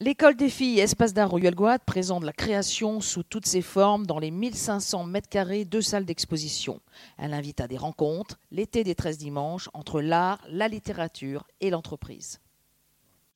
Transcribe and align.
L'école 0.00 0.36
des 0.36 0.48
filles 0.48 0.78
Espace 0.78 1.12
d'art 1.12 1.28
Royal 1.28 1.56
présente 1.84 2.22
la 2.22 2.32
création 2.32 3.00
sous 3.00 3.24
toutes 3.24 3.46
ses 3.46 3.62
formes 3.62 4.06
dans 4.06 4.20
les 4.20 4.30
1500 4.30 5.02
mètres 5.02 5.28
carrés 5.28 5.64
de 5.64 5.80
salles 5.80 6.04
d'exposition. 6.04 6.80
Elle 7.16 7.34
invite 7.34 7.60
à 7.60 7.66
des 7.66 7.76
rencontres, 7.76 8.38
l'été 8.52 8.84
des 8.84 8.94
13 8.94 9.18
dimanches, 9.18 9.68
entre 9.74 10.00
l'art, 10.00 10.40
la 10.48 10.68
littérature 10.68 11.48
et 11.60 11.70
l'entreprise. 11.70 12.38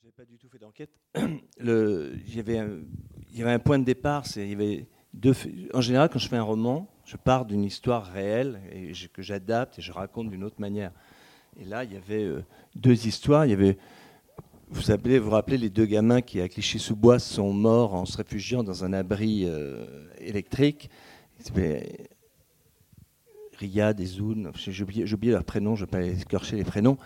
Je 0.03 0.07
n'ai 0.07 0.13
pas 0.13 0.25
du 0.25 0.39
tout 0.39 0.49
fait 0.49 0.61
d'enquête. 0.61 0.91
Il 1.59 2.33
y, 2.33 2.39
avait 2.39 2.59
un, 3.51 3.59
point 3.59 3.81
de 3.81 3.85
départ. 3.85 4.23
En 5.75 5.81
général, 5.81 6.11
quand 6.11 6.21
je 6.21 6.29
fais 6.29 6.37
un 6.37 6.45
roman, 6.45 6.89
je 7.05 7.17
pars 7.17 7.45
d'une 7.45 7.65
histoire 7.65 8.07
réelle 8.07 8.61
et 8.71 8.93
que 9.13 9.23
j'adapte 9.23 9.81
et 9.81 9.83
je 9.83 9.91
raconte 9.91 10.31
d'une 10.31 10.45
autre 10.45 10.61
manière. 10.61 10.93
Et 11.59 11.65
là, 11.65 11.83
il 11.83 11.93
y 11.93 11.97
avait 11.97 12.23
euh, 12.23 12.45
deux 12.77 13.07
histoires. 13.07 13.47
Vous 14.73 14.91
appelez, 14.91 15.19
vous 15.19 15.31
rappelez 15.31 15.59
les 15.59 15.69
deux 15.69 15.85
gamins 15.85 16.23
qui 16.23 16.41
à 16.41 16.49
Clichy-sous-Bois 16.49 17.19
sont 17.19 17.53
morts 17.53 17.95
en 17.95 18.07
se 18.07 18.17
réfugiant 18.17 18.63
dans 18.63 18.85
un 18.85 18.95
abri 18.95 19.45
euh, 19.45 19.85
électrique. 20.19 20.89
Riyad 23.59 24.01
et 24.01 24.07
Zoun, 24.07 24.51
j'ai 24.57 24.83
oublié, 24.83 25.33
leur 25.33 25.45
prénom, 25.45 25.77
je 25.77 25.85
ne 25.85 25.87
vais 25.87 25.91
pas 25.91 26.03
écorcher 26.03 26.57
les 26.57 26.65
prénoms. 26.65 26.97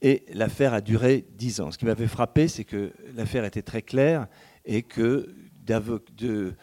Et 0.00 0.24
l'affaire 0.32 0.74
a 0.74 0.80
duré 0.80 1.24
dix 1.36 1.60
ans. 1.60 1.72
Ce 1.72 1.78
qui 1.78 1.86
m'avait 1.86 2.06
frappé, 2.06 2.46
c'est 2.46 2.64
que 2.64 2.92
l'affaire 3.16 3.44
était 3.44 3.62
très 3.62 3.82
claire 3.82 4.28
et 4.64 4.82
que 4.82 5.34
de, 5.66 6.54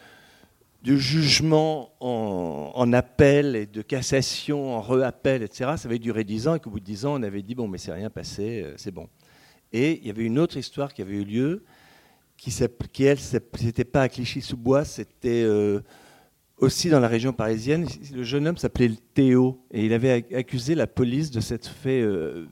de 0.82 0.96
jugement 0.96 1.92
en, 2.00 2.72
en, 2.74 2.92
appel 2.94 3.56
et 3.56 3.66
de 3.66 3.82
cassation 3.82 4.74
en 4.74 4.80
re-appel, 4.80 5.42
etc., 5.42 5.72
ça 5.76 5.86
avait 5.86 5.98
duré 5.98 6.24
dix 6.24 6.48
ans 6.48 6.54
et 6.54 6.60
qu'au 6.60 6.70
bout 6.70 6.80
de 6.80 6.84
dix 6.84 7.04
ans, 7.04 7.20
on 7.20 7.22
avait 7.22 7.42
dit 7.42 7.54
bon, 7.54 7.68
mais 7.68 7.78
c'est 7.78 7.92
rien 7.92 8.08
passé, 8.08 8.62
euh, 8.64 8.74
c'est 8.78 8.90
bon. 8.90 9.08
Et 9.72 9.98
il 10.00 10.06
y 10.06 10.10
avait 10.10 10.24
une 10.24 10.38
autre 10.38 10.56
histoire 10.56 10.92
qui 10.92 11.02
avait 11.02 11.16
eu 11.16 11.24
lieu, 11.24 11.64
qui, 12.36 12.54
qui 12.92 13.04
elle, 13.04 13.18
n'était 13.62 13.84
pas 13.84 14.02
à 14.02 14.08
Clichy-sous-Bois, 14.08 14.84
c'était 14.84 15.42
euh, 15.44 15.80
aussi 16.58 16.88
dans 16.88 17.00
la 17.00 17.08
région 17.08 17.32
parisienne. 17.32 17.86
Le 18.12 18.22
jeune 18.22 18.48
homme 18.48 18.56
s'appelait 18.56 18.90
Théo, 19.14 19.60
et 19.70 19.84
il 19.84 19.92
avait 19.92 20.26
accusé 20.34 20.74
la 20.74 20.86
police 20.86 21.30
de 21.30 21.40
s'être 21.40 21.68
fait 21.68 22.00
euh, 22.00 22.46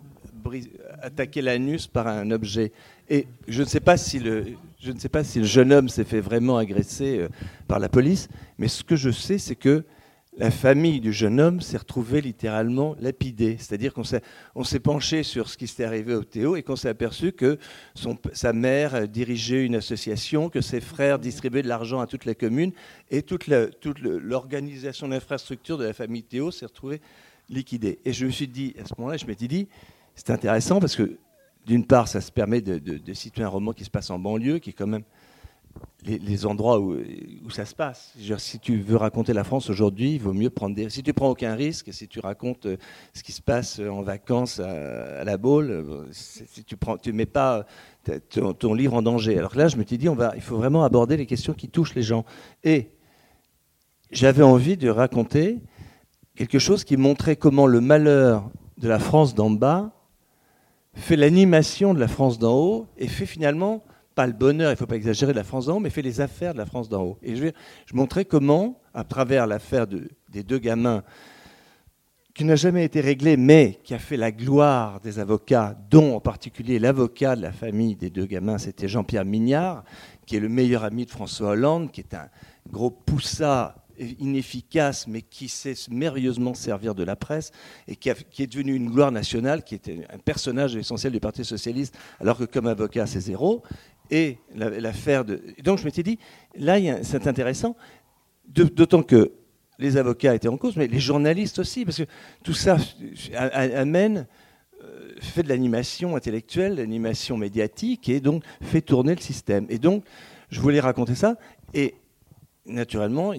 attaquer 1.02 1.42
l'anus 1.42 1.86
par 1.86 2.06
un 2.06 2.30
objet. 2.30 2.72
Et 3.08 3.26
je 3.46 3.62
ne 3.62 3.66
sais 3.66 3.80
pas 3.80 3.96
si 3.96 4.18
le, 4.18 4.44
je 4.80 4.92
ne 4.92 4.98
sais 4.98 5.08
pas 5.08 5.24
si 5.24 5.40
le 5.40 5.44
jeune 5.44 5.72
homme 5.72 5.88
s'est 5.88 6.04
fait 6.04 6.20
vraiment 6.20 6.56
agresser 6.56 7.18
euh, 7.18 7.28
par 7.66 7.78
la 7.78 7.88
police, 7.88 8.28
mais 8.58 8.68
ce 8.68 8.84
que 8.84 8.96
je 8.96 9.10
sais, 9.10 9.38
c'est 9.38 9.56
que 9.56 9.84
la 10.38 10.52
famille 10.52 11.00
du 11.00 11.12
jeune 11.12 11.40
homme 11.40 11.60
s'est 11.60 11.76
retrouvée 11.76 12.20
littéralement 12.20 12.94
lapidée. 13.00 13.56
C'est-à-dire 13.58 13.92
qu'on 13.92 14.04
s'est, 14.04 14.80
penché 14.80 15.24
sur 15.24 15.48
ce 15.48 15.58
qui 15.58 15.66
s'était 15.66 15.84
arrivé 15.84 16.14
au 16.14 16.22
Théo 16.22 16.54
et 16.54 16.62
qu'on 16.62 16.76
s'est 16.76 16.88
aperçu 16.88 17.32
que 17.32 17.58
sa 18.32 18.52
mère 18.52 19.08
dirigeait 19.08 19.66
une 19.66 19.74
association, 19.74 20.48
que 20.48 20.60
ses 20.60 20.80
frères 20.80 21.18
distribuaient 21.18 21.62
de 21.62 21.68
l'argent 21.68 22.00
à 22.00 22.06
toute 22.06 22.24
la 22.24 22.36
commune 22.36 22.70
et 23.10 23.22
toute, 23.22 23.50
toute 23.80 23.98
l'organisation 24.00 25.08
d'infrastructure 25.08 25.76
de 25.76 25.84
la 25.84 25.92
famille 25.92 26.22
Théo 26.22 26.52
s'est 26.52 26.66
retrouvée 26.66 27.00
liquidée. 27.48 27.98
Et 28.04 28.12
je 28.12 28.24
me 28.24 28.30
suis 28.30 28.48
dit, 28.48 28.74
à 28.80 28.86
ce 28.86 28.94
moment-là, 28.98 29.16
je 29.16 29.26
m'étais 29.26 29.48
dit, 29.48 29.66
c'est 30.14 30.30
intéressant 30.30 30.78
parce 30.78 30.94
que 30.94 31.18
d'une 31.66 31.84
part, 31.84 32.06
ça 32.06 32.20
se 32.20 32.30
permet 32.30 32.60
de, 32.60 32.78
de 32.78 33.12
situer 33.12 33.42
un 33.42 33.48
roman 33.48 33.72
qui 33.72 33.84
se 33.84 33.90
passe 33.90 34.08
en 34.10 34.20
banlieue, 34.20 34.60
qui 34.60 34.70
est 34.70 34.74
quand 34.74 34.86
même 34.86 35.04
les, 36.04 36.46
endroits 36.46 36.78
où, 36.78 36.96
ça 37.50 37.64
se 37.64 37.74
passe. 37.74 38.14
si 38.38 38.58
tu 38.60 38.78
veux 38.78 38.96
raconter 38.96 39.32
la 39.32 39.42
France 39.44 39.68
aujourd'hui, 39.68 40.14
il 40.14 40.20
vaut 40.20 40.32
mieux 40.32 40.50
prendre 40.50 40.74
des. 40.74 40.88
Si 40.90 41.02
tu 41.02 41.12
prends 41.12 41.30
aucun 41.30 41.54
risque, 41.54 41.92
si 41.92 42.06
tu 42.06 42.20
racontes 42.20 42.66
euh, 42.66 42.76
ce 43.14 43.22
qui 43.22 43.32
se 43.32 43.42
passe 43.42 43.80
en 43.80 44.02
vacances 44.02 44.60
à, 44.60 45.24
la 45.24 45.36
Baule, 45.36 45.70
euh, 45.70 46.06
si 46.12 46.64
tu 46.64 46.76
tu 47.02 47.12
mets 47.12 47.26
pas 47.26 47.66
ton, 48.58 48.74
livre 48.74 48.94
en 48.94 49.02
danger. 49.02 49.36
Alors 49.38 49.56
là, 49.56 49.68
je 49.68 49.76
me 49.76 49.84
suis 49.84 49.98
dit, 49.98 50.08
il 50.34 50.40
faut 50.40 50.56
vraiment 50.56 50.84
aborder 50.84 51.16
les 51.16 51.26
questions 51.26 51.52
qui 51.52 51.68
touchent 51.68 51.94
les 51.94 52.02
gens. 52.02 52.24
Et 52.62 52.90
j'avais 54.10 54.44
envie 54.44 54.76
de 54.76 54.88
raconter 54.88 55.58
quelque 56.36 56.58
chose 56.58 56.84
qui 56.84 56.96
montrait 56.96 57.36
comment 57.36 57.66
le 57.66 57.80
malheur 57.80 58.50
de 58.78 58.88
la 58.88 58.98
France 58.98 59.34
d'en 59.34 59.50
bas 59.50 59.92
fait 60.94 61.16
l'animation 61.16 61.94
de 61.94 62.00
la 62.00 62.08
France 62.08 62.38
d'en 62.38 62.54
haut 62.54 62.86
et 62.96 63.08
fait 63.08 63.26
finalement 63.26 63.84
pas 64.18 64.26
le 64.26 64.32
bonheur, 64.32 64.70
il 64.70 64.72
ne 64.72 64.76
faut 64.76 64.86
pas 64.86 64.96
exagérer, 64.96 65.30
de 65.30 65.36
la 65.36 65.44
France 65.44 65.66
d'en 65.66 65.76
haut, 65.76 65.78
mais 65.78 65.90
fait 65.90 66.02
les 66.02 66.20
affaires 66.20 66.52
de 66.52 66.58
la 66.58 66.66
France 66.66 66.88
d'en 66.88 67.04
haut. 67.04 67.18
Et 67.22 67.36
je, 67.36 67.44
je 67.86 67.94
montrais 67.94 68.24
comment, 68.24 68.80
à 68.92 69.04
travers 69.04 69.46
l'affaire 69.46 69.86
de, 69.86 70.08
des 70.28 70.42
deux 70.42 70.58
gamins, 70.58 71.04
qui 72.34 72.42
n'a 72.42 72.56
jamais 72.56 72.84
été 72.84 73.00
réglée, 73.00 73.36
mais 73.36 73.78
qui 73.84 73.94
a 73.94 74.00
fait 74.00 74.16
la 74.16 74.32
gloire 74.32 74.98
des 74.98 75.20
avocats, 75.20 75.78
dont 75.88 76.16
en 76.16 76.20
particulier 76.20 76.80
l'avocat 76.80 77.36
de 77.36 77.42
la 77.42 77.52
famille 77.52 77.94
des 77.94 78.10
deux 78.10 78.26
gamins, 78.26 78.58
c'était 78.58 78.88
Jean-Pierre 78.88 79.24
Mignard, 79.24 79.84
qui 80.26 80.34
est 80.34 80.40
le 80.40 80.48
meilleur 80.48 80.82
ami 80.82 81.06
de 81.06 81.12
François 81.12 81.50
Hollande, 81.50 81.92
qui 81.92 82.00
est 82.00 82.12
un 82.12 82.28
gros 82.68 82.90
poussat 82.90 83.76
inefficace, 84.18 85.06
mais 85.06 85.22
qui 85.22 85.48
sait 85.48 85.74
merveilleusement 85.90 86.54
servir 86.54 86.96
de 86.96 87.04
la 87.04 87.14
presse, 87.14 87.52
et 87.86 87.94
qui, 87.94 88.10
qui, 88.30 88.42
est 88.42 88.46
devenu 88.48 88.74
une 88.74 88.90
gloire 88.90 89.12
nationale, 89.12 89.62
qui 89.62 89.76
était 89.76 90.06
un 90.12 90.18
personnage 90.18 90.74
essentiel 90.74 91.12
du 91.12 91.20
Parti 91.20 91.44
socialiste, 91.44 91.96
alors 92.20 92.38
que 92.38 92.44
comme 92.44 92.66
avocat, 92.66 93.06
c'est 93.06 93.20
zéro 93.20 93.62
et 94.10 94.38
l'affaire 94.54 95.24
de. 95.24 95.40
Donc 95.62 95.78
je 95.78 95.84
m'étais 95.84 96.02
dit, 96.02 96.18
là, 96.56 96.78
c'est 97.02 97.26
intéressant, 97.26 97.76
d'autant 98.46 99.02
que 99.02 99.32
les 99.78 99.96
avocats 99.96 100.34
étaient 100.34 100.48
en 100.48 100.56
cause, 100.56 100.76
mais 100.76 100.88
les 100.88 101.00
journalistes 101.00 101.58
aussi, 101.58 101.84
parce 101.84 101.98
que 101.98 102.08
tout 102.42 102.54
ça 102.54 102.78
amène, 103.34 104.26
euh, 104.82 105.12
fait 105.20 105.42
de 105.42 105.48
l'animation 105.48 106.16
intellectuelle, 106.16 106.76
l'animation 106.76 107.36
médiatique, 107.36 108.08
et 108.08 108.20
donc 108.20 108.42
fait 108.60 108.80
tourner 108.80 109.14
le 109.14 109.20
système. 109.20 109.66
Et 109.68 109.78
donc, 109.78 110.04
je 110.50 110.60
voulais 110.60 110.80
raconter 110.80 111.14
ça, 111.14 111.36
et 111.74 111.94
naturellement, 112.66 113.32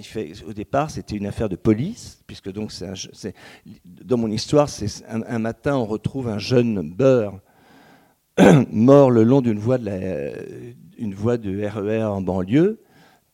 au 0.48 0.54
départ, 0.54 0.90
c'était 0.90 1.16
une 1.16 1.28
affaire 1.28 1.50
de 1.50 1.56
police, 1.56 2.22
puisque 2.26 2.52
donc, 2.52 2.72
dans 3.86 4.18
mon 4.18 4.32
histoire, 4.32 4.70
c'est 4.70 5.06
un, 5.08 5.40
matin, 5.40 5.76
on 5.76 5.86
retrouve 5.86 6.28
un 6.28 6.40
jeune 6.40 6.90
beurre 6.90 7.40
mort 8.72 9.12
le 9.12 9.24
long 9.24 9.42
d'une 9.42 9.60
voie, 9.60 9.78
de 9.78 11.66
RER 11.66 12.02
e 12.02 12.08
en 12.08 12.22
banlieue. 12.22 12.82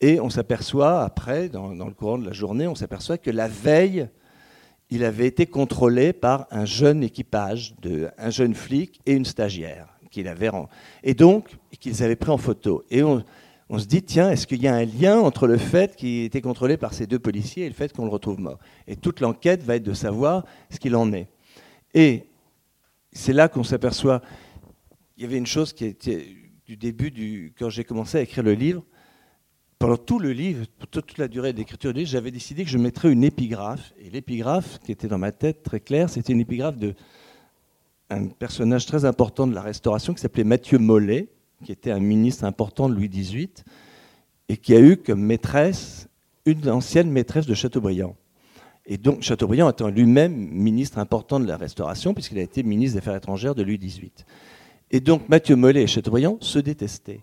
Et 0.02 0.20
on 0.20 0.30
s'aperçoit, 0.30 1.04
après, 1.04 1.50
dans, 1.50 1.70
le 1.70 1.94
courant 1.94 2.18
de 2.18 2.26
la 2.26 2.34
journée, 2.34 2.68
on 2.68 2.76
s'aperçoit 2.76 3.18
que 3.18 3.32
la 3.32 3.48
veille, 3.48 4.08
il 4.90 5.04
avait 5.04 5.28
été 5.28 5.46
contrôlé 5.46 6.14
par 6.14 6.48
un 6.52 6.66
jeune 6.66 7.04
équipage, 7.04 7.76
de, 7.82 8.10
un 8.18 8.30
jeune 8.30 8.54
flic 8.54 9.00
et 9.06 9.14
une 9.14 9.26
stagiaire, 9.26 9.88
qu'il 10.12 10.28
avait 10.28 10.50
et 11.04 11.14
donc 11.14 11.50
qu'ils 11.80 12.04
avaient 12.04 12.16
pris 12.16 12.32
en 12.32 12.38
photo. 12.38 12.84
Et 12.90 13.04
on, 13.04 13.24
on 13.70 13.80
se 13.80 13.86
dit, 13.86 14.04
tiens, 14.04 14.30
est-ce 14.32 14.48
qu'il 14.48 14.62
y 14.62 14.68
a 14.68 14.76
un 14.76 14.86
lien 14.86 15.20
entre 15.20 15.48
le 15.48 15.58
fait 15.58 15.96
qu'il 15.96 16.24
était 16.24 16.42
contrôlé 16.42 16.78
par 16.78 16.94
ces 16.94 17.08
deux 17.08 17.20
policiers 17.20 17.66
et 17.66 17.70
le 17.70 17.76
fait 17.76 17.92
qu'on 17.94 18.06
le 18.06 18.12
retrouve 18.12 18.40
mort? 18.40 18.60
Et 18.88 18.96
toute 18.96 19.22
l'enquête 19.22 19.64
va 19.64 19.76
être 19.78 19.84
de 19.84 19.94
savoir 19.94 20.46
ce 20.70 20.80
qu'il 20.80 20.96
en 20.96 21.12
est. 21.14 21.28
Et 21.94 22.28
c'est 23.12 23.34
là 23.34 23.48
qu'on 23.48 23.64
s'aperçoit 23.64 24.22
il 25.18 25.24
y 25.24 25.26
avait 25.26 25.38
une 25.38 25.46
chose 25.46 25.74
qui 25.74 25.86
était 25.86 26.28
du 26.66 26.78
début, 26.78 27.12
du, 27.12 27.54
quand 27.58 27.70
j'ai 27.70 27.84
commencé 27.84 28.18
à 28.18 28.22
écrire 28.22 28.44
le 28.44 28.54
livre, 28.54 28.84
pendant 29.80 29.98
tout 29.98 30.20
le 30.20 30.32
livre, 30.32 30.66
toute 30.90 31.18
la 31.18 31.28
durée 31.28 31.54
d'écriture 31.54 31.94
du 31.94 32.00
livre, 32.00 32.12
j'avais 32.12 32.32
décidé 32.32 32.64
que 32.64 32.70
je 32.70 32.78
mettrais 32.78 33.12
une 33.12 33.24
épigraphe. 33.24 33.94
Et 34.00 34.10
l'épigraphe 34.10 34.80
qui 34.80 34.92
était 34.92 35.08
dans 35.08 35.18
ma 35.18 35.32
tête 35.32 35.64
très 35.64 35.80
claire, 35.80 36.10
c'était 36.10 36.34
une 36.34 36.40
épigraphe 36.40 36.78
de 36.78 36.96
un 38.10 38.28
personnage 38.28 38.86
très 38.86 39.04
important 39.04 39.48
de 39.48 39.56
la 39.56 39.62
Restauration 39.62 40.14
qui 40.14 40.22
s'appelait 40.22 40.44
Mathieu 40.44 40.78
Mollet, 40.78 41.28
qui 41.64 41.72
était 41.72 41.92
un 41.92 42.00
ministre 42.00 42.46
important 42.46 42.88
de 42.88 42.94
Louis 42.94 43.10
XVIII, 43.10 43.50
et 44.48 44.58
qui 44.58 44.76
a 44.76 44.80
eu 44.80 44.98
comme 44.98 45.22
maîtresse 45.22 46.08
une 46.46 46.70
ancienne 46.70 47.10
maîtresse 47.10 47.48
de 47.48 47.56
Chateaubriand. 47.56 48.16
Et 48.86 48.98
donc 48.98 49.24
Chateaubriand 49.24 49.70
étant 49.70 49.90
lui-même 49.90 50.36
ministre 50.36 51.00
important 51.00 51.40
de 51.40 51.48
la 51.48 51.58
Restauration, 51.58 52.14
puisqu'il 52.14 52.38
a 52.38 52.44
été 52.44 52.62
ministre 52.62 52.94
des 52.94 53.00
Affaires 53.00 53.16
étrangères 53.16 53.56
de 53.56 53.64
Louis 53.64 53.80
XVIII. 53.80 54.12
Et 54.92 55.00
donc 55.00 55.28
Mathieu 55.30 55.56
Mollet 55.56 55.84
et 55.84 55.88
Chateaubriand 55.88 56.38
se 56.42 56.60
détestaient. 56.60 57.22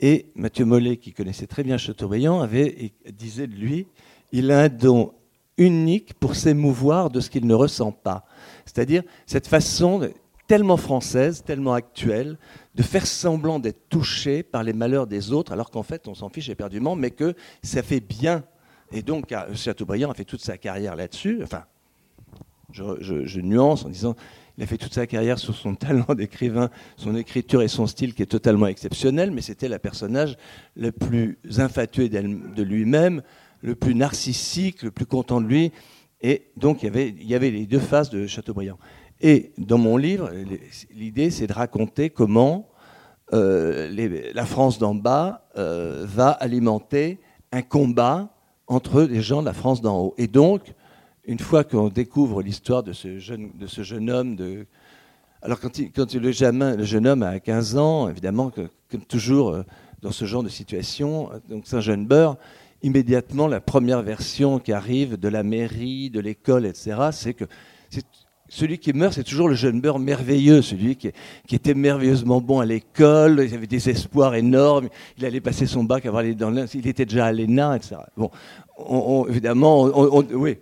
Et 0.00 0.26
Mathieu 0.34 0.64
Mollet, 0.64 0.96
qui 0.96 1.12
connaissait 1.12 1.46
très 1.46 1.64
bien 1.64 1.76
Chateaubriand, 1.76 2.40
avait, 2.40 2.92
disait 3.12 3.46
de 3.46 3.54
lui, 3.54 3.86
il 4.30 4.50
a 4.50 4.60
un 4.60 4.68
don 4.68 5.12
unique 5.56 6.14
pour 6.14 6.36
s'émouvoir 6.36 7.10
de 7.10 7.20
ce 7.20 7.30
qu'il 7.30 7.46
ne 7.46 7.54
ressent 7.54 7.90
pas. 7.90 8.24
C'est-à-dire 8.64 9.02
cette 9.26 9.48
façon 9.48 10.08
tellement 10.46 10.76
française, 10.76 11.42
tellement 11.44 11.74
actuelle, 11.74 12.38
de 12.74 12.82
faire 12.82 13.06
semblant 13.06 13.58
d'être 13.58 13.88
touché 13.88 14.42
par 14.42 14.62
les 14.62 14.72
malheurs 14.72 15.06
des 15.06 15.32
autres, 15.32 15.52
alors 15.52 15.70
qu'en 15.70 15.82
fait 15.82 16.06
on 16.06 16.14
s'en 16.14 16.28
fiche 16.28 16.48
éperdument, 16.48 16.94
mais 16.94 17.10
que 17.10 17.34
ça 17.62 17.82
fait 17.82 18.00
bien. 18.00 18.44
Et 18.92 19.02
donc 19.02 19.34
Chateaubriand 19.54 20.10
a 20.10 20.14
fait 20.14 20.24
toute 20.24 20.40
sa 20.40 20.56
carrière 20.56 20.94
là-dessus. 20.94 21.40
Enfin, 21.42 21.64
je 22.70 23.40
nuance 23.40 23.84
en 23.84 23.88
disant 23.88 24.14
il 24.58 24.64
a 24.64 24.66
fait 24.66 24.76
toute 24.76 24.92
sa 24.92 25.06
carrière 25.06 25.38
sur 25.38 25.54
son 25.54 25.74
talent 25.76 26.14
d'écrivain, 26.14 26.68
son 26.96 27.14
écriture 27.14 27.62
et 27.62 27.68
son 27.68 27.86
style 27.86 28.12
qui 28.12 28.22
est 28.22 28.26
totalement 28.26 28.66
exceptionnel, 28.66 29.30
mais 29.30 29.40
c'était 29.40 29.68
le 29.68 29.78
personnage 29.78 30.36
le 30.76 30.90
plus 30.90 31.38
infatué 31.58 32.08
de 32.08 32.62
lui-même, 32.62 33.22
le 33.62 33.76
plus 33.76 33.94
narcissique, 33.94 34.82
le 34.82 34.90
plus 34.90 35.06
content 35.06 35.40
de 35.40 35.46
lui. 35.46 35.72
Et 36.20 36.50
donc 36.56 36.82
il 36.82 36.86
y 37.24 37.34
avait, 37.34 37.50
les 37.50 37.66
deux 37.66 37.78
faces 37.78 38.10
de 38.10 38.26
Chateaubriand. 38.26 38.78
Et 39.20 39.52
dans 39.58 39.78
mon 39.78 39.96
livre, 39.96 40.30
l'idée 40.92 41.30
c'est 41.30 41.46
de 41.46 41.52
raconter 41.52 42.10
comment 42.10 42.68
la 43.30 44.44
France 44.44 44.80
d'en 44.80 44.96
bas 44.96 45.48
va 45.54 46.30
alimenter 46.30 47.20
un 47.52 47.62
combat 47.62 48.34
entre 48.66 49.02
les 49.02 49.22
gens 49.22 49.40
de 49.40 49.46
la 49.46 49.54
France 49.54 49.80
d'en 49.80 49.98
haut. 49.98 50.14
Et 50.18 50.26
donc, 50.26 50.74
une 51.28 51.38
fois 51.38 51.62
qu'on 51.62 51.88
découvre 51.88 52.42
l'histoire 52.42 52.82
de 52.82 52.94
ce 52.94 53.18
jeune, 53.18 54.10
homme, 54.10 54.64
alors 55.42 55.60
quand, 55.60 55.78
quand 55.94 56.14
le, 56.14 56.32
jeune, 56.32 56.76
le, 56.76 56.84
jeune, 56.84 57.06
homme 57.06 57.22
a 57.22 57.38
15 57.38 57.76
ans, 57.76 58.08
évidemment, 58.08 58.50
comme 58.50 59.04
toujours 59.04 59.50
euh, 59.50 59.62
dans 60.00 60.10
ce 60.10 60.24
genre 60.24 60.42
de 60.42 60.48
situation, 60.48 61.28
donc 61.50 61.64
c'est 61.66 61.76
un 61.76 61.80
jeune 61.80 62.06
beurre, 62.06 62.38
immédiatement 62.82 63.46
la 63.46 63.60
première 63.60 64.02
version 64.02 64.58
qui 64.58 64.72
arrive 64.72 65.18
de 65.18 65.28
la 65.28 65.42
mairie, 65.42 66.08
de 66.08 66.20
l'école, 66.20 66.64
etc., 66.64 66.96
c'est 67.12 67.34
que 67.34 67.44
celui 68.48 68.78
qui 68.78 68.94
meurt, 68.94 69.12
c'est 69.12 69.24
toujours 69.24 69.48
le 69.48 69.54
jeune 69.54 69.82
beurre 69.82 69.98
merveilleux, 69.98 70.62
celui 70.62 70.96
qui, 70.96 71.12
était 71.52 71.74
merveilleusement 71.74 72.40
bon 72.40 72.60
à 72.60 72.64
l'école, 72.64 73.44
il 73.46 73.54
avait 73.54 73.66
des 73.66 73.90
espoirs 73.90 74.34
énormes, 74.34 74.88
il 75.18 75.26
allait 75.26 75.42
passer 75.42 75.66
son 75.66 75.84
bac, 75.84 76.06
avoir 76.06 76.22
les 76.22 76.34
dans 76.34 76.54
il 76.72 76.86
était 76.86 77.04
déjà 77.04 77.26
à 77.26 77.32
l'ENA, 77.32 77.76
etc. 77.76 77.96
Bon, 78.16 78.30
évidemment, 79.28 79.82
oui, 80.32 80.56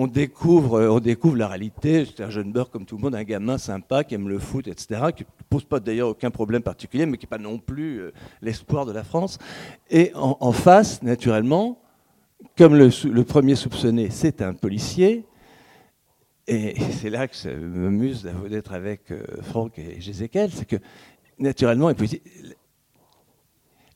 on 0.00 0.06
découvre, 0.06 0.80
on 0.80 1.00
découvre 1.00 1.36
la 1.36 1.48
réalité. 1.48 2.04
C'est 2.06 2.22
un 2.22 2.30
jeune 2.30 2.52
beurre 2.52 2.70
comme 2.70 2.86
tout 2.86 2.96
le 2.96 3.02
monde, 3.02 3.16
un 3.16 3.24
gamin 3.24 3.58
sympa 3.58 4.04
qui 4.04 4.14
aime 4.14 4.28
le 4.28 4.38
foot, 4.38 4.68
etc., 4.68 5.06
qui 5.14 5.24
ne 5.24 5.28
pose 5.50 5.64
pas 5.64 5.80
d'ailleurs 5.80 6.10
aucun 6.10 6.30
problème 6.30 6.62
particulier, 6.62 7.04
mais 7.04 7.16
qui 7.16 7.26
n'est 7.26 7.30
pas 7.30 7.38
non 7.38 7.58
plus 7.58 7.98
euh, 7.98 8.12
l'espoir 8.40 8.86
de 8.86 8.92
la 8.92 9.02
France. 9.02 9.38
Et 9.90 10.12
en, 10.14 10.52
face, 10.52 11.02
naturellement, 11.02 11.82
comme 12.56 12.76
le, 12.76 12.90
le 13.10 13.24
premier 13.24 13.56
soupçonné, 13.56 14.08
c'est 14.10 14.40
un 14.40 14.54
policier, 14.54 15.24
et 16.46 16.80
c'est 16.92 17.10
là 17.10 17.26
que 17.26 17.34
ça 17.34 17.52
m'amuse 17.52 18.22
d'être 18.48 18.74
avec 18.74 19.10
euh, 19.10 19.24
Franck 19.42 19.80
et 19.80 20.00
Jézéquel, 20.00 20.52
c'est 20.52 20.64
que 20.64 20.76
naturellement, 21.40 21.90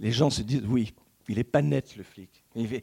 les 0.01 0.11
gens 0.11 0.31
se 0.31 0.43
disent 0.43 0.65
oui, 0.69 0.95
il 1.29 1.37
n'est 1.37 1.45
pas 1.45 1.63
net 1.63 1.95
le 1.95 2.03
flic. 2.03 2.42
Oui, 2.55 2.83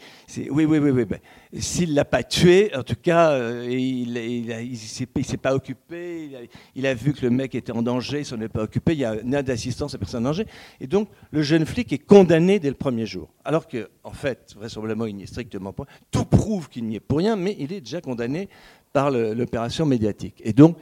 oui, 0.49 0.65
oui, 0.65 0.89
oui. 0.89 1.05
Ben, 1.05 1.19
S'il 1.59 1.91
ne 1.91 1.95
l'a 1.95 2.05
pas 2.05 2.23
tué, 2.23 2.71
en 2.75 2.81
tout 2.81 2.95
cas, 2.95 3.31
euh, 3.31 3.67
il 3.69 4.11
ne 4.11 5.23
s'est 5.23 5.37
pas 5.37 5.53
occupé, 5.53 6.49
il 6.75 6.87
a, 6.87 6.93
vu 6.93 7.13
que 7.13 7.21
le 7.21 7.29
mec 7.29 7.53
était 7.53 7.71
en 7.71 7.83
danger, 7.83 8.19
il 8.19 8.25
s'en 8.25 8.41
est 8.41 8.49
pas 8.49 8.63
occupé, 8.63 8.93
il 8.93 8.99
y 8.99 9.05
a 9.05 9.21
n'a 9.23 9.43
d'assistance 9.43 9.93
à 9.93 9.99
personne 9.99 10.25
en 10.25 10.29
danger. 10.29 10.45
Et 10.79 10.87
donc, 10.87 11.09
le 11.31 11.43
jeune 11.43 11.65
flic 11.65 11.93
est 11.93 11.99
condamné 11.99 12.59
dès 12.59 12.69
le 12.69 12.75
premier 12.75 13.05
jour. 13.05 13.29
Alors 13.45 13.67
qu'en 13.67 13.85
en 14.03 14.11
fait, 14.11 14.55
vraisemblablement, 14.57 15.05
il 15.05 15.15
n'y 15.15 15.23
est 15.23 15.27
strictement 15.27 15.71
pas. 15.71 15.85
Tout 16.09 16.25
prouve 16.25 16.69
qu'il 16.69 16.85
n'y 16.85 16.95
est 16.95 16.99
pour 16.99 17.19
rien, 17.19 17.35
mais 17.35 17.55
il 17.59 17.71
est 17.71 17.81
déjà 17.81 18.01
condamné 18.01 18.49
par 18.91 19.11
l'opération 19.11 19.85
médiatique. 19.85 20.41
Et 20.43 20.53
donc, 20.53 20.77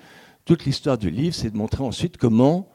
toute 0.45 0.63
l'histoire 0.63 0.97
du 0.97 1.09
livre, 1.09 1.35
c'est 1.35 1.49
de 1.49 1.57
montrer 1.57 1.83
ensuite 1.83 2.15
comment 2.15 2.69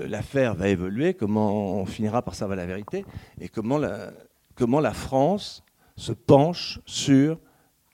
euh, 0.00 0.08
l'affaire 0.08 0.54
va 0.54 0.68
évoluer, 0.68 1.12
comment 1.12 1.78
on 1.78 1.84
finira 1.84 2.22
par 2.22 2.34
savoir 2.34 2.56
la 2.56 2.64
vérité, 2.64 3.04
et 3.42 3.50
comment 3.50 3.76
la, 3.76 4.10
comment 4.54 4.80
la 4.80 4.92
France 4.92 5.62
se 5.96 6.12
penche 6.12 6.80
sur 6.86 7.38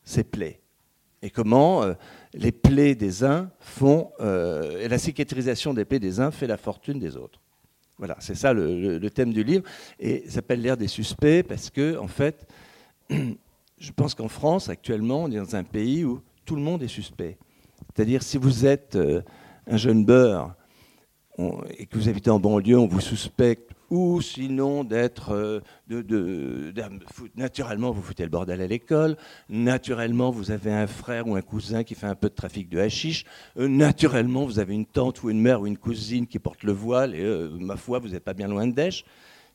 ses 0.05 0.25
plaies, 0.25 0.61
et 1.23 1.31
comment 1.31 1.83
euh, 1.83 1.95
les 2.33 2.53
plaies 2.53 2.95
des 2.95 3.25
uns 3.25 3.51
font, 3.61 4.11
euh, 4.21 4.89
la 4.89 4.99
cicatrisation 4.99 5.75
des 5.75 5.85
plaies 5.85 5.99
des 5.99 6.21
uns 6.21 6.31
fait 6.31 6.47
la 6.47 6.57
fortune 6.57 6.99
des 6.99 7.17
autres. 7.17 7.41
Voilà, 7.99 8.17
c'est 8.21 8.35
ça 8.35 8.55
le, 8.55 8.99
thème 9.11 9.33
du 9.33 9.45
livre, 9.45 9.65
et 9.99 10.25
s'appelle 10.29 10.62
l'ère 10.62 10.79
des 10.79 10.89
suspects, 10.89 11.43
parce 11.43 11.69
que, 11.69 11.99
en 11.99 12.09
fait, 12.09 12.47
je 13.11 13.93
pense 13.95 14.15
qu'en 14.15 14.29
France, 14.29 14.71
actuellement, 14.71 15.25
on 15.25 15.31
est 15.31 15.37
dans 15.37 15.57
un 15.57 15.65
pays 15.65 16.05
où 16.05 16.23
tout 16.47 16.57
le 16.57 16.62
monde 16.62 16.83
est 16.83 16.89
suspect. 16.89 17.37
C'est-à-dire, 17.95 18.23
si 18.23 18.39
vous 18.39 18.65
êtes 18.65 18.97
euh, 18.97 19.21
un 19.67 19.77
jeune 19.77 20.05
beurre 20.05 20.55
et 21.79 21.87
que 21.87 21.97
vous 21.97 22.09
habitez 22.09 22.31
en 22.31 22.39
banlieue, 22.39 22.79
on 22.79 22.87
vous 22.87 23.01
suspecte, 23.01 23.71
ou 23.91 24.21
sinon 24.23 24.85
d'être. 24.85 25.33
Euh, 25.33 25.61
naturellement, 27.37 27.91
vous 27.91 28.03
foutez 28.03 28.23
le 28.23 28.29
bordel 28.31 28.61
à 28.61 28.67
l'école, 28.67 29.17
naturellement, 29.49 30.31
vous 30.31 30.51
avez 30.51 30.73
un 30.73 30.87
frère 30.87 31.27
ou 31.27 31.35
un 31.35 31.43
cousin 31.43 31.85
qui 31.85 31.95
fait 31.95 32.07
un 32.07 32.15
peu 32.15 32.29
de 32.29 32.35
trafic 32.35 32.69
de 32.69 32.79
hashish, 32.79 33.25
euh, 33.59 33.69
naturellement, 33.69 34.45
vous 34.45 34.59
avez 34.59 34.75
une 34.75 34.87
tante 34.87 35.23
ou 35.23 35.31
une 35.31 35.41
mère 35.41 35.61
ou 35.61 35.67
une 35.67 35.79
cousine 35.79 36.27
qui 36.27 36.39
porte 36.39 36.63
le 36.63 36.73
voile, 36.73 37.15
et 37.15 37.49
ma 37.59 37.77
foi, 37.77 37.99
vous 37.99 38.09
n'êtes 38.09 38.25
pas 38.25 38.35
bien 38.35 38.49
loin 38.49 38.67
de 38.67 38.73
Dèche. 38.73 39.05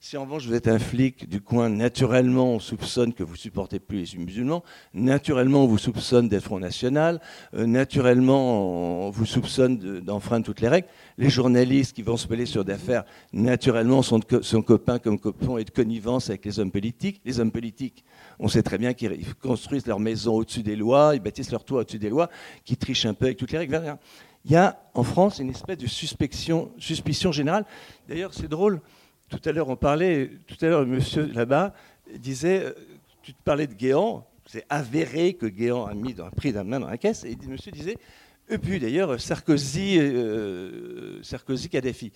Si 0.08 0.18
en 0.18 0.22
revanche 0.22 0.46
vous 0.46 0.54
êtes 0.54 0.68
un 0.68 0.78
flic 0.78 1.28
du 1.28 1.42
coin, 1.42 1.68
naturellement 1.68 2.54
on 2.54 2.60
soupçonne 2.60 3.12
que 3.12 3.24
vous 3.24 3.36
supportez 3.36 3.80
plus 3.80 4.14
les 4.14 4.20
musulmans, 4.20 4.64
naturellement 4.94 5.64
on 5.64 5.68
vous 5.68 5.80
soupçonne 5.80 6.30
d'être 6.30 6.44
Front 6.44 6.60
National, 6.60 7.20
euh, 7.56 7.66
naturellement 7.66 9.08
on 9.08 9.10
vous 9.10 9.26
soupçonne 9.26 9.80
d'enfreindre 10.02 10.46
toutes 10.46 10.62
les 10.62 10.68
règles. 10.68 10.88
Les 11.18 11.32
journalistes 11.32 11.96
qui 11.96 12.04
vont 12.04 12.18
se 12.18 12.28
mêler 12.28 12.46
sur 12.46 12.64
d'affaires, 12.64 13.04
naturellement 13.34 14.04
sont, 14.04 14.20
copains 14.62 15.00
comme 15.00 15.18
copains 15.18 15.58
et 15.58 15.64
de 15.64 15.72
connivence 15.72 16.30
avec 16.30 16.46
les 16.46 16.60
hommes 16.60 16.70
politiques. 16.70 17.20
Les 17.26 17.40
hommes 17.40 17.52
politiques, 17.52 18.06
on 18.38 18.48
sait 18.48 18.62
très 18.62 18.78
bien 18.78 18.94
qu'ils 18.94 19.34
construisent 19.42 19.88
leur 19.88 20.00
maison 20.00 20.36
au-dessus 20.36 20.62
des 20.62 20.76
lois, 20.76 21.16
ils 21.16 21.20
bâtissent 21.20 21.50
leur 21.50 21.64
toit 21.64 21.82
au-dessus 21.82 21.98
des 21.98 22.10
lois, 22.10 22.30
qu'ils 22.64 22.78
trichent 22.78 23.08
un 23.08 23.16
peu 23.16 23.26
avec 23.26 23.38
toutes 23.40 23.54
les 23.54 23.58
règles. 23.58 23.98
Il 24.46 24.52
y 24.52 24.56
a 24.56 24.80
en 24.94 25.02
France 25.02 25.40
une 25.40 25.50
espèce 25.50 25.80
de 25.80 25.88
suspicion, 25.88 26.72
suspicion 26.78 27.32
générale. 27.32 27.66
D'ailleurs, 28.08 28.36
c'est 28.36 28.48
drôle. 28.48 28.82
Tout 29.30 29.42
à 29.46 29.52
l'heure, 29.52 29.70
on 29.70 29.76
parlait, 29.76 30.32
tout 30.46 30.64
à 30.64 30.70
l'heure, 30.70 30.86
monsieur 30.86 31.26
là-bas 31.26 31.74
disait, 32.18 32.64
euh, 32.66 32.74
tu 33.22 33.34
te 33.34 33.42
parlais 33.44 33.68
de 33.68 33.74
Guéant, 33.74 34.28
c'est 34.46 34.66
avéré 34.70 35.34
que 35.34 35.46
Guéant 35.46 35.86
a 35.86 35.94
mis 35.94 36.14
dans, 36.14 36.30
pris 36.30 36.52
la 36.52 36.64
main 36.64 36.80
dans 36.80 36.90
la 36.90 36.98
caisse, 36.98 37.24
et 37.24 37.36
le 37.36 37.48
monsieur 37.48 37.72
disait, 37.72 37.98
et 38.50 38.58
puis 38.58 38.80
d'ailleurs, 38.80 39.20
Sarkozy, 39.20 39.98
euh, 40.00 41.22
Sarkozy, 41.24 41.70
Kadhafi. 41.70 42.12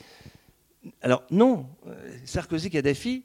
Alors 1.01 1.23
non, 1.31 1.65
euh, 1.87 2.11
Sarkozy, 2.25 2.69
Kadhafi, 2.69 3.23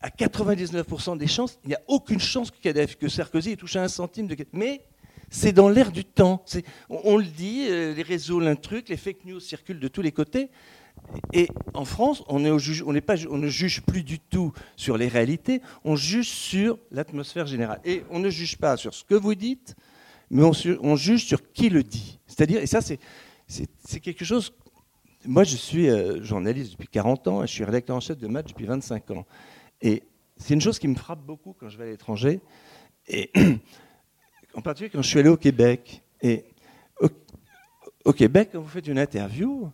à 0.00 0.10
99% 0.10 1.16
des 1.16 1.26
chances, 1.26 1.58
il 1.64 1.68
n'y 1.68 1.74
a 1.74 1.80
aucune 1.88 2.20
chance 2.20 2.50
que, 2.50 3.08
Sarkozy 3.08 3.52
ait 3.52 3.56
touché 3.56 3.78
un 3.78 3.88
centime 3.88 4.26
de 4.26 4.36
Mais 4.52 4.84
c'est 5.30 5.52
dans 5.52 5.68
l'air 5.68 5.90
du 5.90 6.04
temps. 6.04 6.44
On, 6.90 7.16
le 7.16 7.24
dit, 7.24 7.68
les 7.68 8.02
réseaux 8.02 8.40
l'intruc, 8.40 8.88
les 8.88 8.96
fake 8.96 9.24
news 9.24 9.40
circulent 9.40 9.78
de 9.80 9.88
tous 9.88 10.02
les 10.02 10.12
côtés. 10.12 10.50
Et 11.32 11.48
en 11.74 11.84
France, 11.84 12.22
on, 12.28 12.38
ne 12.38 12.58
juge 12.58 13.82
plus 13.82 14.02
du 14.02 14.18
tout 14.18 14.52
sur 14.76 14.96
les 14.96 15.08
réalités, 15.08 15.60
on 15.84 15.96
juge 15.96 16.28
sur 16.28 16.78
l'atmosphère 16.90 17.46
générale. 17.46 17.80
Et 17.84 18.02
on 18.10 18.18
ne 18.18 18.30
juge 18.30 18.56
pas 18.56 18.76
sur 18.76 18.94
ce 18.94 19.04
que 19.04 19.14
vous 19.14 19.34
dites, 19.34 19.76
mais 20.30 20.42
on, 20.42 20.96
juge 20.96 21.24
sur 21.24 21.52
qui 21.52 21.68
le 21.68 21.82
dit. 21.82 22.18
C'est-à-dire, 22.26 22.62
et 22.62 22.66
ça, 22.66 22.80
c'est 22.80 24.00
quelque 24.00 24.24
chose. 24.24 24.54
Moi, 25.26 25.44
je 25.44 25.56
suis 25.56 25.88
euh, 25.88 26.22
journaliste 26.22 26.72
depuis 26.72 26.88
40 26.88 27.28
ans 27.28 27.42
et 27.42 27.46
je 27.46 27.52
suis 27.52 27.64
rédacteur 27.64 27.96
en 27.96 28.00
chef 28.00 28.18
de 28.18 28.26
match 28.26 28.48
depuis 28.48 28.66
25 28.66 29.10
ans. 29.12 29.26
Et 29.80 30.02
c'est 30.36 30.54
une 30.54 30.60
chose 30.60 30.78
qui 30.78 30.88
me 30.88 30.96
frappe 30.96 31.20
beaucoup 31.20 31.54
quand 31.58 31.68
je 31.68 31.76
vais 31.76 31.84
à 31.84 31.90
l'étranger, 31.90 32.40
et 33.06 33.30
en 34.54 34.62
particulier 34.62 34.90
quand 34.90 35.02
je 35.02 35.08
suis 35.08 35.18
allé 35.18 35.28
au 35.28 35.36
Québec. 35.36 36.02
Et 36.22 36.44
au 38.04 38.12
Québec, 38.12 38.50
quand 38.52 38.60
vous 38.60 38.68
faites 38.68 38.86
une 38.86 38.98
interview, 38.98 39.70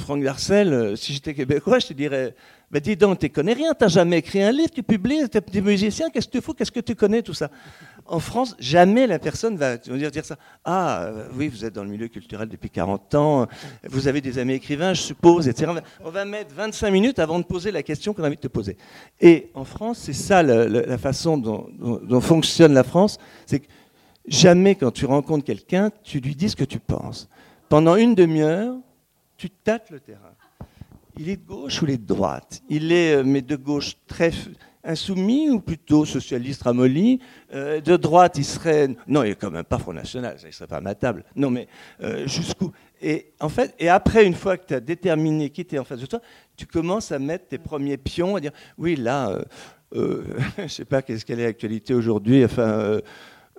Franck 0.00 0.24
Darcel, 0.24 0.72
euh, 0.72 0.96
si 0.96 1.12
j'étais 1.12 1.34
québécois, 1.34 1.78
je 1.78 1.88
te 1.88 1.92
dirais 1.92 2.34
ben 2.70 2.80
dis 2.80 2.96
donc, 2.96 3.18
tu 3.18 3.28
connais 3.30 3.52
rien, 3.52 3.74
tu 3.74 3.88
jamais 3.88 4.18
écrit 4.18 4.40
un 4.40 4.52
livre, 4.52 4.70
tu 4.72 4.84
publies, 4.84 5.28
tu 5.28 5.38
es 5.38 5.60
musicien, 5.60 6.08
qu'est-ce 6.08 6.28
que 6.28 6.38
tu 6.38 6.40
fais, 6.40 6.52
qu'est-ce 6.52 6.70
que 6.70 6.78
tu 6.78 6.94
connais, 6.94 7.20
tout 7.20 7.34
ça. 7.34 7.50
En 8.06 8.20
France, 8.20 8.54
jamais 8.60 9.08
la 9.08 9.18
personne 9.18 9.56
va 9.56 9.76
dire, 9.76 10.10
dire 10.10 10.24
ça. 10.24 10.36
Ah, 10.64 11.02
euh, 11.02 11.28
oui, 11.34 11.48
vous 11.48 11.64
êtes 11.64 11.74
dans 11.74 11.82
le 11.82 11.90
milieu 11.90 12.06
culturel 12.06 12.48
depuis 12.48 12.70
40 12.70 13.14
ans, 13.16 13.48
vous 13.88 14.06
avez 14.06 14.20
des 14.20 14.38
amis 14.38 14.52
écrivains, 14.52 14.94
je 14.94 15.02
suppose, 15.02 15.48
etc. 15.48 15.72
On 16.04 16.10
va 16.10 16.24
mettre 16.24 16.54
25 16.54 16.92
minutes 16.92 17.18
avant 17.18 17.40
de 17.40 17.44
poser 17.44 17.72
la 17.72 17.82
question 17.82 18.14
qu'on 18.14 18.22
a 18.22 18.28
envie 18.28 18.36
de 18.36 18.40
te 18.40 18.46
poser. 18.46 18.76
Et 19.20 19.50
en 19.54 19.64
France, 19.64 19.98
c'est 20.04 20.12
ça 20.12 20.44
la, 20.44 20.98
façon 20.98 21.38
dont, 21.38 21.68
dont 21.80 22.20
fonctionne 22.20 22.72
la 22.72 22.84
France, 22.84 23.18
c'est 23.46 23.58
que 23.58 23.66
jamais 24.28 24.76
quand 24.76 24.92
tu 24.92 25.06
rencontres 25.06 25.44
quelqu'un, 25.44 25.90
tu 26.04 26.20
lui 26.20 26.36
dis 26.36 26.50
ce 26.50 26.56
que 26.56 26.64
tu 26.64 26.78
penses. 26.78 27.28
Pendant 27.70 27.94
une 27.94 28.16
demi-heure, 28.16 28.74
tu 29.36 29.48
tâtes 29.48 29.90
le 29.90 30.00
terrain. 30.00 30.34
Il 31.16 31.28
est 31.28 31.36
de 31.36 31.46
gauche 31.46 31.80
ou 31.80 31.84
il 31.84 31.92
est 31.92 31.98
de 31.98 32.04
droite? 32.04 32.62
Il 32.68 32.90
est, 32.90 33.14
euh, 33.14 33.22
mais 33.24 33.42
de 33.42 33.54
gauche, 33.54 33.92
très 34.08 34.32
insoumis 34.82 35.50
ou 35.50 35.60
plutôt 35.60 36.04
socialiste 36.04 36.64
ramolli? 36.64 37.20
Euh, 37.54 37.80
De 37.80 37.96
droite, 37.96 38.38
il 38.38 38.44
serait... 38.44 38.88
Non, 39.06 39.22
il 39.22 39.30
est 39.30 39.34
quand 39.36 39.52
même 39.52 39.62
pas 39.62 39.78
Front 39.78 39.92
National, 39.92 40.36
ça 40.40 40.48
ne 40.48 40.52
serait 40.52 40.66
pas 40.66 40.78
à 40.78 40.80
ma 40.80 40.96
table. 40.96 41.24
Non, 41.36 41.48
mais 41.48 41.68
euh, 42.02 42.26
jusqu'où? 42.26 42.72
Et, 43.00 43.34
en 43.38 43.48
fait, 43.48 43.72
et 43.78 43.88
après, 43.88 44.26
une 44.26 44.34
fois 44.34 44.58
que 44.58 44.66
tu 44.66 44.74
as 44.74 44.80
déterminé 44.80 45.50
qui 45.50 45.60
était 45.60 45.78
en 45.78 45.84
face 45.84 46.00
de 46.00 46.06
toi, 46.06 46.20
tu 46.56 46.66
commences 46.66 47.12
à 47.12 47.20
mettre 47.20 47.46
tes 47.46 47.58
premiers 47.58 47.98
pions, 47.98 48.34
à 48.34 48.40
dire, 48.40 48.52
oui, 48.78 48.96
là, 48.96 49.38
je 49.92 50.62
ne 50.62 50.66
sais 50.66 50.84
pas 50.84 51.02
qu'est-ce 51.02 51.24
qu'elle 51.24 51.38
est 51.38 51.44
l'actualité 51.44 51.94
aujourd'hui, 51.94 52.44
enfin 52.44 52.62
euh, 52.62 53.00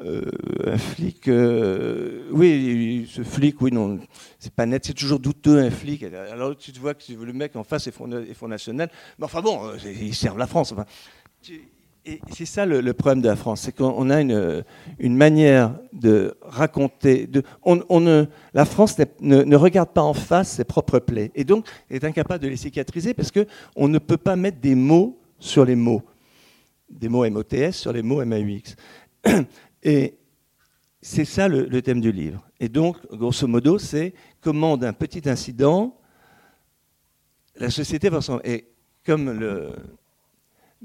un 0.04 0.78
flic, 0.78 1.28
euh, 1.28 2.24
oui, 2.32 3.10
ce 3.12 3.24
flic, 3.24 3.62
oui, 3.62 3.72
non, 3.72 4.00
c'est 4.40 4.54
pas 4.54 4.66
net, 4.66 4.84
c'est 4.86 4.94
toujours 4.94 5.20
douteux 5.20 5.60
un 5.60 5.70
flic. 5.70 6.04
Alors 6.04 6.56
tu 6.56 6.72
te 6.72 6.80
vois 6.80 6.94
que 6.94 7.14
le 7.14 7.34
mec 7.34 7.56
en 7.56 7.64
face 7.64 7.88
est 7.88 7.92
Front, 7.92 8.08
National, 8.48 8.90
mais 9.20 9.26
enfin 9.26 9.42
bon, 9.42 9.68
euh, 9.68 9.78
ils 9.86 10.16
servent 10.16 10.38
la 10.38 10.48
France. 10.48 10.74
Et 12.04 12.20
c'est 12.32 12.46
ça 12.46 12.66
le, 12.66 12.94
problème 12.94 13.22
de 13.22 13.28
la 13.28 13.36
France, 13.36 13.62
c'est 13.62 13.76
qu'on 13.76 14.10
a 14.10 14.22
une, 14.22 14.64
manière 15.16 15.76
de 15.94 16.36
raconter. 16.42 17.28
De, 17.28 17.44
on, 17.64 18.00
ne, 18.00 18.26
la 18.56 18.66
France 18.66 18.98
ne, 19.20 19.44
ne, 19.44 19.56
regarde 19.56 19.90
pas 19.90 20.02
en 20.02 20.16
face 20.16 20.54
ses 20.54 20.64
propres 20.64 21.00
plaies, 21.00 21.32
et 21.36 21.44
donc 21.44 21.68
est 21.92 22.04
incapable 22.04 22.44
de 22.44 22.50
les 22.50 22.58
cicatriser 22.58 23.14
parce 23.14 23.32
qu'on 23.32 23.88
ne 23.88 24.00
peut 24.00 24.18
pas 24.18 24.36
mettre 24.36 24.60
des 24.60 24.74
mots 24.74 25.20
sur 25.38 25.64
les 25.64 25.76
mots, 25.76 26.02
des 26.90 27.08
mots 27.08 27.30
MOTS 27.30 27.72
sur 27.72 27.94
les 27.94 28.02
mots 28.02 28.26
MAUX. 28.26 28.76
Et 29.84 30.16
c'est 31.02 31.26
ça 31.26 31.48
le, 31.48 31.82
thème 31.82 32.02
du 32.02 32.12
livre. 32.12 32.46
Et 32.60 32.70
donc, 32.70 32.98
grosso 33.12 33.48
modo, 33.48 33.80
c'est 33.80 34.14
comment 34.40 34.78
d'un 34.78 34.94
petit 34.94 35.28
incident, 35.30 35.98
la 37.56 37.70
société 37.70 38.10
va 38.10 38.22
s'en... 38.22 38.40
Et 38.44 38.68
comme 39.04 39.32
le, 39.32 39.72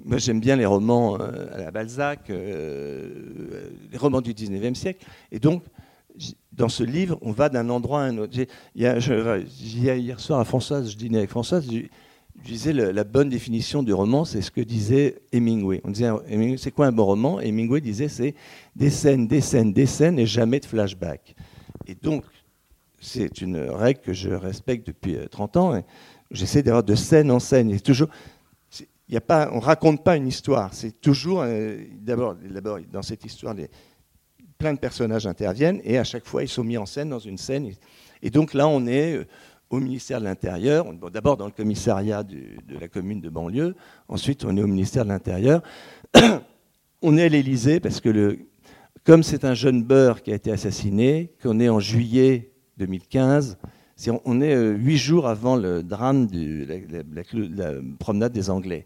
moi, 0.04 0.18
j'aime 0.18 0.40
bien 0.40 0.56
les 0.56 0.66
romans 0.66 1.18
euh, 1.20 1.54
à 1.54 1.58
la 1.58 1.70
Balzac, 1.70 2.30
euh, 2.30 3.70
les 3.90 3.98
romans 3.98 4.20
du 4.20 4.34
19e 4.34 4.74
siècle. 4.74 5.06
Et 5.32 5.38
donc, 5.38 5.64
dans 6.52 6.68
ce 6.68 6.82
livre, 6.82 7.18
on 7.22 7.32
va 7.32 7.48
d'un 7.48 7.68
endroit 7.68 8.02
à 8.02 8.04
un 8.04 8.18
autre. 8.18 8.34
Il 8.74 8.82
y 8.82 8.86
a, 8.86 8.96
hier 9.96 10.20
soir 10.20 10.40
à 10.40 10.44
Françoise, 10.44 10.90
je 10.90 10.96
dînais 10.96 11.18
avec 11.18 11.30
Françoise, 11.30 11.68
je, 12.42 12.48
disais 12.48 12.72
la 12.72 13.04
bonne 13.04 13.28
définition 13.28 13.82
du 13.82 13.92
roman, 13.92 14.24
c'est 14.24 14.42
ce 14.42 14.50
que 14.50 14.60
disait 14.60 15.22
Hemingway. 15.32 15.80
On 15.84 15.90
disait, 15.90 16.10
c'est 16.58 16.70
quoi 16.70 16.86
un 16.86 16.92
bon 16.92 17.04
roman? 17.04 17.40
Hemingway 17.40 17.80
disait, 17.80 18.08
c'est 18.08 18.34
des 18.74 18.90
scènes, 18.90 19.26
des 19.26 19.40
scènes, 19.40 19.72
des 19.72 19.86
scènes 19.86 20.18
et 20.18 20.26
jamais 20.26 20.60
de 20.60 20.66
flashback. 20.66 21.34
Et 21.86 21.94
donc, 21.94 22.24
c'est 23.00 23.40
une 23.40 23.58
règle 23.58 24.00
que 24.00 24.12
je 24.12 24.30
respecte 24.30 24.86
depuis 24.86 25.16
30 25.30 25.56
euh, 25.56 25.60
ans. 25.60 25.84
J'essaie 26.30 26.62
d'avoir 26.62 26.82
de 26.82 26.94
scène 26.94 27.30
en 27.30 27.38
scène. 27.38 27.70
Et 27.70 27.80
toujours, 27.80 28.08
y 29.08 29.16
a 29.16 29.20
pas, 29.20 29.50
on 29.52 29.56
ne 29.56 29.60
raconte 29.60 30.02
pas 30.02 30.16
une 30.16 30.26
histoire. 30.26 30.74
C'est 30.74 31.00
toujours, 31.00 31.42
euh, 31.42 31.78
d'abord, 32.00 32.36
dans 32.92 33.02
cette 33.02 33.24
histoire, 33.24 33.54
plein 34.58 34.74
de 34.74 34.78
personnages 34.78 35.26
interviennent 35.26 35.80
et 35.84 35.98
à 35.98 36.04
chaque 36.04 36.26
fois, 36.26 36.42
ils 36.42 36.48
sont 36.48 36.64
mis 36.64 36.78
en 36.78 36.86
scène 36.86 37.10
dans 37.10 37.18
une 37.18 37.38
scène. 37.38 37.70
Et 38.22 38.30
donc 38.30 38.54
là, 38.54 38.66
on 38.66 38.86
est 38.86 39.14
euh, 39.14 39.26
au 39.70 39.80
ministère 39.80 40.20
de 40.20 40.24
l'Intérieur, 40.24 40.86
d'abord 41.12 41.36
dans 41.36 41.46
le 41.46 41.52
commissariat 41.52 42.22
de 42.22 42.78
la 42.78 42.88
commune 42.88 43.20
de 43.20 43.28
banlieue, 43.28 43.74
ensuite 44.08 44.44
on 44.44 44.56
est 44.56 44.62
au 44.62 44.66
ministère 44.66 45.04
de 45.04 45.10
l'Intérieur. 45.10 45.62
on 47.02 47.16
est 47.16 47.24
à 47.24 47.28
l'Élysée 47.28 47.80
parce 47.80 48.00
que, 48.00 48.38
comme 49.04 49.22
c'est 49.22 49.44
un 49.44 49.54
jeune 49.54 49.82
beurre 49.82 50.22
qui 50.22 50.32
a 50.32 50.34
été 50.34 50.52
assassiné, 50.52 51.32
qu'on 51.42 51.60
est 51.60 51.68
en 51.68 51.80
juillet 51.80 52.52
2015, 52.78 53.58
on 54.24 54.40
est 54.40 54.54
euh, 54.54 54.74
huit 54.74 54.98
jours 54.98 55.26
avant 55.26 55.56
le 55.56 55.82
drame 55.82 56.26
de 56.26 56.66
la, 57.56 57.72
promenade 57.98 58.32
des 58.32 58.50
Anglais. 58.50 58.84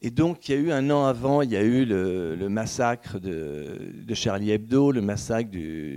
Et 0.00 0.10
donc, 0.10 0.48
il 0.48 0.54
y 0.54 0.58
a 0.58 0.60
eu 0.60 0.72
un 0.72 0.90
an 0.90 1.04
avant, 1.04 1.42
il 1.42 1.50
y 1.50 1.56
a 1.56 1.62
eu 1.62 1.84
le, 1.84 2.48
massacre 2.48 3.18
de, 3.18 4.14
Charlie 4.14 4.52
Hebdo, 4.52 4.92
le 4.92 5.02
massacre 5.02 5.50
de 5.50 5.96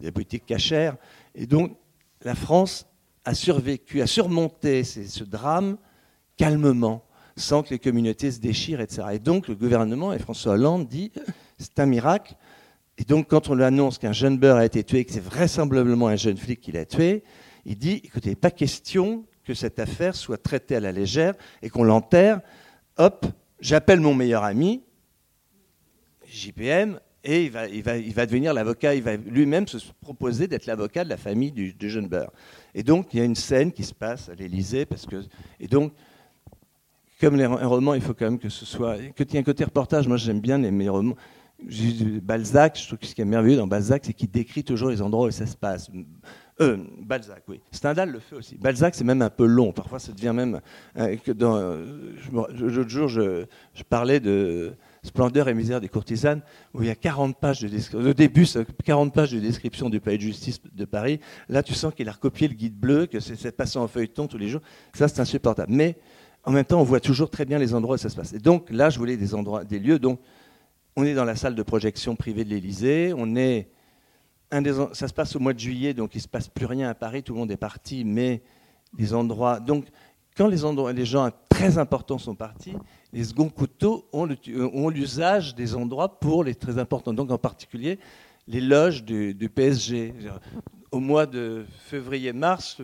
la 0.00 0.10
boutique 0.10 0.44
cachère. 0.46 0.96
Et 1.34 1.46
donc, 1.46 1.76
la 2.22 2.34
France 2.34 2.86
a 3.24 3.34
survécu, 3.34 4.02
a 4.02 4.06
surmonté 4.06 4.84
ce 4.84 5.24
drame 5.24 5.76
calmement, 6.36 7.04
sans 7.36 7.62
que 7.62 7.70
les 7.70 7.78
communautés 7.78 8.30
se 8.30 8.40
déchirent, 8.40 8.80
etc. 8.80 9.02
Et 9.12 9.18
donc, 9.18 9.48
le 9.48 9.54
gouvernement 9.54 10.12
et 10.12 10.18
François 10.18 10.54
Hollande 10.54 10.88
dit 10.88 11.12
c'est 11.58 11.78
un 11.78 11.86
miracle, 11.86 12.34
et 12.98 13.04
donc, 13.04 13.28
quand 13.28 13.48
on 13.48 13.54
lui 13.54 13.64
annonce 13.64 13.98
qu'un 13.98 14.12
jeune 14.12 14.38
beurre 14.38 14.56
a 14.56 14.64
été 14.64 14.84
tué, 14.84 15.04
que 15.04 15.12
c'est 15.12 15.22
vraisemblablement 15.22 16.08
un 16.08 16.16
jeune 16.16 16.36
flic 16.36 16.60
qui 16.60 16.72
l'a 16.72 16.84
tué, 16.84 17.24
il 17.64 17.76
dit 17.76 18.00
écoutez, 18.04 18.34
pas 18.36 18.50
question 18.50 19.24
que 19.42 19.54
cette 19.54 19.78
affaire 19.78 20.14
soit 20.14 20.42
traitée 20.42 20.76
à 20.76 20.80
la 20.80 20.92
légère 20.92 21.34
et 21.62 21.70
qu'on 21.70 21.84
l'enterre. 21.84 22.40
Hop, 22.96 23.26
j'appelle 23.60 24.00
mon 24.00 24.14
meilleur 24.14 24.44
ami, 24.44 24.82
JPM, 26.26 27.00
et 27.24 27.44
il 27.44 27.50
va, 27.50 27.66
il 27.68 27.82
va, 27.82 27.96
il 27.96 28.12
va 28.12 28.26
devenir 28.26 28.52
l'avocat, 28.52 28.94
il 28.94 29.02
va 29.02 29.16
lui-même 29.16 29.66
se 29.66 29.78
proposer 30.00 30.46
d'être 30.46 30.66
l'avocat 30.66 31.04
de 31.04 31.08
la 31.08 31.16
famille 31.16 31.52
du, 31.52 31.74
jeune 31.88 32.06
beurre. 32.06 32.30
Et 32.74 32.82
donc, 32.82 33.14
il 33.14 33.18
y 33.18 33.20
a 33.22 33.24
une 33.24 33.34
scène 33.34 33.72
qui 33.72 33.82
se 33.82 33.94
passe 33.94 34.28
à 34.28 34.34
l'Élysée, 34.34 34.84
parce 34.84 35.06
que. 35.06 35.22
Et 35.58 35.66
donc, 35.66 35.92
comme 37.20 37.36
les, 37.36 37.44
un 37.44 37.66
roman, 37.66 37.94
il 37.94 38.02
faut 38.02 38.12
quand 38.12 38.26
même 38.26 38.38
que 38.38 38.50
ce 38.50 38.66
soit. 38.66 38.98
Que 39.16 39.24
y 39.24 39.36
ait 39.36 39.40
un 39.40 39.42
côté 39.42 39.64
reportage, 39.64 40.06
moi 40.06 40.18
j'aime 40.18 40.40
bien 40.40 40.58
les, 40.58 40.70
mes 40.70 40.88
romans. 40.88 41.16
Balzac, 42.22 42.78
je 42.78 42.86
trouve 42.86 42.98
que 42.98 43.06
ce 43.06 43.14
qui 43.14 43.22
est 43.22 43.24
merveilleux 43.24 43.56
dans 43.56 43.66
Balzac, 43.66 44.02
c'est 44.04 44.12
qu'il 44.12 44.30
décrit 44.30 44.64
toujours 44.64 44.90
les 44.90 45.00
endroits 45.00 45.28
où 45.28 45.30
ça 45.30 45.46
se 45.46 45.56
passe. 45.56 45.90
Euh, 46.60 46.76
Balzac, 47.00 47.42
oui. 47.48 47.60
Stendhal 47.70 48.10
le 48.10 48.18
fait 48.18 48.36
aussi. 48.36 48.56
Balzac, 48.56 48.94
c'est 48.94 49.04
même 49.04 49.22
un 49.22 49.30
peu 49.30 49.46
long. 49.46 49.72
Parfois, 49.72 49.98
ça 49.98 50.12
devient 50.12 50.32
même. 50.34 50.60
Euh, 50.98 51.16
dans, 51.34 51.58
l'autre 52.32 52.90
jour, 52.90 53.08
je, 53.08 53.46
parlais 53.88 54.20
de 54.20 54.74
Splendeur 55.04 55.48
et 55.48 55.54
misère 55.54 55.80
des 55.80 55.88
courtisanes, 55.88 56.40
où 56.72 56.82
il 56.82 56.88
y 56.88 56.90
a 56.90 56.94
40 56.94 57.38
pages 57.38 57.60
de 57.60 57.68
description. 57.68 58.10
Au 58.10 58.14
début, 58.14 58.46
40 58.84 59.12
pages 59.12 59.32
de 59.32 59.38
description 59.38 59.90
du 59.90 60.00
palais 60.00 60.16
de 60.16 60.22
justice 60.22 60.60
de 60.72 60.84
Paris. 60.84 61.20
Là, 61.48 61.62
tu 61.62 61.74
sens 61.74 61.94
qu'il 61.94 62.08
a 62.08 62.12
recopié 62.12 62.48
le 62.48 62.54
guide 62.54 62.74
bleu, 62.74 63.06
que 63.06 63.20
c'est 63.20 63.56
passé 63.56 63.78
en 63.78 63.86
feuilleton 63.86 64.26
tous 64.26 64.38
les 64.38 64.48
jours. 64.48 64.62
Ça, 64.94 65.06
c'est 65.06 65.20
insupportable. 65.20 65.72
Mais 65.72 65.96
en 66.42 66.52
même 66.52 66.64
temps, 66.64 66.80
on 66.80 66.84
voit 66.84 67.00
toujours 67.00 67.30
très 67.30 67.44
bien 67.44 67.58
les 67.58 67.74
endroits 67.74 67.96
où 67.96 67.98
ça 67.98 68.08
se 68.08 68.16
passe. 68.16 68.32
Et 68.32 68.38
donc, 68.38 68.70
là, 68.70 68.90
je 68.90 68.98
voulais 68.98 69.16
des 69.16 69.34
endroits, 69.34 69.64
des 69.64 69.78
lieux. 69.78 69.98
Donc, 69.98 70.20
on 70.96 71.04
est 71.04 71.14
dans 71.14 71.24
la 71.24 71.36
salle 71.36 71.54
de 71.54 71.62
projection 71.62 72.16
privée 72.16 72.44
de 72.44 72.50
l'Élysée. 72.50 73.12
On 73.16 73.36
est 73.36 73.68
ça 74.92 75.08
se 75.08 75.12
passe 75.12 75.34
au 75.34 75.40
mois 75.40 75.52
de 75.52 75.58
juillet, 75.58 75.94
donc 75.94 76.14
il 76.14 76.18
ne 76.18 76.22
se 76.22 76.28
passe 76.28 76.48
plus 76.48 76.66
rien 76.66 76.88
à 76.88 76.94
Paris. 76.94 77.22
Tout 77.22 77.32
le 77.32 77.40
monde 77.40 77.50
est 77.50 77.56
parti, 77.56 78.04
mais 78.04 78.42
les 78.96 79.14
endroits. 79.14 79.58
Donc, 79.58 79.86
quand 80.36 80.48
les, 80.48 80.64
endroits, 80.64 80.92
les 80.92 81.04
gens 81.04 81.30
très 81.48 81.78
importants 81.78 82.18
sont 82.18 82.34
partis, 82.34 82.74
les 83.14 83.24
seconds 83.24 83.48
couteaux 83.48 84.08
ont 84.12 84.88
l'usage 84.88 85.54
des 85.54 85.76
endroits 85.76 86.18
pour 86.18 86.42
les 86.42 86.56
très 86.56 86.78
importants. 86.78 87.12
Donc, 87.12 87.30
en 87.30 87.38
particulier, 87.38 88.00
les 88.48 88.60
loges 88.60 89.04
du, 89.04 89.48
PSG 89.48 90.12
au 90.90 90.98
mois 90.98 91.24
de 91.26 91.64
février-mars, 91.86 92.76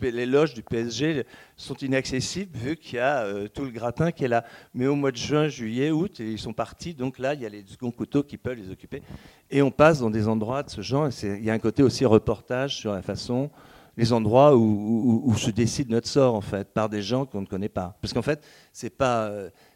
les 0.00 0.26
loges 0.26 0.54
du 0.54 0.62
PSG 0.62 1.24
sont 1.56 1.74
inaccessibles 1.74 2.56
vu 2.56 2.76
qu'il 2.76 2.96
y 2.96 2.98
a 3.00 3.24
euh, 3.24 3.48
tout 3.48 3.64
le 3.64 3.70
gratin 3.70 4.12
qui 4.12 4.24
est 4.24 4.28
là. 4.28 4.44
Mais 4.72 4.86
au 4.86 4.94
mois 4.94 5.10
de 5.10 5.16
juin, 5.16 5.48
juillet, 5.48 5.90
août, 5.90 6.18
ils 6.20 6.38
sont 6.38 6.52
partis. 6.52 6.94
Donc 6.94 7.18
là, 7.18 7.34
il 7.34 7.40
y 7.40 7.46
a 7.46 7.48
les 7.48 7.64
seconds 7.66 7.90
couteaux 7.90 8.22
qui 8.22 8.36
peuvent 8.36 8.56
les 8.56 8.70
occuper. 8.70 9.02
Et 9.50 9.62
on 9.62 9.70
passe 9.70 10.00
dans 10.00 10.10
des 10.10 10.28
endroits 10.28 10.62
de 10.62 10.70
ce 10.70 10.80
genre. 10.80 11.08
Il 11.22 11.44
y 11.44 11.50
a 11.50 11.52
un 11.52 11.58
côté 11.58 11.82
aussi 11.82 12.04
reportage 12.04 12.76
sur 12.76 12.92
la 12.92 13.02
façon, 13.02 13.50
les 13.96 14.12
endroits 14.12 14.56
où, 14.56 15.34
se 15.36 15.50
décide 15.50 15.90
notre 15.90 16.08
sort, 16.08 16.34
en 16.34 16.40
fait, 16.40 16.68
par 16.72 16.88
des 16.88 17.02
gens 17.02 17.26
qu'on 17.26 17.42
ne 17.42 17.46
connaît 17.46 17.68
pas. 17.68 17.96
Parce 18.00 18.12
qu'en 18.12 18.22
fait, 18.22 18.44
c'est 18.72 18.96
pas. 18.96 19.30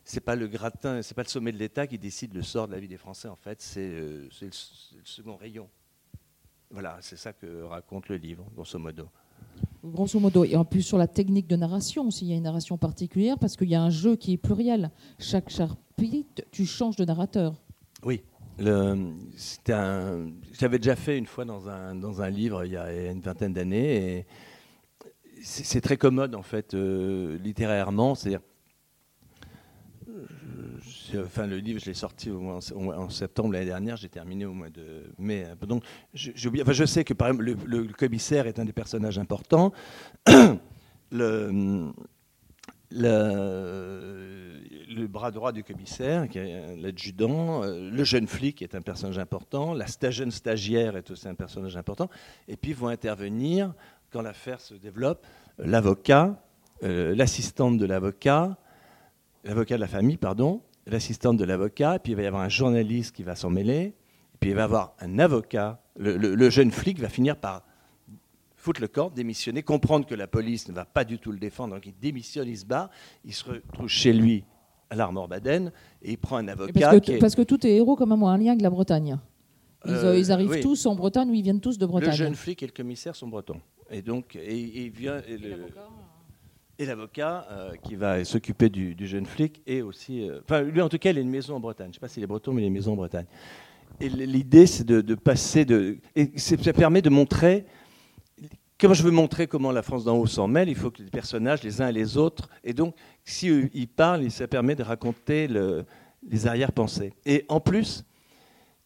C'est 0.09 0.21
pas 0.21 0.37
le 0.37 0.47
gratin, 0.47 1.03
c'est 1.03 1.17
pas 1.17 1.25
le 1.25 1.29
sommet 1.29 1.51
de 1.51 1.59
l'État 1.59 1.89
qui 1.89 1.99
décide 1.99 2.33
le 2.33 2.43
sort 2.43 2.69
de 2.69 2.73
la 2.73 2.79
vie 2.79 2.87
des 2.87 2.97
Français. 2.97 3.27
En 3.27 3.35
fait, 3.35 3.61
c'est 3.61 3.81
euh, 3.81 4.29
le 4.41 4.51
second 5.03 5.35
rayon. 5.35 5.69
Voilà, 6.71 6.99
c'est 7.01 7.17
ça 7.17 7.33
que 7.33 7.65
raconte 7.65 8.09
le 8.09 8.17
livre, 8.17 8.47
grosso 8.55 8.79
modo. 8.79 9.09
Grosso 9.83 10.21
modo, 10.21 10.45
et 10.45 10.55
en 10.55 10.65
plus 10.65 10.83
sur 10.83 10.97
la 10.97 11.09
technique 11.09 11.49
de 11.49 11.57
narration 11.57 12.07
aussi, 12.07 12.25
il 12.25 12.29
y 12.29 12.35
a 12.35 12.37
une 12.37 12.45
narration 12.45 12.79
particulière 12.79 13.37
parce 13.37 13.57
qu'il 13.57 13.69
y 13.69 13.75
a 13.75 13.83
un 13.83 13.91
jeu 13.91 14.15
qui 14.15 14.35
est 14.35 14.37
pluriel. 14.37 14.93
Chaque 15.19 15.51
chapitre, 15.51 16.45
tu 16.53 16.67
changes 16.67 16.95
de 16.95 17.05
narrateur. 17.05 17.61
Oui, 18.05 18.23
j'avais 19.67 20.79
déjà 20.79 20.95
fait 20.95 21.19
une 21.19 21.27
fois 21.27 21.45
dans 21.45 21.69
un, 21.69 21.97
dans 21.97 22.23
un 22.23 22.31
livre 22.31 22.65
il 22.65 22.73
y 22.73 22.77
a 22.77 23.11
une 23.11 23.21
vingtaine 23.21 23.53
d'années 23.53 24.19
et 24.19 24.27
c'est 25.43 25.81
très 25.81 25.97
commode 25.97 26.37
en 26.37 26.43
fait 26.43 26.75
euh, 26.75 27.39
littérairement, 27.39 28.15
c'est-à-dire 28.15 28.41
enfin, 31.17 31.47
le 31.47 31.59
livre, 31.59 31.81
je 31.81 31.87
l'ai 31.87 31.95
sorti 31.95 32.31
en, 32.31 33.11
septembre 33.11 33.53
l'année 33.53 33.67
dernière, 33.67 33.97
j'ai 33.97 34.09
terminé 34.09 34.45
au 34.45 34.53
mois 34.53 34.71
de 34.71 35.05
mai. 35.19 35.47
Donc, 35.67 35.85
je, 36.15 36.31
enfin, 36.61 36.73
je 36.73 36.85
sais 36.85 37.05
que 37.05 37.15
par 37.15 37.29
exemple, 37.29 37.57
le, 37.67 37.85
commissaire 37.93 38.47
est 38.47 38.59
un 38.59 38.65
des 38.65 38.73
personnages 38.73 39.19
importants. 39.19 39.73
le, 41.11 41.93
le, 42.91 45.07
bras 45.07 45.31
droit 45.31 45.53
du 45.53 45.63
commissaire, 45.63 46.29
qui 46.29 46.39
est 46.39 46.77
l'adjudant, 46.77 47.63
euh, 47.63 47.91
le 47.91 48.05
jeune 48.05 48.27
flic 48.27 48.63
est 48.63 48.75
un 48.75 48.83
personnage 48.83 49.19
important, 49.19 49.75
la 49.75 49.87
jeune 50.11 50.31
stagiaire 50.31 50.97
est 50.97 51.11
aussi 51.11 51.29
un 51.29 51.35
personnage 51.35 51.77
important, 51.77 52.09
et 52.49 52.57
puis 52.57 52.73
vont 52.73 52.89
intervenir, 52.89 53.75
quand 54.11 54.23
l'affaire 54.23 54.61
se 54.61 54.75
développe, 54.75 55.25
l'avocat, 55.59 56.43
euh, 56.83 57.15
l'assistante 57.15 57.79
de 57.79 57.87
l'avocat, 57.87 58.57
l'avocat 59.47 59.77
de 59.77 59.81
la 59.81 59.89
famille, 59.89 60.17
pardon, 60.17 60.61
l'assistante 60.87 61.37
de 61.37 61.45
l'avocat, 61.45 61.99
puis 61.99 62.13
il 62.13 62.17
va 62.17 62.23
y 62.23 62.27
avoir 62.27 62.43
un 62.43 62.49
journaliste 62.49 63.15
qui 63.15 63.23
va 63.23 63.35
s'en 63.37 63.51
mêler, 63.51 63.95
puis 64.41 64.51
il 64.51 64.57
va 64.57 64.63
y 64.63 64.65
avoir 64.65 64.95
un 65.01 65.19
avocat. 65.19 65.81
Le, 65.99 66.51
jeune 66.51 66.71
flic 66.71 66.99
va 66.99 67.09
finir 67.09 67.37
par 67.37 67.63
foutre 68.57 68.81
le 68.81 68.89
corps, 68.89 69.11
démissionner, 69.11 69.63
comprendre 69.63 70.07
que 70.07 70.15
la 70.15 70.27
police 70.27 70.69
ne 70.69 70.75
va 70.75 70.85
pas 70.85 71.05
du 71.05 71.19
tout 71.19 71.33
le 71.33 71.39
défendre, 71.39 71.75
donc 71.75 71.87
il 71.87 71.95
démissionne, 71.99 72.49
il 72.49 72.59
se 72.59 72.67
bat, 72.67 72.91
il 73.25 73.33
se 73.33 73.45
retrouve 73.45 73.89
chez 73.89 74.13
lui 74.13 74.45
à 74.91 74.97
l'Armor 74.97 75.29
Baden 75.29 75.73
et 76.03 76.13
il 76.13 76.19
prend 76.19 76.37
un 76.37 76.49
avocat. 76.49 76.73
Parce 76.73 77.01
que, 77.01 77.19
parce 77.19 77.35
que 77.35 77.43
tous 77.43 77.59
tes 77.59 77.77
héros, 77.77 77.97
quand 77.97 78.07
même, 78.07 78.23
ont 78.23 78.29
un 78.29 78.39
lien 78.39 78.51
avec 78.51 78.63
la 78.63 78.71
Bretagne. 78.71 79.19
Ils, 79.85 79.93
euh, 79.93 80.31
arrivent 80.31 80.61
tous 80.61 80.87
en 80.87 80.97
Bretagne 80.97 81.31
ou 81.31 81.35
ils 81.35 81.43
viennent 81.43 81.61
tous 81.61 81.79
de 81.79 81.87
Bretagne. 81.87 82.11
Le 82.11 82.17
jeune 82.17 82.35
flic 82.35 82.63
et 82.63 82.67
le 82.67 82.73
commissaire 82.73 83.15
sont 83.15 83.29
bretons. 83.29 83.61
Et 83.91 84.03
donc, 84.03 84.35
et, 84.35 84.59
il 84.59 84.91
vient. 84.91 85.19
Et 85.29 85.39
l'avocat 86.85 87.47
qui 87.83 87.95
va 87.95 88.25
s'occuper 88.25 88.69
du, 88.69 89.07
jeune 89.07 89.25
flic 89.25 89.63
et 89.67 89.81
aussi. 89.81 90.29
enfin, 90.43 90.61
lui, 90.63 90.83
en 90.83 90.89
tout 90.89 90.99
cas, 90.99 91.11
il 91.11 91.19
a 91.19 91.21
une 91.21 91.31
maison 91.31 91.57
en 91.57 91.61
Bretagne. 91.61 91.87
Je 91.87 91.91
ne 91.91 91.95
sais 91.95 92.01
pas 92.01 92.09
s'il 92.09 92.23
est 92.23 92.27
breton, 92.27 92.53
mais 92.53 92.61
il 92.61 92.65
a 92.65 92.69
une 92.69 92.75
maison 92.75 92.93
en 92.93 92.97
Bretagne. 92.97 93.27
Et 94.01 94.09
l'idée, 94.09 94.67
c'est 94.67 94.85
de, 94.85 95.15
passer. 95.15 95.65
De, 95.65 95.99
et 96.15 96.31
ça 96.37 96.73
permet 96.73 97.03
de 97.03 97.09
montrer. 97.09 97.65
Comme 98.79 98.93
je 98.93 99.03
veux 99.03 99.11
montrer 99.11 99.47
comment 99.47 99.73
la 99.73 99.83
France 99.83 100.05
d'en 100.05 100.19
haut 100.19 100.27
s'en 100.27 100.49
mêle, 100.49 100.69
il 100.69 100.75
faut 100.75 100.91
que 100.91 101.03
les 101.03 101.09
personnages, 101.09 101.63
les 101.63 101.81
uns 101.81 101.89
et 101.89 101.93
les 101.93 102.19
autres. 102.19 102.51
Et 102.63 102.75
donc, 102.75 102.95
si 103.25 103.49
ils 103.73 103.89
parlent, 103.89 104.31
ça 104.31 104.47
permet 104.47 104.75
de 104.75 104.83
raconter 104.83 105.49
le, 105.49 105.87
les 106.29 106.47
arrière-pensées. 106.47 107.15
Et 107.25 107.47
en 107.49 107.61
plus, 107.61 108.05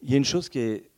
il 0.01 0.11
y 0.11 0.13
a 0.13 0.17
une 0.17 0.25
chose 0.25 0.47
qui 0.47 0.59
est. 0.59 0.89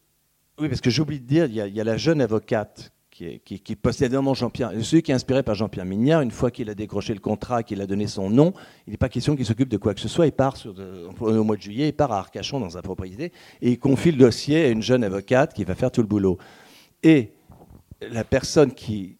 Oui, 0.60 0.70
parce 0.70 0.82
que 0.82 0.92
j'oublie 0.92 1.20
de 1.20 1.26
dire, 1.26 1.46
il 1.46 1.56
y, 1.56 1.82
a, 1.82 1.84
la 1.84 1.98
jeune 1.98 2.22
avocate 2.22 2.92
qui, 3.14 3.40
qui, 3.40 3.60
qui 3.60 3.76
possède 3.76 4.12
Jean-Pierre, 4.34 4.72
celui 4.82 5.04
qui 5.04 5.12
est 5.12 5.14
inspiré 5.14 5.44
par 5.44 5.54
Jean-Pierre 5.54 5.86
Mignard. 5.86 6.22
Une 6.22 6.32
fois 6.32 6.50
qu'il 6.50 6.70
a 6.70 6.76
décroché 6.76 7.14
le 7.14 7.20
contrat, 7.20 7.62
qu'il 7.62 7.80
a 7.82 7.86
donné 7.86 8.08
son 8.08 8.30
nom, 8.30 8.54
il 8.88 8.92
n'est 8.92 8.98
pas 8.98 9.10
question 9.10 9.36
qu'il 9.36 9.46
s'occupe 9.46 9.70
de 9.70 9.78
quoi 9.78 9.94
que 9.94 10.02
ce 10.02 10.08
soit. 10.08 10.26
Il 10.26 10.32
part 10.32 10.58
au 11.20 11.44
mois 11.44 11.56
de 11.56 11.62
juillet, 11.62 11.90
il 11.90 11.94
part 11.94 12.12
à 12.12 12.18
Arcachon 12.18 12.60
dans 12.60 12.72
sa 12.72 12.82
propriété 12.82 13.32
et 13.62 13.72
il 13.72 13.80
confie 13.80 14.12
le 14.12 14.18
dossier 14.18 14.66
à 14.66 14.70
une 14.70 14.82
jeune 14.82 15.04
avocate 15.04 15.54
qui 15.54 15.64
va 15.64 15.76
faire 15.76 15.92
tout 15.92 16.02
le 16.02 16.08
boulot. 16.08 16.40
Et 17.04 17.34
la 18.02 18.24
personne 18.24 18.74
qui 18.74 19.18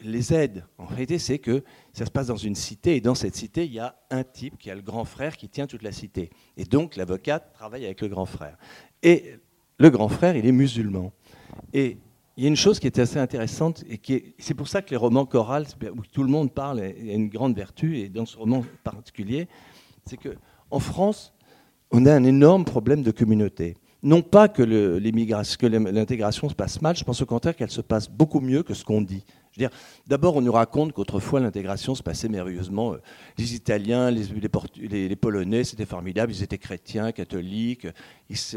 les 0.00 0.34
aide, 0.34 0.64
en 0.78 0.86
réalité, 0.86 1.18
c'est 1.18 1.38
que 1.38 1.62
ça 1.92 2.04
se 2.04 2.10
passe 2.10 2.26
dans 2.26 2.36
une 2.36 2.56
cité, 2.56 2.96
et 2.96 3.00
dans 3.00 3.14
cette 3.14 3.36
cité, 3.36 3.66
il 3.66 3.72
y 3.72 3.78
a 3.78 3.94
un 4.10 4.24
type 4.24 4.58
qui 4.58 4.68
a 4.68 4.74
le 4.74 4.82
grand 4.82 5.04
frère 5.04 5.36
qui 5.36 5.48
tient 5.48 5.68
toute 5.68 5.82
la 5.82 5.92
cité. 5.92 6.30
Et 6.56 6.64
donc, 6.64 6.96
l'avocate 6.96 7.52
travaille 7.54 7.84
avec 7.84 8.00
le 8.00 8.08
grand 8.08 8.26
frère. 8.26 8.56
Et 9.04 9.36
le 9.78 9.90
grand 9.90 10.08
frère, 10.08 10.36
il 10.36 10.44
est 10.44 10.52
musulman. 10.52 11.12
Et 11.72 11.98
il 12.36 12.44
y 12.44 12.46
a 12.46 12.48
une 12.48 12.56
chose 12.56 12.80
qui 12.80 12.86
est 12.86 12.98
assez 12.98 13.18
intéressante, 13.18 13.84
et 13.88 14.34
c'est 14.38 14.54
pour 14.54 14.68
ça 14.68 14.80
que 14.80 14.90
les 14.90 14.96
romans 14.96 15.26
chorales, 15.26 15.66
où 15.94 16.02
tout 16.12 16.22
le 16.22 16.30
monde 16.30 16.52
parle, 16.52 16.92
il 16.98 17.06
y 17.06 17.12
une 17.12 17.28
grande 17.28 17.54
vertu, 17.54 17.98
et 17.98 18.08
dans 18.08 18.24
ce 18.24 18.36
roman 18.36 18.64
particulier, 18.84 19.48
c'est 20.06 20.16
qu'en 20.16 20.78
France, 20.78 21.34
on 21.90 22.06
a 22.06 22.14
un 22.14 22.24
énorme 22.24 22.64
problème 22.64 23.02
de 23.02 23.10
communauté. 23.10 23.76
Non 24.02 24.22
pas 24.22 24.48
que 24.48 24.62
l'intégration 24.62 26.48
se 26.48 26.54
passe 26.54 26.80
mal, 26.80 26.96
je 26.96 27.04
pense 27.04 27.20
au 27.20 27.26
contraire 27.26 27.54
qu'elle 27.54 27.70
se 27.70 27.82
passe 27.82 28.10
beaucoup 28.10 28.40
mieux 28.40 28.62
que 28.62 28.74
ce 28.74 28.84
qu'on 28.84 29.02
dit. 29.02 29.24
D'abord, 30.06 30.36
on 30.36 30.40
nous 30.40 30.52
raconte 30.52 30.92
qu'autrefois 30.92 31.40
l'intégration 31.40 31.94
se 31.94 32.02
passait 32.02 32.28
merveilleusement. 32.28 32.96
Les 33.38 33.54
Italiens, 33.54 34.10
les, 34.10 35.16
Polonais, 35.16 35.64
c'était 35.64 35.84
formidable. 35.84 36.32
Ils 36.32 36.42
étaient 36.42 36.58
chrétiens, 36.58 37.12
catholiques. 37.12 37.86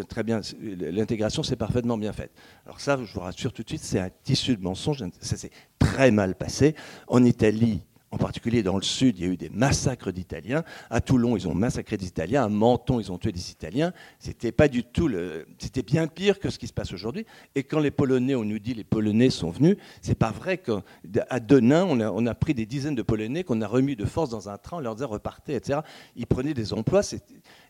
très 0.07 0.23
bien. 0.23 0.41
L'intégration 0.61 1.43
s'est 1.43 1.55
parfaitement 1.55 1.97
bien 1.97 2.13
faite. 2.13 2.31
Alors 2.65 2.79
ça, 2.79 2.97
je 3.03 3.13
vous 3.13 3.19
rassure 3.19 3.51
tout 3.51 3.63
de 3.63 3.69
suite, 3.69 3.83
c'est 3.83 3.99
un 3.99 4.09
tissu 4.23 4.55
de 4.55 4.63
mensonges. 4.63 5.03
Ça 5.19 5.35
s'est 5.35 5.51
très 5.79 6.11
mal 6.11 6.35
passé. 6.35 6.75
En 7.07 7.23
Italie, 7.23 7.81
en 8.15 8.17
particulier 8.17 8.63
dans 8.63 8.77
le 8.77 8.81
sud, 8.81 9.19
il 9.19 9.25
y 9.25 9.27
a 9.27 9.31
eu 9.33 9.35
des 9.35 9.49
massacres 9.49 10.09
d'Italiens. 10.09 10.63
À 10.89 11.01
Toulon, 11.01 11.35
ils 11.35 11.49
ont 11.49 11.53
massacré 11.53 11.97
des 11.97 12.07
Italiens. 12.07 12.45
À 12.45 12.47
Menton, 12.47 13.01
ils 13.01 13.11
ont 13.11 13.17
tué 13.17 13.33
des 13.33 13.51
Italiens. 13.51 13.91
C'était 14.19 14.53
pas 14.53 14.69
du 14.69 14.85
tout 14.85 15.11
c'était 15.59 15.83
bien 15.83 16.07
pire 16.07 16.39
que 16.39 16.49
ce 16.49 16.57
qui 16.57 16.67
se 16.67 16.71
passe 16.71 16.93
aujourd'hui. 16.93 17.25
Et 17.55 17.63
quand 17.63 17.81
les 17.81 17.91
Polonais, 17.91 18.33
on 18.33 18.45
nous 18.45 18.57
dit 18.57 18.73
les 18.73 18.85
Polonais 18.85 19.29
sont 19.29 19.49
venus, 19.49 19.75
c'est 20.01 20.17
pas 20.17 20.31
vrai 20.31 20.59
qu'à 20.59 21.39
Denain, 21.41 21.85
on 21.89 21.99
a, 21.99 22.09
on 22.09 22.25
a, 22.25 22.33
pris 22.33 22.53
des 22.53 22.65
dizaines 22.65 22.95
de 22.95 23.01
Polonais 23.01 23.43
qu'on 23.43 23.61
a 23.61 23.67
remis 23.67 23.97
de 23.97 24.05
force 24.05 24.29
dans 24.29 24.47
un 24.47 24.57
train, 24.57 24.77
on 24.77 24.79
leur 24.79 24.95
disait 24.95 25.05
repartez, 25.05 25.55
etc. 25.55 25.79
Ils 26.15 26.25
prenaient 26.25 26.53
des 26.53 26.71
emplois. 26.71 27.01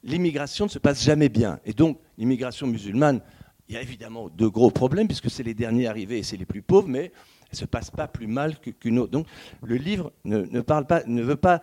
L'immigration 0.03 0.65
ne 0.65 0.69
se 0.69 0.77
passe 0.77 1.03
jamais 1.03 1.29
bien. 1.29 1.59
Et 1.65 1.73
donc, 1.73 1.97
l'immigration 2.19 2.67
musulmane, 2.67 3.19
il 3.67 3.73
y 3.73 3.77
a 3.79 3.81
évidemment 3.81 4.29
de 4.29 4.45
gros 4.45 4.69
problèmes 4.69 5.07
puisque 5.07 5.31
c'est 5.31 5.41
les 5.41 5.55
derniers 5.55 5.87
arrivés 5.87 6.19
et 6.19 6.23
c'est 6.23 6.37
les 6.37 6.45
plus 6.45 6.61
pauvres, 6.61 6.87
mais 6.87 7.11
ne 7.51 7.57
se 7.57 7.65
passe 7.65 7.91
pas 7.91 8.07
plus 8.07 8.27
mal 8.27 8.57
qu'une 8.59 8.99
autre. 8.99 9.11
Donc 9.11 9.27
le 9.63 9.75
livre 9.75 10.11
ne, 10.23 10.61
parle 10.61 10.85
pas, 10.85 11.03
ne 11.05 11.21
veut 11.21 11.35
pas 11.35 11.61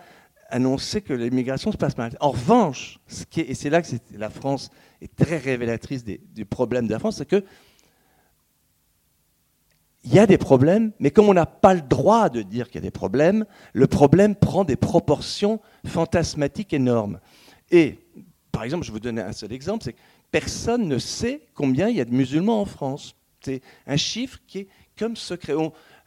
annoncer 0.50 1.00
que 1.00 1.12
l'immigration 1.12 1.72
se 1.72 1.76
passe 1.76 1.96
mal. 1.96 2.16
En 2.20 2.30
revanche, 2.30 2.98
ce 3.06 3.24
qui 3.24 3.40
et 3.40 3.54
c'est 3.54 3.70
là 3.70 3.82
que 3.82 3.88
la 4.16 4.30
France 4.30 4.70
est 5.00 5.14
très 5.14 5.38
révélatrice 5.38 6.04
du 6.04 6.44
problème 6.44 6.86
de 6.86 6.92
la 6.92 6.98
France, 6.98 7.16
c'est 7.16 7.26
que 7.26 7.44
il 10.04 10.12
y 10.12 10.18
a 10.18 10.26
des 10.26 10.38
problèmes, 10.38 10.92
mais 10.98 11.10
comme 11.10 11.28
on 11.28 11.34
n'a 11.34 11.46
pas 11.46 11.74
le 11.74 11.80
droit 11.80 12.28
de 12.28 12.42
dire 12.42 12.66
qu'il 12.66 12.76
y 12.76 12.78
a 12.78 12.82
des 12.82 12.90
problèmes, 12.90 13.44
le 13.72 13.86
problème 13.86 14.34
prend 14.34 14.64
des 14.64 14.76
proportions 14.76 15.60
fantasmatiques 15.86 16.72
énormes. 16.72 17.20
Et, 17.70 17.98
par 18.50 18.64
exemple, 18.64 18.84
je 18.84 18.90
vais 18.90 18.94
vous 18.94 19.00
donner 19.00 19.22
un 19.22 19.32
seul 19.32 19.52
exemple, 19.52 19.84
c'est 19.84 19.92
que 19.92 20.00
personne 20.30 20.88
ne 20.88 20.98
sait 20.98 21.42
combien 21.54 21.88
il 21.88 21.96
y 21.96 22.00
a 22.00 22.04
de 22.04 22.12
musulmans 22.12 22.60
en 22.60 22.64
France. 22.64 23.14
C'est 23.40 23.62
un 23.86 23.96
chiffre 23.96 24.38
qui 24.46 24.58
est 24.58 24.68
comme 24.98 25.16
secret. 25.16 25.54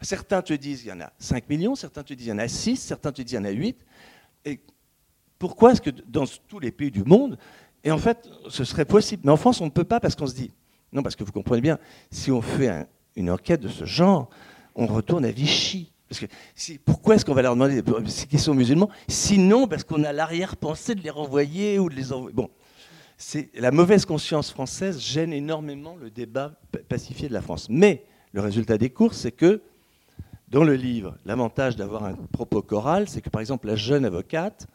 certains 0.02 0.42
te 0.42 0.54
disent 0.54 0.82
qu'il 0.82 0.90
y 0.90 0.94
en 0.94 1.02
a 1.02 1.12
5 1.20 1.50
millions, 1.50 1.76
certains 1.76 2.04
te 2.04 2.14
disent 2.14 2.26
qu'il 2.26 2.34
y 2.34 2.36
en 2.36 2.40
a 2.40 2.48
6, 2.48 2.78
certains 2.78 3.12
te 3.12 3.22
disent 3.22 3.38
qu'il 3.38 3.46
y 3.46 3.48
en 3.48 3.50
a 3.50 3.54
8. 3.54 3.86
Et 4.46 4.60
pourquoi 5.40 5.72
est-ce 5.72 5.82
que 5.82 5.90
dans 5.90 6.26
tous 6.48 6.60
les 6.60 6.72
pays 6.72 6.92
du 6.92 7.04
monde, 7.04 7.38
et 7.84 7.92
en 7.92 7.98
fait, 7.98 8.30
ce 8.50 8.64
serait 8.64 8.86
possible, 8.86 9.24
mais 9.26 9.32
en 9.32 9.38
France, 9.38 9.62
on 9.62 9.66
ne 9.66 9.72
peut 9.72 9.84
pas 9.84 10.00
parce 10.00 10.16
qu'on 10.16 10.28
se 10.28 10.36
dit, 10.36 10.52
non, 10.92 11.04
parce 11.04 11.16
que 11.16 11.24
vous 11.24 11.32
comprenez 11.32 11.62
bien, 11.62 11.78
si 12.10 12.32
on 12.32 12.42
fait 12.42 12.88
une 13.16 13.30
enquête 13.30 13.62
de 13.62 13.68
ce 13.68 13.86
genre, 13.86 14.30
on 14.76 14.88
retourne 14.88 15.26
à 15.26 15.32
Vichy. 15.32 15.92
Parce 16.08 16.20
que 16.20 16.26
pourquoi 16.86 17.16
est-ce 17.16 17.26
qu'on 17.26 17.34
va 17.34 17.42
leur 17.42 17.56
demander 17.56 17.82
qu'ils 18.30 18.40
sont 18.40 18.54
musulmans? 18.54 18.90
Sinon, 19.08 19.68
parce 19.68 19.84
qu'on 19.84 20.04
a 20.04 20.14
l'arrière-pensée 20.14 20.96
de 20.96 21.02
les 21.02 21.10
renvoyer 21.10 21.80
ou 21.80 21.90
de 21.90 21.96
les 21.96 22.14
envoyer. 22.14 22.36
Bon, 22.36 22.50
la 23.56 23.72
mauvaise 23.72 24.06
conscience 24.06 24.52
française 24.52 25.00
gêne 25.00 25.34
énormément 25.34 25.96
le 25.96 26.10
débat 26.10 26.54
pacifié 26.88 27.28
de 27.28 27.34
la 27.34 27.42
France. 27.42 27.68
Mais 27.70 28.06
le 28.36 28.42
résultat 28.42 28.78
des 28.78 28.90
courses, 28.90 29.20
c'est 29.20 29.32
que 29.32 29.62
dans 30.50 30.66
le 30.66 30.76
livre, 30.76 31.18
l'avantage 31.24 31.78
d'avoir 31.78 32.04
un 32.04 32.16
propos 32.16 32.62
choral, 32.62 33.08
c'est 33.08 33.22
que 33.22 33.30
par 33.30 33.40
exemple 33.40 33.66
la 33.66 33.78
jeune 33.78 34.04
avocate, 34.04 34.68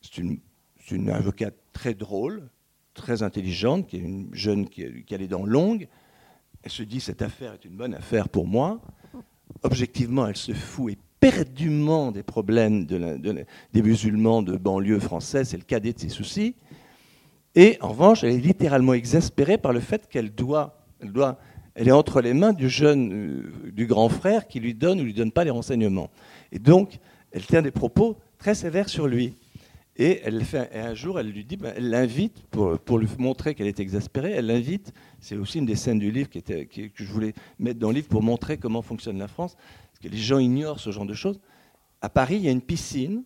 c'est 0.00 0.16
une, 0.90 1.10
avocate 1.10 1.54
très 1.74 1.92
drôle, 1.92 2.48
très 2.94 3.22
intelligente, 3.22 3.86
qui 3.86 3.96
est 3.96 4.00
une 4.00 4.34
jeune 4.34 4.66
qui, 4.66 4.82
a 4.82 5.16
les 5.18 5.28
dents 5.28 5.44
longues. 5.44 5.88
Elle 6.62 6.70
se 6.70 6.82
dit 6.82 7.00
cette 7.00 7.20
affaire 7.20 7.52
est 7.52 7.66
une 7.66 7.76
bonne 7.76 7.92
affaire 7.92 8.30
pour 8.30 8.46
moi. 8.46 8.80
Objectivement, 9.62 10.26
elle 10.26 10.36
se 10.36 10.54
fout 10.54 10.96
éperdument 11.20 12.12
des 12.12 12.22
problèmes 12.22 12.86
des 12.86 13.82
musulmans 13.82 14.40
de 14.40 14.56
banlieue 14.56 15.00
française, 15.00 15.50
c'est 15.50 15.58
le 15.58 15.64
cadet 15.64 15.92
de 15.92 15.98
ses 15.98 16.08
soucis. 16.08 16.56
Et 17.54 17.76
en 17.82 17.88
revanche, 17.88 18.24
elle 18.24 18.32
est 18.32 18.38
littéralement 18.38 18.94
exaspérée 18.94 19.58
par 19.58 19.74
le 19.74 19.80
fait 19.80 20.08
qu'elle 20.08 20.34
doit, 20.34 20.78
elle 21.00 21.12
doit 21.12 21.38
elle 21.74 21.88
est 21.88 21.92
entre 21.92 22.20
les 22.20 22.34
mains 22.34 22.52
du 22.52 22.68
jeune, 22.68 23.12
euh, 23.12 23.70
du 23.70 23.86
grand 23.86 24.08
frère 24.08 24.46
qui 24.46 24.60
lui 24.60 24.74
donne 24.74 25.00
ou 25.00 25.04
lui 25.04 25.14
donne 25.14 25.32
pas 25.32 25.44
les 25.44 25.50
renseignements. 25.50 26.10
Et 26.52 26.58
donc, 26.58 26.98
elle 27.32 27.44
tient 27.44 27.62
des 27.62 27.70
propos 27.70 28.16
très 28.38 28.54
sévères 28.54 28.88
sur 28.88 29.06
lui. 29.06 29.34
Et, 29.96 30.20
elle 30.24 30.44
fait, 30.44 30.70
un 30.74 30.94
jour, 30.94 31.20
elle 31.20 31.30
lui 31.30 31.44
dit, 31.44 31.56
ben, 31.56 31.72
elle 31.76 31.90
l'invite, 31.90 32.42
pour, 32.50 32.78
pour, 32.78 32.98
lui 32.98 33.08
montrer 33.18 33.54
qu'elle 33.54 33.68
est 33.68 33.78
exaspérée, 33.78 34.32
elle 34.32 34.46
l'invite, 34.46 34.92
c'est 35.20 35.36
aussi 35.36 35.58
une 35.58 35.66
des 35.66 35.76
scènes 35.76 36.00
du 36.00 36.10
livre 36.10 36.28
qui 36.28 36.38
était, 36.38 36.66
que 36.66 36.82
je 36.94 37.12
voulais 37.12 37.32
mettre 37.58 37.78
dans 37.78 37.88
le 37.88 37.94
livre 37.94 38.08
pour 38.08 38.22
montrer 38.22 38.58
comment 38.58 38.82
fonctionne 38.82 39.18
la 39.18 39.28
France, 39.28 39.54
parce 39.54 40.00
que 40.02 40.08
les 40.08 40.18
gens 40.18 40.38
ignorent 40.38 40.80
ce 40.80 40.90
genre 40.90 41.06
de 41.06 41.14
choses. 41.14 41.40
À 42.00 42.08
Paris, 42.08 42.36
il 42.36 42.42
y 42.42 42.48
a 42.48 42.50
une 42.50 42.60
piscine, 42.60 43.22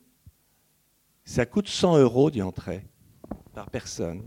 ça 1.25 1.47
coûte 1.47 1.69
100 1.69 1.99
euros 1.99 2.31
d'y 2.31 2.43
entrer 2.43 2.83
par 3.55 3.71
personne. 3.71 4.23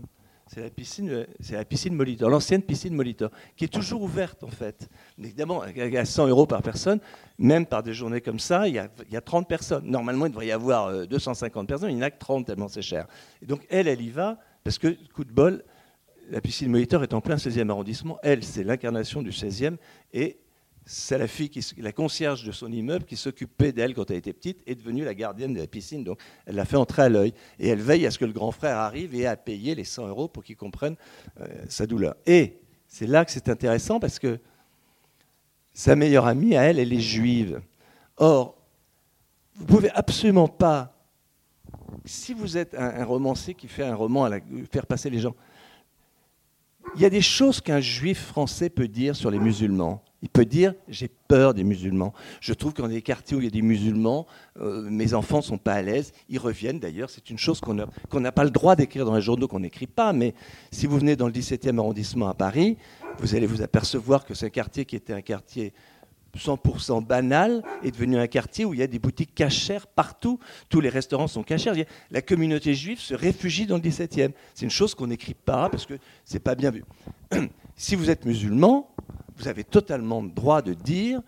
C'est 0.52 0.60
la 0.60 0.68
piscine, 0.68 1.26
c'est 1.40 1.54
la 1.54 1.90
Molitor, 1.94 2.28
l'ancienne 2.28 2.60
piscine 2.60 2.94
Molitor, 2.94 3.30
qui 3.56 3.64
est 3.64 3.72
toujours 3.72 4.02
ouverte 4.02 4.44
en 4.44 4.48
fait. 4.48 4.86
Évidemment, 5.18 5.62
à 5.62 6.04
100 6.04 6.26
euros 6.26 6.44
par 6.44 6.60
personne, 6.60 7.00
même 7.38 7.64
par 7.64 7.82
des 7.82 7.94
journées 7.94 8.20
comme 8.20 8.38
ça, 8.38 8.68
il 8.68 8.74
y, 8.74 8.78
a, 8.78 9.20
30 9.22 9.48
personnes. 9.48 9.86
Normalement, 9.86 10.26
il 10.26 10.28
devrait 10.28 10.48
y 10.48 10.52
avoir 10.52 11.06
250 11.06 11.64
euh, 11.64 11.66
personnes, 11.66 11.90
il 11.90 11.96
n'y 11.96 12.02
en 12.02 12.04
a 12.04 12.10
que 12.10 12.18
30 12.18 12.44
tellement 12.44 12.68
c'est 12.68 12.82
cher. 12.82 13.06
Et 13.40 13.46
donc 13.46 13.66
elle, 13.70 13.88
elle 13.88 14.02
y 14.02 14.10
va 14.10 14.38
parce 14.62 14.76
que, 14.76 14.88
coup 15.14 15.24
de 15.24 15.32
bol, 15.32 15.64
la 16.28 16.42
piscine 16.42 16.70
Molitor 16.70 17.02
est 17.02 17.14
en 17.14 17.22
plein 17.22 17.36
16e 17.36 17.70
arrondissement. 17.70 18.18
Elle, 18.22 18.44
c'est 18.44 18.62
l'incarnation 18.62 19.22
du 19.22 19.30
16e 19.30 19.76
et 20.12 20.38
c'est 20.84 21.18
la 21.18 21.28
fille, 21.28 21.48
qui, 21.48 21.64
la 21.78 21.92
concierge 21.92 22.44
de 22.44 22.52
son 22.52 22.70
immeuble 22.72 23.04
qui 23.04 23.16
s'occupait 23.16 23.72
d'elle 23.72 23.94
quand 23.94 24.10
elle 24.10 24.16
était 24.16 24.32
petite, 24.32 24.62
est 24.66 24.74
devenue 24.74 25.04
la 25.04 25.14
gardienne 25.14 25.54
de 25.54 25.60
la 25.60 25.66
piscine. 25.66 26.02
Donc, 26.02 26.20
elle 26.44 26.56
l'a 26.56 26.64
fait 26.64 26.76
entrer 26.76 27.02
à 27.02 27.08
l'œil. 27.08 27.34
Et 27.58 27.68
elle 27.68 27.80
veille 27.80 28.04
à 28.06 28.10
ce 28.10 28.18
que 28.18 28.24
le 28.24 28.32
grand 28.32 28.50
frère 28.50 28.78
arrive 28.78 29.14
et 29.14 29.26
à 29.26 29.36
payer 29.36 29.74
les 29.74 29.84
100 29.84 30.08
euros 30.08 30.28
pour 30.28 30.42
qu'il 30.42 30.56
comprenne 30.56 30.96
euh, 31.40 31.46
sa 31.68 31.86
douleur. 31.86 32.16
Et 32.26 32.58
c'est 32.88 33.06
là 33.06 33.24
que 33.24 33.30
c'est 33.30 33.48
intéressant 33.48 34.00
parce 34.00 34.18
que 34.18 34.38
sa 35.72 35.96
meilleure 35.96 36.26
amie, 36.26 36.56
à 36.56 36.64
elle, 36.64 36.78
elle 36.78 36.92
est 36.92 37.00
juive. 37.00 37.62
Or, 38.16 38.56
vous 39.54 39.66
pouvez 39.66 39.90
absolument 39.90 40.48
pas, 40.48 40.94
si 42.04 42.34
vous 42.34 42.56
êtes 42.56 42.74
un, 42.74 43.04
romancier 43.04 43.54
qui 43.54 43.68
fait 43.68 43.84
un 43.84 43.94
roman 43.94 44.24
à 44.24 44.40
faire 44.70 44.86
passer 44.86 45.10
les 45.10 45.20
gens, 45.20 45.34
il 46.96 47.00
y 47.00 47.04
a 47.04 47.10
des 47.10 47.22
choses 47.22 47.60
qu'un 47.60 47.80
juif 47.80 48.26
français 48.26 48.68
peut 48.68 48.88
dire 48.88 49.14
sur 49.14 49.30
les 49.30 49.38
musulmans 49.38 50.02
il 50.22 50.28
peut 50.28 50.44
dire 50.44 50.74
j'ai 50.88 51.08
peur 51.08 51.52
des 51.52 51.64
musulmans. 51.64 52.12
Je 52.40 52.52
trouve 52.54 52.72
qu'en 52.72 52.88
des 52.88 53.02
quartiers 53.02 53.36
où 53.36 53.40
il 53.40 53.44
y 53.44 53.48
a 53.48 53.50
des 53.50 53.62
musulmans, 53.62 54.26
euh, 54.60 54.88
mes 54.88 55.14
enfants 55.14 55.38
ne 55.38 55.42
sont 55.42 55.58
pas 55.58 55.74
à 55.74 55.82
l'aise. 55.82 56.12
Ils 56.28 56.38
reviennent 56.38 56.78
d'ailleurs. 56.78 57.10
C'est 57.10 57.28
une 57.30 57.38
chose 57.38 57.60
qu'on 57.60 57.74
n'a 57.74 58.32
pas 58.32 58.44
le 58.44 58.50
droit 58.50 58.76
d'écrire 58.76 59.04
dans 59.04 59.16
les 59.16 59.22
journaux, 59.22 59.48
qu'on 59.48 59.60
n'écrit 59.60 59.86
pas. 59.86 60.12
Mais 60.12 60.34
si 60.70 60.86
vous 60.86 60.98
venez 60.98 61.16
dans 61.16 61.26
le 61.26 61.32
17e 61.32 61.78
arrondissement 61.78 62.28
à 62.28 62.34
Paris, 62.34 62.78
vous 63.18 63.34
allez 63.34 63.46
vous 63.46 63.62
apercevoir 63.62 64.24
que 64.24 64.34
c'est 64.34 64.50
quartier 64.50 64.84
qui 64.84 64.96
était 64.96 65.12
un 65.12 65.22
quartier 65.22 65.72
100% 66.38 67.04
banal 67.04 67.62
est 67.82 67.90
devenu 67.90 68.16
un 68.18 68.26
quartier 68.26 68.64
où 68.64 68.74
il 68.74 68.80
y 68.80 68.82
a 68.82 68.86
des 68.86 68.98
boutiques 68.98 69.34
cachères 69.34 69.86
partout. 69.86 70.38
Tous 70.68 70.80
les 70.80 70.88
restaurants 70.88 71.26
sont 71.26 71.42
cachers. 71.42 71.86
La 72.10 72.22
communauté 72.22 72.74
juive 72.74 73.00
se 73.00 73.14
réfugie 73.14 73.66
dans 73.66 73.76
le 73.76 73.82
17e. 73.82 74.30
C'est 74.54 74.64
une 74.64 74.70
chose 74.70 74.94
qu'on 74.94 75.08
n'écrit 75.08 75.34
pas 75.34 75.68
parce 75.68 75.86
que 75.86 75.94
c'est 76.24 76.40
pas 76.40 76.54
bien 76.54 76.70
vu. 76.70 76.84
Si 77.74 77.96
vous 77.96 78.10
êtes 78.10 78.26
musulman, 78.26 78.91
vous 79.36 79.48
avez 79.48 79.64
totalement 79.64 80.22
le 80.22 80.30
droit 80.30 80.62
de 80.62 80.74
dire 80.74 81.22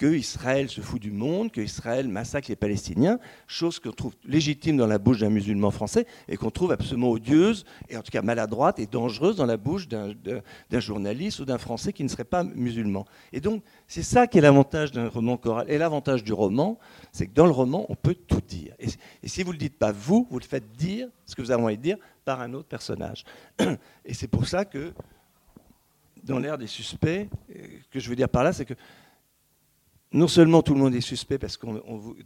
que 0.00 0.06
Israël 0.06 0.70
se 0.70 0.80
fout 0.80 0.98
du 0.98 1.10
monde, 1.10 1.52
que 1.52 1.60
Israël 1.60 2.08
massacre 2.08 2.48
les 2.48 2.56
Palestiniens, 2.56 3.18
chose 3.46 3.78
qu'on 3.78 3.92
trouve 3.92 4.14
légitime 4.24 4.78
dans 4.78 4.86
la 4.86 4.96
bouche 4.98 5.18
d'un 5.18 5.28
musulman 5.28 5.70
français 5.70 6.06
et 6.26 6.38
qu'on 6.38 6.50
trouve 6.50 6.72
absolument 6.72 7.10
odieuse, 7.10 7.66
et 7.90 7.98
en 7.98 8.02
tout 8.02 8.10
cas 8.10 8.22
maladroite 8.22 8.78
et 8.78 8.86
dangereuse 8.86 9.36
dans 9.36 9.44
la 9.44 9.58
bouche 9.58 9.88
d'un 9.88 10.14
journaliste 10.72 11.40
ou 11.40 11.44
d'un 11.44 11.58
Français 11.58 11.92
qui 11.92 12.02
ne 12.02 12.08
serait 12.08 12.24
pas 12.24 12.44
musulman. 12.44 13.04
Et 13.34 13.42
donc, 13.42 13.62
c'est 13.86 14.02
ça 14.02 14.26
qui 14.26 14.38
est 14.38 14.40
l'avantage 14.40 14.90
d'un 14.90 15.10
roman 15.10 15.36
choral. 15.36 15.70
Et 15.70 15.76
l'avantage 15.76 16.24
du 16.24 16.32
roman, 16.32 16.78
c'est 17.12 17.26
que 17.26 17.34
dans 17.34 17.44
le 17.44 17.52
roman, 17.52 17.84
on 17.90 17.94
peut 17.94 18.14
tout 18.14 18.40
dire. 18.40 18.72
Et, 18.78 18.88
si 19.28 19.42
vous 19.42 19.50
ne 19.50 19.56
le 19.56 19.58
dites 19.58 19.76
pas 19.76 19.92
vous, 19.92 20.26
vous 20.30 20.38
le 20.38 20.44
faites 20.46 20.72
dire, 20.78 21.08
ce 21.26 21.34
que 21.34 21.42
vous 21.42 21.50
avez 21.50 21.62
envie 21.62 21.76
de 21.76 21.82
dire, 21.82 21.98
par 22.24 22.40
un 22.40 22.54
autre 22.54 22.68
personnage. 22.68 23.26
Et 24.06 24.14
c'est 24.14 24.28
pour 24.28 24.48
ça 24.48 24.64
que, 24.64 24.94
dans 26.24 26.38
l'ère 26.38 26.58
des 26.58 26.66
suspects, 26.66 27.28
euh, 27.50 27.66
que 27.90 28.00
je 28.00 28.08
veux 28.08 28.16
dire 28.16 28.28
par 28.28 28.44
là, 28.44 28.52
c'est 28.52 28.64
que 28.64 28.74
non 30.12 30.26
seulement 30.26 30.62
tout 30.62 30.74
le 30.74 30.80
monde 30.80 30.94
est 30.94 31.00
suspect, 31.00 31.38
parce 31.38 31.56
que 31.56 31.66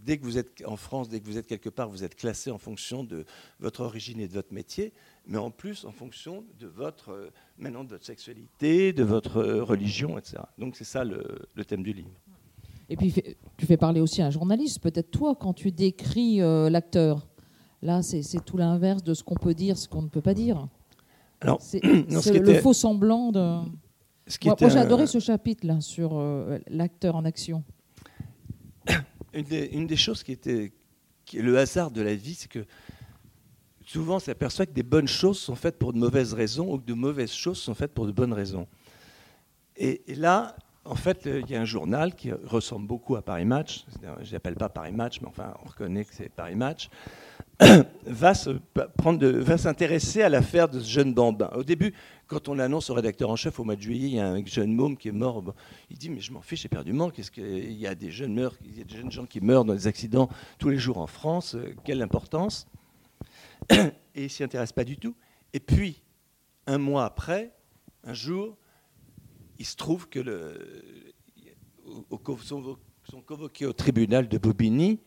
dès 0.02 0.16
que 0.16 0.24
vous 0.24 0.38
êtes 0.38 0.62
en 0.66 0.76
France, 0.76 1.08
dès 1.08 1.20
que 1.20 1.26
vous 1.26 1.36
êtes 1.36 1.46
quelque 1.46 1.68
part, 1.68 1.88
vous 1.90 2.02
êtes 2.02 2.14
classé 2.14 2.50
en 2.50 2.58
fonction 2.58 3.04
de 3.04 3.26
votre 3.60 3.82
origine 3.82 4.20
et 4.20 4.28
de 4.28 4.32
votre 4.32 4.54
métier, 4.54 4.92
mais 5.26 5.36
en 5.36 5.50
plus 5.50 5.84
en 5.84 5.92
fonction 5.92 6.44
de 6.58 6.66
votre, 6.66 7.10
euh, 7.10 7.30
maintenant 7.58 7.84
de 7.84 7.90
votre 7.90 8.06
sexualité, 8.06 8.92
de 8.92 9.04
votre 9.04 9.36
euh, 9.36 9.62
religion, 9.62 10.18
etc. 10.18 10.38
Donc 10.58 10.76
c'est 10.76 10.84
ça 10.84 11.04
le, 11.04 11.46
thème 11.66 11.82
du 11.82 11.92
livre. 11.92 12.10
Et 12.88 12.96
puis 12.96 13.12
tu 13.56 13.66
fais 13.66 13.76
parler 13.76 14.00
aussi 14.00 14.22
à 14.22 14.26
un 14.26 14.30
journaliste, 14.30 14.80
peut-être 14.80 15.10
toi, 15.10 15.34
quand 15.34 15.52
tu 15.52 15.70
décris 15.70 16.40
euh, 16.40 16.70
l'acteur. 16.70 17.26
Là, 17.82 18.00
c'est 18.02 18.42
tout 18.46 18.56
l'inverse 18.56 19.02
de 19.02 19.12
ce 19.12 19.22
qu'on 19.22 19.34
peut 19.34 19.52
dire, 19.52 19.76
ce 19.76 19.88
qu'on 19.88 20.00
ne 20.00 20.08
peut 20.08 20.22
pas 20.22 20.32
dire. 20.32 20.68
Alors, 21.42 21.60
c'est 21.60 21.82
le 21.82 22.54
faux 22.54 22.72
semblant 22.72 23.30
de. 23.30 23.60
Moi, 24.44 24.56
j'ai 24.60 24.78
adoré 24.78 25.06
ce 25.06 25.18
chapitre-là 25.18 25.80
sur 25.80 26.20
l'acteur 26.68 27.16
en 27.16 27.24
action 27.24 27.62
une 29.34 29.86
des, 29.86 29.96
choses 29.96 30.22
qui 30.22 30.32
était 30.32 30.72
qui 31.24 31.38
est 31.38 31.42
le 31.42 31.58
hasard 31.58 31.90
de 31.90 32.02
la 32.02 32.14
vie, 32.14 32.34
c'est 32.34 32.50
que 32.50 32.64
souvent 33.84 34.16
on 34.16 34.20
s'aperçoit 34.20 34.66
que 34.66 34.72
des 34.72 34.82
bonnes 34.82 35.08
choses 35.08 35.38
sont 35.38 35.56
faites 35.56 35.78
pour 35.78 35.92
de 35.92 35.98
mauvaises 35.98 36.34
raisons 36.34 36.72
ou 36.72 36.78
que 36.78 36.84
de 36.84 36.94
mauvaises 36.94 37.32
choses 37.32 37.58
sont 37.58 37.74
faites 37.74 37.92
pour 37.92 38.06
de 38.06 38.12
bonnes 38.12 38.32
raisons. 38.32 38.66
Et, 39.76 40.02
là, 40.08 40.56
en 40.84 40.94
fait, 40.94 41.26
il 41.26 41.50
y 41.50 41.56
a 41.56 41.60
un 41.60 41.64
journal 41.64 42.14
qui 42.14 42.30
ressemble 42.32 42.86
beaucoup 42.86 43.16
à 43.16 43.22
Paris 43.22 43.44
Match. 43.44 43.84
Je 44.22 44.32
n'appelle 44.32 44.54
pas 44.54 44.68
Paris 44.68 44.92
Match, 44.92 45.20
mais 45.20 45.28
enfin, 45.28 45.54
on 45.64 45.68
reconnaît 45.68 46.04
que 46.04 46.14
c'est 46.14 46.28
Paris 46.28 46.56
Match. 46.56 46.90
va 48.06 48.34
s'intéresser 48.34 50.22
à 50.22 50.28
l'affaire 50.28 50.68
de 50.68 50.80
ce 50.80 50.88
jeune 50.88 51.14
bambin. 51.14 51.50
Au 51.54 51.62
début, 51.62 51.94
quand 52.26 52.48
on 52.48 52.58
annonce 52.58 52.90
au 52.90 52.94
rédacteur 52.94 53.30
en 53.30 53.36
chef 53.36 53.60
au 53.60 53.64
mois 53.64 53.76
de 53.76 53.80
juillet, 53.80 54.08
il 54.08 54.14
y 54.14 54.20
a 54.20 54.28
un 54.28 54.44
jeune 54.44 54.72
môme 54.72 54.96
qui 54.96 55.08
est 55.08 55.12
mort. 55.12 55.42
il 55.90 55.96
dit 55.96 56.10
mais 56.10 56.20
je 56.20 56.32
m'en 56.32 56.40
fiche, 56.40 56.66
du 56.66 56.98
Qu'est-ce 57.12 57.30
qu'il 57.30 57.72
y 57.72 57.86
a 57.86 57.94
des 57.94 58.10
jeunes 58.10 58.34
meurent, 58.34 58.56
il 58.64 58.78
y 58.78 58.80
a 58.80 58.84
des 58.84 58.96
jeunes 58.96 59.12
gens 59.12 59.26
qui 59.26 59.40
meurent 59.40 59.64
dans 59.64 59.74
des 59.74 59.86
accidents 59.86 60.28
tous 60.58 60.68
les 60.68 60.78
jours 60.78 60.98
en 60.98 61.06
France. 61.06 61.54
Euh, 61.54 61.74
quelle 61.84 62.02
importance? 62.02 62.66
Et 63.70 64.24
il 64.24 64.30
s'y 64.30 64.42
intéresse 64.42 64.72
pas 64.72 64.84
du 64.84 64.96
tout. 64.96 65.14
Et 65.52 65.60
puis 65.60 66.02
un 66.66 66.78
mois 66.78 67.04
après, 67.04 67.52
un 68.04 68.14
jour, 68.14 68.56
il 69.58 69.66
se 69.66 69.76
trouve 69.76 70.08
que 70.08 70.20
sont, 72.42 72.76
convoqués 73.26 73.66
au 73.66 73.72
tribunal 73.72 74.28
de 74.28 74.38
Bobigny 74.38 75.00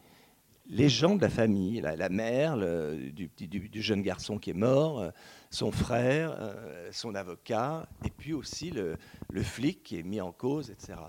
les 0.70 0.90
gens 0.90 1.16
de 1.16 1.22
la 1.22 1.30
famille, 1.30 1.82
la, 1.82 2.10
mère 2.10 2.58
du, 2.58 3.82
jeune 3.82 4.02
garçon 4.02 4.38
qui 4.38 4.50
est 4.50 4.54
mort, 4.54 5.00
euh, 5.00 5.10
son 5.50 5.72
frère, 5.72 6.36
euh, 6.38 6.90
son 6.92 7.16
avocat, 7.16 7.88
et 8.04 8.10
puis 8.10 8.34
aussi 8.34 8.72
le, 8.72 8.98
flic 9.44 9.84
qui 9.84 9.98
est 9.98 10.04
mis 10.04 10.20
en 10.20 10.32
cause, 10.32 10.70
etc. 10.70 11.00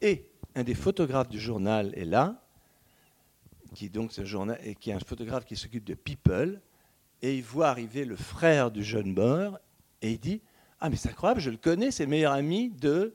Et 0.00 0.26
un 0.54 0.64
des 0.64 0.74
photographes 0.74 1.28
du 1.28 1.38
journal 1.38 1.92
est 1.96 2.04
là, 2.04 2.40
qui 3.74 3.90
donc 3.90 4.10
qui 4.10 4.90
est 4.90 4.94
un 4.94 5.00
photographe 5.00 5.44
qui 5.44 5.56
s'occupe 5.56 5.84
de 5.84 5.94
People, 5.94 6.60
et 7.20 7.36
il 7.36 7.42
voit 7.42 7.68
arriver 7.68 8.04
le 8.04 8.16
frère 8.16 8.70
du 8.70 8.82
jeune 8.82 9.12
mort, 9.12 9.58
et 10.00 10.12
il 10.12 10.18
dit 10.18 10.40
Ah, 10.86 10.90
mais 10.90 10.96
c'est 10.96 11.08
incroyable, 11.08 11.40
je 11.40 11.48
le 11.48 11.56
connais, 11.56 11.90
c'est 11.90 12.04
le 12.04 12.10
meilleur 12.10 12.34
ami 12.34 12.68
de. 12.68 13.14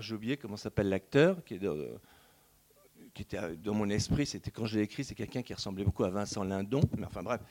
J'ai 0.00 0.14
oublié 0.14 0.38
comment 0.38 0.56
s'appelle 0.56 0.88
l'acteur, 0.88 1.44
qui 1.44 1.56
était 1.56 3.36
dans 3.62 3.74
mon 3.74 3.90
esprit, 3.90 4.24
c'était 4.24 4.50
quand 4.50 4.64
je 4.64 4.78
l'ai 4.78 4.84
écrit, 4.84 5.04
c'est 5.04 5.14
quelqu'un 5.14 5.42
qui 5.42 5.52
ressemblait 5.52 5.84
beaucoup 5.84 6.04
à 6.04 6.08
Vincent 6.08 6.42
Lindon, 6.42 6.80
mais 6.96 7.04
enfin 7.04 7.22
bref. 7.22 7.42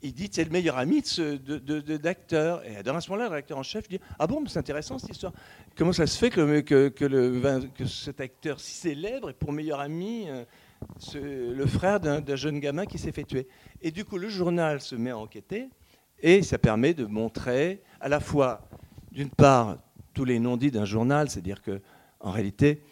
Il 0.00 0.14
dit 0.14 0.30
c'est 0.32 0.44
le 0.44 0.50
meilleur 0.50 0.78
ami 0.78 1.02
de 1.02 1.96
d'acteur. 1.98 2.64
Et 2.64 2.82
dans 2.82 2.98
ce 2.98 3.10
moment-là, 3.10 3.28
le 3.28 3.34
rédacteur 3.34 3.58
en 3.58 3.62
chef 3.62 3.86
dit 3.86 4.00
Ah 4.18 4.26
bon, 4.26 4.42
c'est 4.46 4.60
intéressant 4.60 4.98
cette 4.98 5.10
histoire. 5.10 5.34
Comment 5.76 5.92
ça 5.92 6.06
se 6.06 6.16
fait 6.16 6.30
que, 6.30 6.88
que, 6.88 7.84
cet 7.84 8.22
acteur 8.22 8.60
si 8.60 8.72
célèbre 8.72 9.28
est 9.28 9.34
pour 9.34 9.52
meilleur 9.52 9.80
ami 9.80 10.24
euh, 10.30 11.54
le 11.54 11.66
frère 11.66 12.00
d'un 12.00 12.36
jeune 12.36 12.60
gamin 12.60 12.86
qui 12.86 12.96
s'est 12.96 13.12
fait 13.12 13.24
tuer? 13.24 13.46
Et 13.82 13.90
du 13.90 14.06
coup, 14.06 14.16
le 14.16 14.30
journal 14.30 14.80
se 14.80 14.96
met 14.96 15.10
à 15.10 15.18
enquêter 15.18 15.68
et 16.20 16.42
ça 16.42 16.58
permet 16.58 16.94
de 16.94 17.04
montrer 17.04 17.82
à 18.00 18.08
la 18.08 18.20
fois, 18.20 18.66
d'une 19.16 19.30
part, 19.30 19.78
tous 20.12 20.26
les 20.26 20.38
non-dits 20.38 20.70
d'un 20.70 20.84
journal, 20.84 21.30
c'est-à-dire 21.30 21.62
que 21.62 21.80
en 22.20 22.30
réalité, 22.30 22.82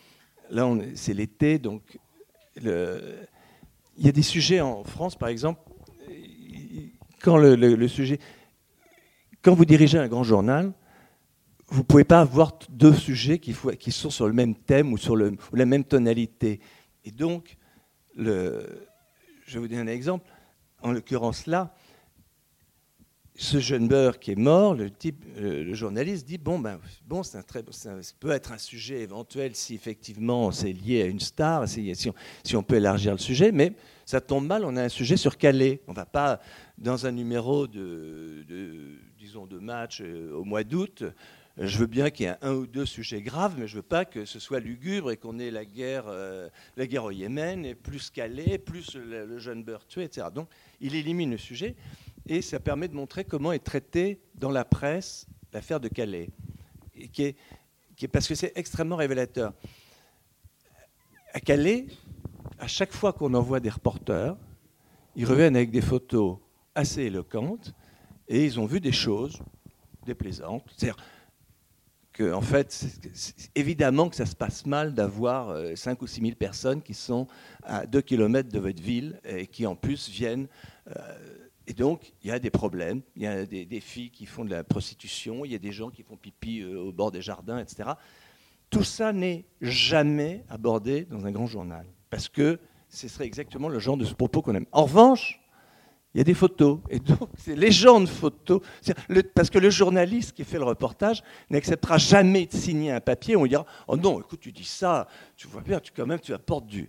là, 0.49 0.67
c'est 0.95 1.13
l'été, 1.13 1.59
donc 1.59 1.99
il 2.57 2.67
y 3.99 4.09
a 4.09 4.13
des 4.13 4.23
sujets 4.23 4.63
en 4.63 4.85
France, 4.85 5.17
par 5.17 5.29
exemple, 5.29 5.61
quand 7.23 7.37
vous 9.55 9.65
dirigez 9.67 9.99
un 9.99 10.09
grand 10.09 10.25
journal, 10.25 10.73
vous 11.69 11.81
ne 11.81 11.85
pouvez 11.85 12.05
pas 12.05 12.23
avoir 12.23 12.59
deux 12.71 12.95
sujets 12.95 13.39
qui, 13.39 13.53
sont 13.93 14.11
sur 14.11 14.27
le 14.27 14.33
même 14.33 14.55
thème 14.55 14.95
ou 14.95 15.15
le, 15.15 15.37
la 15.53 15.67
même 15.67 15.85
tonalité. 15.85 16.61
Et 17.05 17.11
donc, 17.11 17.59
je 18.17 18.23
vais 18.25 19.59
vous 19.59 19.69
donner 19.69 19.83
un 19.83 19.87
exemple. 19.89 20.31
En 20.81 20.93
l'occurrence 20.93 21.47
là, 21.47 21.75
ce 23.37 23.59
jeune 23.59 23.89
beurre 23.89 24.21
qui 24.21 24.31
est 24.31 24.39
mort, 24.39 24.75
le, 24.75 24.91
le, 25.37 25.75
journaliste 25.75 26.27
dit 26.27 26.39
bon 26.39 26.61
ben 26.61 26.79
ça 27.25 27.43
peut 28.21 28.31
être 28.31 28.53
un 28.53 28.59
sujet 28.59 29.01
éventuel 29.01 29.57
si 29.57 29.75
effectivement 29.75 30.53
c'est 30.53 30.73
lié 30.73 31.03
à 31.03 31.07
une 31.07 31.19
star, 31.19 31.67
si, 31.69 31.93
on, 32.55 32.63
peut 32.63 32.77
élargir 32.77 33.13
le 33.13 33.19
sujet, 33.19 33.51
mais 33.51 33.73
ça 34.07 34.21
tombe 34.21 34.47
mal, 34.47 34.65
on 34.65 34.77
a 34.77 34.85
un 34.85 34.89
sujet 34.89 35.17
sur 35.17 35.37
Calais. 35.37 35.81
On 35.89 35.93
va 35.93 36.07
pas 36.07 36.41
dans 36.79 37.07
un 37.07 37.13
numéro 37.13 37.67
de, 37.67 38.45
disons 39.19 39.47
de 39.47 39.59
match 39.59 40.01
euh, 40.01 40.33
au 40.33 40.45
mois 40.45 40.63
d'août. 40.63 41.03
Je 41.57 41.79
veux 41.79 41.87
bien 41.87 42.11
qu'il 42.11 42.27
y 42.27 42.29
ait 42.29 42.37
un 42.43 42.53
ou 42.53 42.67
deux 42.67 42.87
sujets 42.87 43.23
graves, 43.23 43.55
mais 43.59 43.69
je 43.69 43.77
veux 43.77 43.83
pas 43.83 44.05
que 44.05 44.25
ce 44.25 44.41
soit 44.41 44.59
lugubre 44.59 45.13
et 45.13 45.17
qu'on 45.17 45.39
ait 45.39 45.53
la 45.53 45.65
guerre, 45.65 46.05
euh, 46.09 46.49
la 46.77 46.87
guerre 46.87 47.05
au 47.05 47.13
Yémen, 47.13 47.65
et 47.65 47.77
plus 47.77 48.11
Calais, 48.11 48.59
plus 48.59 48.97
le, 48.97 49.25
le 49.25 49.39
jeune 49.39 49.63
beurre 49.63 49.87
tué, 49.87 50.03
etc. 50.03 50.27
Donc, 50.35 50.49
il 50.81 50.97
élimine 50.97 51.31
le 51.31 51.39
sujet 51.39 51.77
et 52.27 52.43
ça 52.43 52.61
permet 52.61 52.89
de 52.89 52.95
montrer 52.95 53.25
comment 53.25 53.53
est 53.53 53.65
traitée 53.65 54.21
dans 54.35 54.51
la 54.51 54.65
presse 54.65 55.27
l'affaire 55.53 55.79
de 55.79 55.89
Calais, 55.89 56.31
parce 58.13 58.27
que 58.27 58.35
c'est 58.35 58.53
extrêmement 58.57 58.97
révélateur. 58.97 59.53
À 61.33 61.41
Calais, 61.41 61.87
à 62.59 62.67
chaque 62.67 62.93
fois 62.93 63.13
qu'on 63.13 63.33
envoie 63.35 63.61
des 63.61 63.71
reporters, 63.71 64.37
ils 65.15 65.27
reviennent 65.27 65.57
avec 65.57 65.71
des 65.71 65.81
photos 65.81 66.39
assez 66.75 67.03
éloquentes 67.03 67.73
et 68.29 68.45
ils 68.45 68.59
ont 68.59 68.67
vu 68.67 68.81
des 68.81 68.93
choses 68.93 69.41
déplaisantes. 70.05 70.65
C'est-à-dire 70.77 70.97
que, 72.13 72.33
en 72.33 72.41
fait, 72.41 72.87
évidemment 73.55 74.09
que 74.09 74.17
ça 74.17 74.27
se 74.27 74.37
passe 74.37 74.67
mal 74.67 74.95
d'avoir 74.95 75.57
5 75.77 75.91
euh, 75.91 76.05
ou 76.05 76.07
6 76.07 76.21
000 76.21 76.35
personnes 76.35 76.83
qui 76.83 76.95
sont 76.95 77.27
à 77.63 77.87
2 77.87 78.01
km 78.03 78.49
de 78.49 78.59
votre 78.59 78.83
ville 78.83 79.21
et 79.25 79.47
qui, 79.47 79.67
en 79.67 79.77
plus, 79.77 80.09
viennent. 80.09 80.49
Et 81.67 81.73
donc, 81.73 82.13
il 82.23 82.29
y 82.29 82.31
a 82.31 82.39
des 82.39 82.51
problèmes. 82.51 83.03
Il 83.17 83.23
y 83.23 83.27
a 83.27 83.47
des, 83.47 83.81
filles 83.81 84.11
qui 84.11 84.27
font 84.27 84.45
de 84.45 84.51
la 84.51 84.65
prostitution, 84.65 85.45
il 85.45 85.53
y 85.53 85.55
a 85.55 85.59
des 85.59 85.73
gens 85.73 85.91
qui 85.91 86.03
font 86.03 86.17
pipi 86.17 86.61
euh, 86.61 86.79
au 86.79 86.93
bord 86.93 87.11
des 87.11 87.23
jardins, 87.23 87.59
etc. 87.59 87.91
Tout 88.71 88.85
ça 88.85 89.13
n'est 89.13 89.45
jamais 89.61 90.45
abordé 90.49 91.05
dans 91.05 91.27
un 91.27 91.31
grand 91.31 91.47
journal, 91.47 91.87
parce 92.11 92.29
que 92.29 92.59
ce 92.89 93.09
serait 93.09 93.27
exactement 93.27 93.69
le 93.69 93.79
genre 93.79 93.97
de 93.97 94.05
propos 94.05 94.43
qu'on 94.43 94.55
aime. 94.55 94.67
En 94.73 94.85
revanche, 94.85 95.41
il 96.15 96.19
y 96.19 96.21
a 96.21 96.25
des 96.25 96.35
photos. 96.35 96.79
Et 96.91 97.01
donc, 97.01 97.29
c'est 97.39 97.57
les 97.57 97.73
gens 97.73 98.01
de 98.01 98.07
photos. 98.07 98.61
parce 99.35 99.51
que 99.51 99.59
le 99.59 99.71
journaliste 99.71 100.33
qui 100.33 100.45
fait 100.45 100.59
le 100.59 100.65
reportage 100.65 101.23
n'acceptera 101.51 101.99
jamais 101.99 102.47
de 102.47 102.53
signer 102.53 102.93
un 102.93 103.01
papier 103.01 103.37
où 103.37 103.43
on 103.43 103.47
dira 103.47 103.67
Oh 103.89 103.97
non, 103.97 104.21
écoute, 104.21 104.41
tu 104.41 104.53
dis 104.53 104.65
ça, 104.65 105.09
tu 105.37 105.49
vois 105.49 105.61
bien, 105.61 105.81
tu, 105.81 105.93
quand 105.95 106.07
même, 106.07 106.21
tu 106.21 106.33
apportes 106.33 106.67
du, 106.67 106.89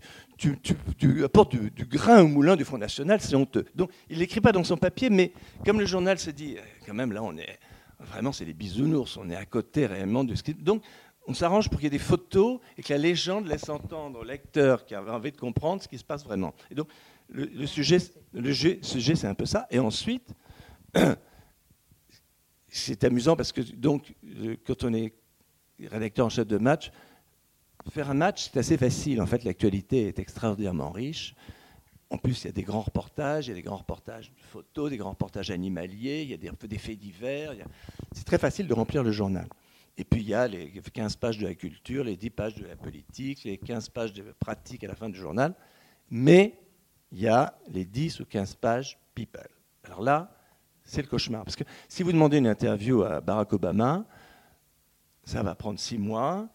grain 1.90 2.22
au 2.22 2.28
moulin 2.28 2.56
du 2.56 2.64
Front 2.64 2.78
National, 2.78 3.20
c'est 3.20 3.36
honteux. 3.36 3.66
Donc, 3.74 3.90
il 4.10 4.20
n'écrit 4.20 4.42
pas 4.42 4.52
dans 4.52 4.64
son 4.64 4.78
papier, 4.78 5.10
mais 5.10 5.34
comme 5.66 5.80
le 5.80 5.86
journal 5.86 6.20
se 6.20 6.30
dit, 6.30 6.58
quand 6.86 6.94
même, 6.94 7.12
là, 7.12 7.24
on 7.24 7.36
est. 7.38 7.60
Vraiment, 7.98 8.34
c'est 8.34 8.44
les 8.44 8.54
bisounours, 8.54 9.16
on 9.16 9.30
est 9.30 9.38
à 9.38 9.46
côté 9.46 9.86
réellement 9.86 10.26
de 10.26 10.36
ce 10.36 10.44
qui. 10.44 10.54
Donc, 10.54 10.84
on 11.28 11.34
s'arrange 11.34 11.70
pour 11.70 11.80
qu'il 11.80 11.86
y 11.86 11.88
ait 11.88 11.98
des 11.98 11.98
photos 11.98 12.60
et 12.78 12.84
que 12.84 12.94
la 12.94 13.00
légende 13.00 13.48
laisse 13.48 13.70
entendre 13.70 14.20
au 14.20 14.24
lecteur 14.24 14.86
qui 14.86 14.94
a 14.94 15.02
envie 15.02 15.32
de 15.32 15.38
comprendre 15.38 15.82
ce 15.82 15.88
qui 15.88 15.98
se 15.98 16.04
passe 16.04 16.24
vraiment. 16.24 16.54
Et 16.70 16.76
donc, 16.76 16.88
le, 17.30 17.66
sujet, 17.66 17.98
le 18.34 18.54
sujet 18.54 19.16
c'est 19.16 19.28
un 19.28 19.34
peu 19.34 19.46
ça. 19.46 19.68
Et 19.72 19.80
ensuite, 19.80 20.34
c'est 22.68 23.04
amusant 23.04 23.36
parce 23.36 23.52
que 23.52 23.62
donc, 23.62 24.14
quand 24.66 24.84
on 24.84 24.94
est 24.94 25.14
rédacteur 25.80 26.26
en 26.26 26.30
chef 26.30 26.48
de 26.48 26.58
match, 26.58 26.92
faire 27.90 28.10
un 28.10 28.16
match, 28.16 28.50
c'est 28.52 28.60
assez 28.60 28.78
facile. 28.78 29.22
En 29.22 29.26
fait, 29.26 29.44
l'actualité 29.44 30.08
est 30.08 30.20
extraordinairement 30.20 30.92
riche. 30.92 31.36
En 32.10 32.18
plus, 32.18 32.44
il 32.44 32.48
y 32.48 32.50
a 32.50 32.54
des 32.54 32.64
grands 32.64 32.82
reportages, 32.82 33.48
il 33.48 33.50
y 33.50 33.52
a 33.54 33.56
des 33.56 33.62
grands 33.62 33.78
reportages 33.78 34.32
de 34.32 34.42
photos, 34.42 34.90
des 34.90 34.98
grands 34.98 35.12
reportages 35.12 35.52
animaliers, 35.52 36.22
il 36.22 36.30
y 36.30 36.34
a 36.34 36.38
des, 36.38 36.52
des 36.68 36.78
faits 36.78 36.98
divers. 36.98 37.54
C'est 38.12 38.26
très 38.26 38.38
facile 38.38 38.68
de 38.68 38.74
remplir 38.74 39.04
le 39.04 39.12
journal. 39.12 39.48
Et 39.98 40.04
puis 40.04 40.22
il 40.22 40.28
y 40.28 40.34
a 40.34 40.48
les 40.48 40.72
15 40.72 41.16
pages 41.16 41.38
de 41.38 41.48
la 41.48 41.56
culture, 41.56 42.04
les 42.04 42.18
10 42.18 42.30
pages 42.30 42.56
de 42.56 42.66
la 42.66 42.76
politique, 42.76 43.44
les 43.44 43.58
15 43.58 43.90
pages 43.90 44.14
de 44.14 44.24
pratique 44.40 44.84
à 44.84 44.88
la 44.88 44.96
fin 44.96 45.10
du 45.10 45.18
journal. 45.18 45.56
Mais 46.12 46.60
il 47.12 47.20
y 47.20 47.28
a 47.28 47.58
les 47.68 47.86
10 47.86 48.20
ou 48.20 48.26
15 48.26 48.56
pages 48.56 49.00
people. 49.14 49.48
Alors 49.84 50.02
là, 50.02 50.36
c'est 50.84 51.02
le 51.02 51.08
cauchemar. 51.08 51.44
Parce 51.44 51.56
que 51.56 51.64
si 51.88 52.04
vous 52.04 52.12
demandez 52.12 52.38
une 52.38 52.48
interview 52.48 53.04
à 53.04 53.22
Barack 53.22 53.54
Obama, 53.54 54.06
ça 55.24 55.44
va 55.44 55.56
prendre 55.56 55.80
6 55.80 55.98
mois. 55.98 56.48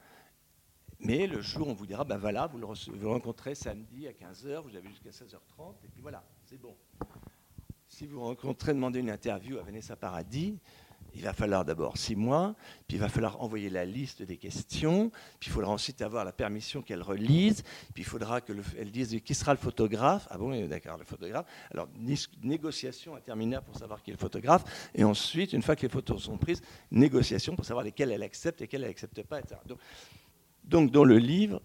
Mais 1.01 1.27
le 1.27 1.41
jour, 1.41 1.69
on 1.69 1.73
vous 1.73 1.87
dira, 1.87 2.05
ben 2.05 2.19
voilà, 2.19 2.47
vous 2.47 2.59
le, 2.59 2.67
rencontrez 3.09 3.55
samedi 3.55 4.07
à 4.07 4.13
15h, 4.13 4.63
vous 4.63 4.77
avez 4.77 4.89
jusqu'à 4.89 5.09
16h30, 5.09 5.77
et 5.83 5.89
puis 5.89 6.03
voilà, 6.03 6.23
c'est 6.45 6.61
bon. 6.61 6.77
Si 7.89 8.07
vous 8.07 8.21
rencontrez, 8.21 8.75
demandez 8.75 9.01
une 9.01 9.09
interview 9.09 9.59
à 9.59 9.63
Vanessa 9.63 9.97
Paradis, 9.97 10.59
il 11.15 11.23
va 11.23 11.33
falloir 11.33 11.65
d'abord 11.65 11.97
six 11.97 12.17
mois, 12.17 12.55
puis 12.87 12.97
il 12.97 13.01
va 13.01 13.09
falloir 13.09 13.41
envoyer 13.41 13.71
la 13.71 13.85
liste 13.85 14.23
des 14.23 14.37
questions, 14.37 15.11
puis 15.39 15.51
il 15.51 15.53
faudra 15.53 15.71
ensuite 15.71 16.03
avoir 16.03 16.25
la 16.25 16.33
permission 16.33 16.83
qu'elle 16.83 17.03
relise, 17.03 17.63
puis 17.95 18.03
il 18.03 18.05
faudra 18.05 18.41
qu'elle 18.41 18.91
dise 18.91 19.21
qui 19.25 19.35
sera 19.35 19.53
le 19.53 19.59
photographe? 19.59 20.27
Ah 20.31 20.39
bon, 20.39 20.67
d'accord, 20.67 20.99
le 20.99 21.05
photographe. 21.05 21.47
Alors, 21.71 21.89
négociation 22.43 23.17
interminable 23.17 23.67
pour 23.67 23.77
savoir 23.77 24.03
qui 24.03 24.11
est 24.11 24.15
le 24.15 24.19
photographe, 24.19 24.91
et 24.95 25.05
ensuite, 25.05 25.53
une 25.53 25.63
fois 25.63 25.77
que 25.77 25.83
les 25.83 25.89
photos 25.89 26.23
sont 26.23 26.39
prises, 26.39 26.63
négociation 26.91 27.57
pour 27.57 27.65
savoir 27.65 27.85
lesquelles 27.85 28.13
elle 28.13 28.23
accepte 28.23 28.61
et 28.61 28.65
lesquelles 28.65 28.83
elle 28.83 28.89
n'accepte 28.89 29.23
pas, 29.23 29.41
etc. 29.41 29.57
Donc, 30.65 30.91
dans 30.91 31.05
le 31.05 31.19
livre, 31.19 31.61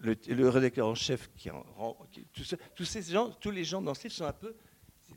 le, 0.00 0.48
rédacteur 0.48 0.88
en 0.88 0.94
chef, 0.94 1.30
tous, 2.74 2.84
ces 2.84 3.02
gens, 3.02 3.30
tous 3.30 3.50
les 3.50 3.64
gens 3.64 3.80
dans 3.80 3.94
ce 3.94 4.04
livre 4.04 4.14
sont 4.14 4.24
un 4.24 4.32
peu 4.32 4.54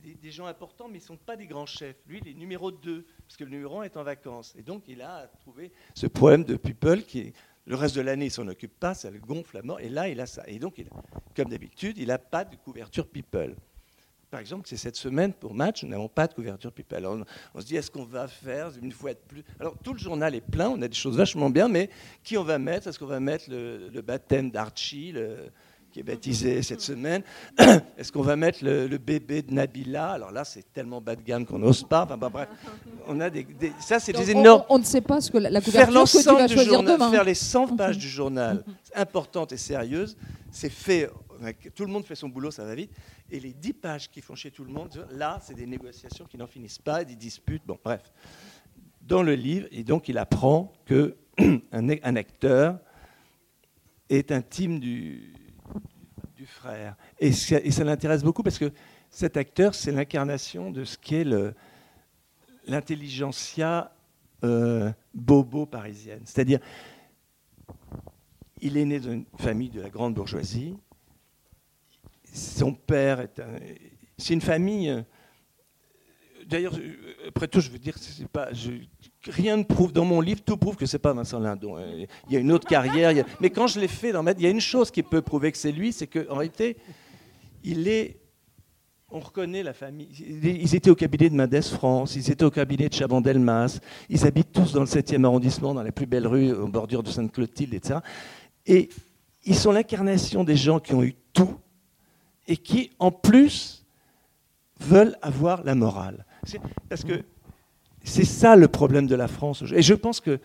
des, 0.04 0.32
gens 0.32 0.46
importants, 0.46 0.88
mais 0.88 0.98
ils 0.98 1.02
ne 1.02 1.08
sont 1.08 1.18
pas 1.18 1.36
des 1.36 1.48
grands 1.48 1.66
chefs. 1.66 1.98
Lui, 2.08 2.20
il 2.24 2.28
est 2.30 2.34
numéro 2.34 2.72
2, 2.72 3.06
parce 3.28 3.38
que 3.38 3.44
le 3.44 3.52
numéro 3.52 3.80
1 3.80 3.84
est 3.84 3.98
en 3.98 4.04
vacances. 4.04 4.54
Et 4.58 4.62
donc, 4.62 4.84
il 4.88 5.02
a 5.02 5.28
trouvé 5.40 5.72
ce 5.94 6.08
problème 6.08 6.44
de 6.44 6.56
people 6.56 7.04
qui 7.04 7.34
le 7.68 7.76
reste 7.76 7.96
de 7.96 8.02
l'année, 8.02 8.26
il 8.26 8.32
s'en 8.32 8.48
occupe 8.48 8.80
pas, 8.80 8.94
ça 8.94 9.10
le 9.10 9.20
gonfle 9.20 9.58
à 9.58 9.62
mort. 9.64 9.80
Et 9.80 9.90
là, 9.90 10.08
il 10.08 10.20
a 10.20 10.28
ça. 10.28 10.44
Et 10.48 10.60
donc, 10.60 10.84
comme 11.36 11.50
d'habitude, 11.50 11.98
il 11.98 12.08
n'a 12.08 12.20
pas 12.20 12.46
de 12.46 12.56
couverture 12.56 13.08
people. 13.08 13.56
Par 14.30 14.40
exemple, 14.40 14.68
c'est 14.68 14.78
cette 14.78 14.96
semaine 14.96 15.34
pour 15.34 15.54
match, 15.54 15.84
nous 15.84 15.90
n'avons 15.90 16.10
pas 16.10 16.28
de 16.28 16.34
couverture 16.34 16.72
people. 16.72 16.98
Alors, 16.98 17.18
on, 17.54 17.62
se 17.62 17.66
dit, 17.66 17.76
est-ce 17.76 17.90
qu'on 17.90 18.04
va 18.04 18.28
faire 18.28 18.72
une 18.82 18.92
fois 18.92 19.14
de 19.14 19.20
plus? 19.20 19.44
Alors, 19.60 19.78
tout 19.84 19.94
le 19.94 20.00
journal 20.00 20.36
est 20.36 20.42
plein, 20.42 20.70
on 20.70 20.82
a 20.82 20.88
des 20.88 20.96
choses 20.96 21.16
vachement 21.18 21.50
bien, 21.50 21.68
mais 21.68 21.90
qui 22.24 22.38
on 22.38 22.44
va 22.44 22.60
mettre? 22.60 22.88
Est-ce 22.88 23.00
qu'on 23.00 23.06
va 23.06 23.20
mettre 23.20 23.46
le, 23.50 24.02
baptême 24.02 24.52
d'Archie, 24.52 25.14
qui 25.96 26.02
est 26.02 26.04
baptisé 26.04 26.62
cette 26.62 26.82
semaine. 26.82 27.24
Est-ce 27.98 28.12
qu'on 28.12 28.22
va 28.22 28.36
mettre 28.36 28.66
le, 28.66 28.98
bébé 28.98 29.44
de 29.44 29.54
Nabila? 29.54 30.12
Alors 30.12 30.30
là, 30.30 30.44
c'est 30.44 30.74
tellement 30.74 31.00
bas 31.00 31.16
de 31.16 31.22
gamme 31.22 31.46
qu'on 31.46 31.58
n'ose 31.58 31.86
pas. 31.86 32.04
Enfin, 32.04 32.18
bref, 32.18 32.50
on 33.08 33.18
a 33.22 33.30
des, 33.30 33.48
ça, 33.80 34.02
c'est 34.02 34.12
des 34.12 34.32
énormes. 34.32 34.66
On, 34.68 34.78
ne 34.78 34.84
sait 34.84 35.00
pas 35.00 35.22
ce 35.22 35.32
que 35.32 35.38
la, 35.38 35.62
couverture 35.62 36.04
que 36.04 36.10
tu 36.22 36.24
vas 36.26 36.48
choisir 36.50 36.74
journal, 36.74 36.96
demain. 36.96 37.12
Faire 37.12 37.24
les 37.24 37.34
100 37.34 37.78
pages 37.78 37.98
du 37.98 38.10
journal, 38.10 38.66
importantes 38.94 39.54
et 39.54 39.58
sérieuses, 39.58 40.18
c'est 40.52 40.70
fait. 40.70 41.10
Tout 41.74 41.86
le 41.86 41.92
monde 41.94 42.04
fait 42.04 42.16
son 42.16 42.28
boulot, 42.28 42.52
ça 42.52 42.66
va 42.66 42.76
vite. 42.76 42.92
Et 43.32 43.40
les 43.40 43.54
10 43.54 43.74
pages 43.76 44.12
qui 44.12 44.20
font 44.20 44.36
chez 44.36 44.52
tout 44.52 44.66
le 44.66 44.74
monde, 44.74 45.08
là, 45.12 45.40
c'est 45.42 45.56
des 45.56 45.66
négociations 45.66 46.26
qui 46.26 46.38
n'en 46.38 46.48
finissent 46.48 46.80
pas, 46.80 47.06
des 47.06 47.16
disputes. 47.16 47.64
Bon, 47.66 47.80
bref. 47.82 48.02
Dans 49.02 49.24
le 49.24 49.36
livre, 49.36 49.68
et 49.72 49.86
donc 49.86 50.10
il 50.10 50.18
apprend 50.18 50.74
que 50.86 51.16
un, 51.40 51.88
un 52.04 52.16
acteur 52.18 52.80
est 54.10 54.34
intime 54.34 54.80
du, 54.80 55.45
frère. 56.46 56.96
Et, 57.20 57.32
ça, 57.32 57.84
l'intéresse 57.84 58.24
beaucoup 58.24 58.44
parce 58.44 58.58
que 58.58 58.72
cet 59.10 59.38
acteur, 59.38 59.76
c'est 59.76 59.92
l'incarnation 59.92 60.72
de 60.72 60.84
ce 60.84 60.98
qu'est 60.98 61.26
l'intelligentsia 62.68 63.92
euh, 64.44 64.92
bobo 65.14 65.66
parisienne. 65.66 66.22
C'est-à-dire, 66.26 66.60
il 68.62 68.78
est 68.78 68.86
né 68.86 69.00
d'une 69.00 69.26
famille 69.38 69.70
de 69.70 69.82
la 69.82 69.90
grande 69.90 70.16
bourgeoisie. 70.16 70.78
Son 72.34 72.74
père 72.74 73.20
est 73.22 73.40
un. 73.40 73.60
C'est 74.18 74.34
une 74.34 74.42
famille. 74.42 75.04
D'ailleurs, 76.48 76.76
euh, 76.76 77.28
après 77.28 77.48
tout, 77.48 77.60
je 77.60 77.72
veux 77.72 77.80
dire, 77.80 77.96
rien 79.26 79.58
ne 79.58 79.64
prouve, 79.64 79.92
dans 79.92 80.06
mon 80.06 80.22
livre, 80.22 80.42
tout 80.46 80.58
prouve 80.58 80.76
que 80.76 80.86
c'est 80.86 81.00
pas 81.00 81.14
Vincent 81.14 81.40
Lindon. 81.40 81.78
Hein. 81.78 82.06
Il 82.28 82.34
y 82.34 82.38
a 82.38 82.40
une 82.40 82.52
autre 82.52 82.68
carrière. 82.68 83.26
mais 83.40 83.50
quand 83.50 83.68
je 83.68 83.80
l'ai 83.80 83.88
fait 83.88 84.12
dans 84.12 84.22
ma, 84.22 84.32
il 84.32 84.42
y 84.42 84.46
a 84.46 84.50
une 84.50 84.62
chose 84.62 84.92
qui 84.92 85.02
peut 85.02 85.22
prouver 85.22 85.52
que 85.52 85.58
c'est 85.58 85.72
lui, 85.72 85.92
c'est 85.92 86.08
qu'en 86.08 86.36
réalité, 86.36 86.78
il 87.64 87.88
est. 87.88 88.20
On 89.10 89.20
reconnaît 89.20 89.64
la 89.64 89.74
famille. 89.74 90.10
Ils 90.20 90.76
étaient 90.76 90.90
au 90.90 90.96
cabinet 90.96 91.30
de 91.30 91.36
Mendes 91.36 91.62
France, 91.62 92.16
ils 92.16 92.30
étaient 92.32 92.44
au 92.44 92.52
cabinet 92.52 92.90
de 92.90 92.94
Chabandelmas, 92.94 93.80
ils 94.10 94.26
habitent 94.26 94.52
tous 94.52 94.74
dans 94.74 94.82
le 94.82 94.88
7e 94.88 95.24
arrondissement, 95.24 95.74
dans 95.74 95.84
les 95.84 95.92
plus 95.92 96.08
belles 96.08 96.28
rues, 96.28 96.52
aux 96.52 96.68
bordures 96.68 97.04
de 97.04 97.10
Sainte-Clotilde, 97.10 97.76
etc. 97.76 98.00
Et 98.66 98.90
ils 99.44 99.56
sont 99.56 99.72
l'incarnation 99.72 100.44
des 100.44 100.56
gens 100.56 100.80
qui 100.80 100.94
ont 100.96 101.04
eu 101.04 101.16
tout 101.34 101.56
et 102.48 102.58
qui, 102.58 102.92
en 103.00 103.12
plus, 103.12 103.86
veulent 104.80 105.16
avoir 105.22 105.64
la 105.64 105.76
morale. 105.76 106.26
Parce 106.90 107.04
que 107.04 107.24
c'est 108.04 108.26
ça 108.26 108.56
le 108.56 108.68
problème 108.68 109.08
de 109.08 109.16
la 109.16 109.28
France. 109.28 109.64
Et 109.74 109.82
je 109.82 109.94
pense 109.94 110.22
que 110.22 110.40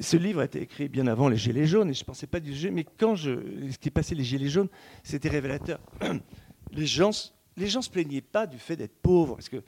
ce 0.00 0.16
livre 0.16 0.40
a 0.40 0.44
été 0.44 0.62
écrit 0.62 0.88
bien 0.88 1.06
avant 1.06 1.28
les 1.28 1.36
Gilets 1.36 1.66
jaunes, 1.66 1.90
et 1.90 1.94
je 1.94 2.02
ne 2.02 2.06
pensais 2.06 2.26
pas 2.26 2.40
du 2.40 2.52
sujet, 2.52 2.70
mais 2.70 2.84
quand 2.84 3.16
ce 3.16 3.78
qui 3.78 3.90
passé 3.90 4.14
les 4.14 4.24
Gilets 4.24 4.48
jaunes, 4.48 4.68
c'était 5.02 5.28
révélateur. 5.28 5.80
Les 6.74 6.86
gens 6.86 7.10
les 7.56 7.68
gens 7.68 7.82
se 7.82 7.90
plaignaient 7.90 8.22
pas 8.22 8.46
du 8.46 8.58
fait 8.58 8.76
d'être 8.76 8.96
pauvres, 9.02 9.34
parce 9.34 9.48
que 9.48 9.62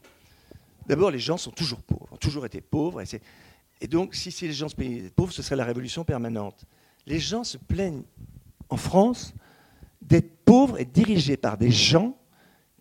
d'abord, 0.87 1.11
les 1.11 1.19
gens 1.19 1.37
sont 1.37 1.51
toujours 1.51 1.83
pauvres, 1.83 2.09
ont 2.13 2.17
toujours 2.17 2.47
été 2.47 2.61
pauvres, 2.61 3.01
et, 3.03 3.21
et 3.81 3.89
donc 3.89 4.15
si, 4.15 4.31
si, 4.31 4.47
les 4.47 4.53
gens 4.53 4.69
se 4.69 4.75
plaignaient 4.75 5.03
d'être 5.03 5.15
pauvres, 5.15 5.33
ce 5.33 5.43
serait 5.43 5.57
la 5.57 5.65
révolution 5.65 6.05
permanente. 6.05 6.65
Les 7.07 7.19
gens 7.19 7.45
se 7.45 7.59
plaignent 7.59 8.05
en 8.69 8.77
France 8.77 9.35
d'être 10.01 10.45
pauvres 10.45 10.79
et 10.81 10.85
dirigés 10.85 11.37
par 11.37 11.59
des 11.59 11.71
gens 11.71 12.17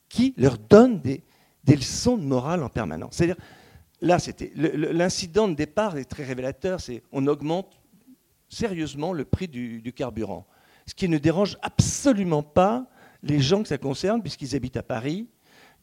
qui 0.10 0.34
leur 0.38 0.58
donnent 0.58 1.02
des, 1.02 1.24
des 1.64 1.76
leçons 1.76 2.18
de 2.18 2.24
morale 2.24 2.64
en 2.64 2.70
permanence. 2.70 3.16
C'est-à-dire, 3.16 3.38
Là, 4.04 4.20
c'était 4.20 4.52
l'incident 4.56 5.48
de 5.48 5.56
départ 5.56 5.98
est 5.98 6.04
très 6.04 6.26
révélateur. 6.26 6.82
C'est 6.82 7.04
on 7.14 7.26
augmente 7.26 7.80
sérieusement 8.50 9.14
le 9.14 9.24
prix 9.24 9.48
du, 9.48 9.94
carburant, 9.94 10.46
ce 10.86 10.94
qui 10.94 11.08
ne 11.08 11.18
dérange 11.18 11.58
absolument 11.62 12.44
pas 12.44 12.86
les 13.24 13.40
gens 13.40 13.64
que 13.64 13.70
ça 13.70 13.78
concerne, 13.78 14.22
puisqu'ils 14.22 14.58
habitent 14.58 14.76
à 14.76 14.84
Paris, 14.84 15.30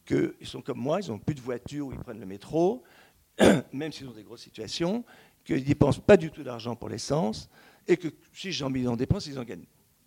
qu'ils 0.05 0.35
sont 0.43 0.61
comme 0.61 0.77
moi, 0.77 0.99
ils 1.01 1.09
n'ont 1.09 1.17
plus 1.17 1.33
de 1.33 1.41
voiture 1.41 1.87
ou 1.87 1.93
ils 1.93 1.97
prennent 1.97 2.19
le 2.19 2.27
métro, 2.27 2.83
même 3.73 3.91
s'ils 3.91 4.07
ont 4.07 4.13
des 4.13 4.23
grosses 4.23 4.43
situations, 4.43 5.03
qu'ils 5.43 5.63
dépensent 5.63 5.99
pas 5.99 6.15
du 6.15 6.29
tout 6.29 6.43
d'argent 6.43 6.75
pour 6.75 6.89
l'essence, 6.89 7.49
et 7.87 7.97
que 7.97 8.09
si 8.33 8.51
j'en 8.51 8.69
mis 8.69 8.87
en 8.87 8.95
dépenses, 8.95 9.25
ils 9.25 9.39
en 9.39 9.43
gagnent. 9.43 9.65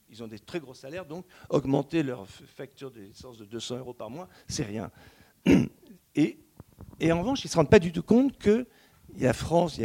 Ils 0.08 0.22
ont 0.22 0.28
des 0.28 0.38
très 0.38 0.60
gros 0.60 0.74
salaires, 0.74 1.04
donc 1.04 1.26
augmenter 1.48 2.04
leur 2.04 2.28
facture 2.28 2.92
d'essence 2.92 3.38
de 3.38 3.44
200 3.44 3.78
euros 3.78 3.94
par 3.94 4.08
mois, 4.08 4.28
c'est 4.46 4.62
rien. 4.62 4.92
Et 7.00 7.12
en 7.12 7.18
revanche, 7.18 7.44
ils 7.44 7.48
ne 7.48 7.50
se 7.50 7.56
rendent 7.56 7.70
pas 7.70 7.78
du 7.78 7.92
tout 7.92 8.02
compte 8.02 8.38
que 8.38 8.66
y 9.18 9.26
a 9.26 9.32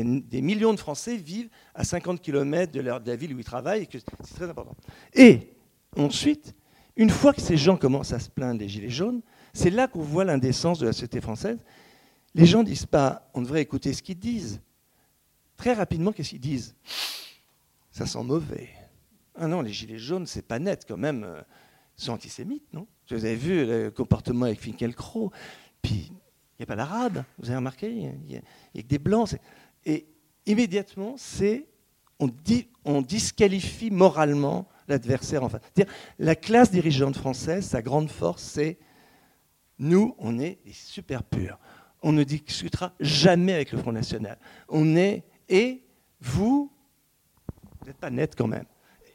des 0.04 0.42
millions 0.42 0.74
de 0.74 0.80
Français 0.80 1.16
vivent 1.16 1.50
à 1.76 1.84
50 1.84 2.22
km 2.22 2.72
de, 2.72 2.82
la 2.82 3.16
ville 3.16 3.34
où 3.34 3.40
ils 3.40 3.46
travaillent, 3.46 3.84
et 3.84 3.88
que 3.88 4.00
c'est 4.00 4.36
très 4.36 4.50
important. 4.50 4.76
Et 5.14 5.54
ensuite, 5.98 6.56
une 6.96 7.10
fois 7.10 7.34
que 7.34 7.42
ces 7.42 7.58
gens 7.58 7.78
commencent 7.78 8.14
à 8.14 8.20
se 8.20 8.30
plaindre 8.30 8.60
des 8.60 8.68
gilets 8.68 8.90
jaunes, 8.90 9.22
c'est 9.54 9.70
là 9.70 9.88
qu'on 9.88 10.02
voit 10.02 10.26
l'indécence 10.26 10.80
de 10.80 10.86
la 10.88 10.94
société 10.94 11.22
française. 11.22 11.60
Les 12.36 12.46
gens 12.46 12.60
ne 12.60 12.66
disent 12.66 12.86
pas, 12.86 13.30
on 13.34 13.42
devrait 13.42 13.62
écouter 13.62 13.94
ce 13.94 14.02
qu'ils 14.02 14.20
disent. 14.20 14.62
Très 15.58 15.74
rapidement, 15.74 16.12
qu'est-ce 16.12 16.30
qu'ils 16.30 16.40
disent? 16.40 16.76
Ça 17.92 18.06
sent 18.06 18.24
mauvais. 18.24 18.70
Ah 19.36 19.48
non, 19.48 19.62
les 19.62 19.74
gilets 19.74 20.00
jaunes, 20.00 20.26
c'est 20.26 20.42
pas 20.42 20.60
net 20.60 20.86
quand 20.88 20.98
même. 20.98 21.26
Sont 22.00 22.14
antisémites, 22.14 22.72
non? 22.74 22.88
Vous 23.10 23.26
avez 23.26 23.36
vu 23.36 23.66
le 23.66 23.92
comportement 23.92 24.46
avec 24.46 24.62
Finkielkraut. 24.62 25.32
Puis 25.82 26.12
il 26.12 26.62
n'y 26.62 26.64
a 26.64 26.66
pas 26.66 26.78
d'arabe, 26.78 27.24
vous 27.38 27.48
avez 27.48 27.58
remarqué, 27.58 27.90
il 27.90 28.20
n'y 28.26 28.38
a, 28.38 28.42
que 28.82 28.88
des 28.88 29.00
blancs. 29.00 29.36
Et 29.86 30.06
immédiatement, 30.46 31.16
c'est 31.18 31.68
on, 32.20 33.02
disqualifie 33.02 33.92
moralement 33.92 34.68
l'adversaire 34.88 35.44
en 35.44 35.50
face. 35.50 35.62
La 36.18 36.36
classe 36.36 36.72
dirigeante 36.72 37.16
française, 37.16 37.66
sa 37.66 37.82
grande 37.82 38.10
force, 38.12 38.44
c'est 38.44 38.78
nous, 39.78 40.16
on 40.18 40.40
est 40.40 40.60
super 40.72 41.24
purs. 41.24 41.60
On 42.02 42.12
ne 42.12 42.24
discutera 42.24 42.94
jamais 43.00 43.54
avec 43.54 43.72
le 43.72 43.78
Front 43.78 43.92
National. 43.92 44.38
On 44.68 44.96
est 44.96 45.24
et 45.48 45.84
vous, 46.22 46.72
peut-être 47.82 47.98
pas 47.98 48.10
net 48.10 48.36
quand 48.38 48.48
même. 48.48 48.66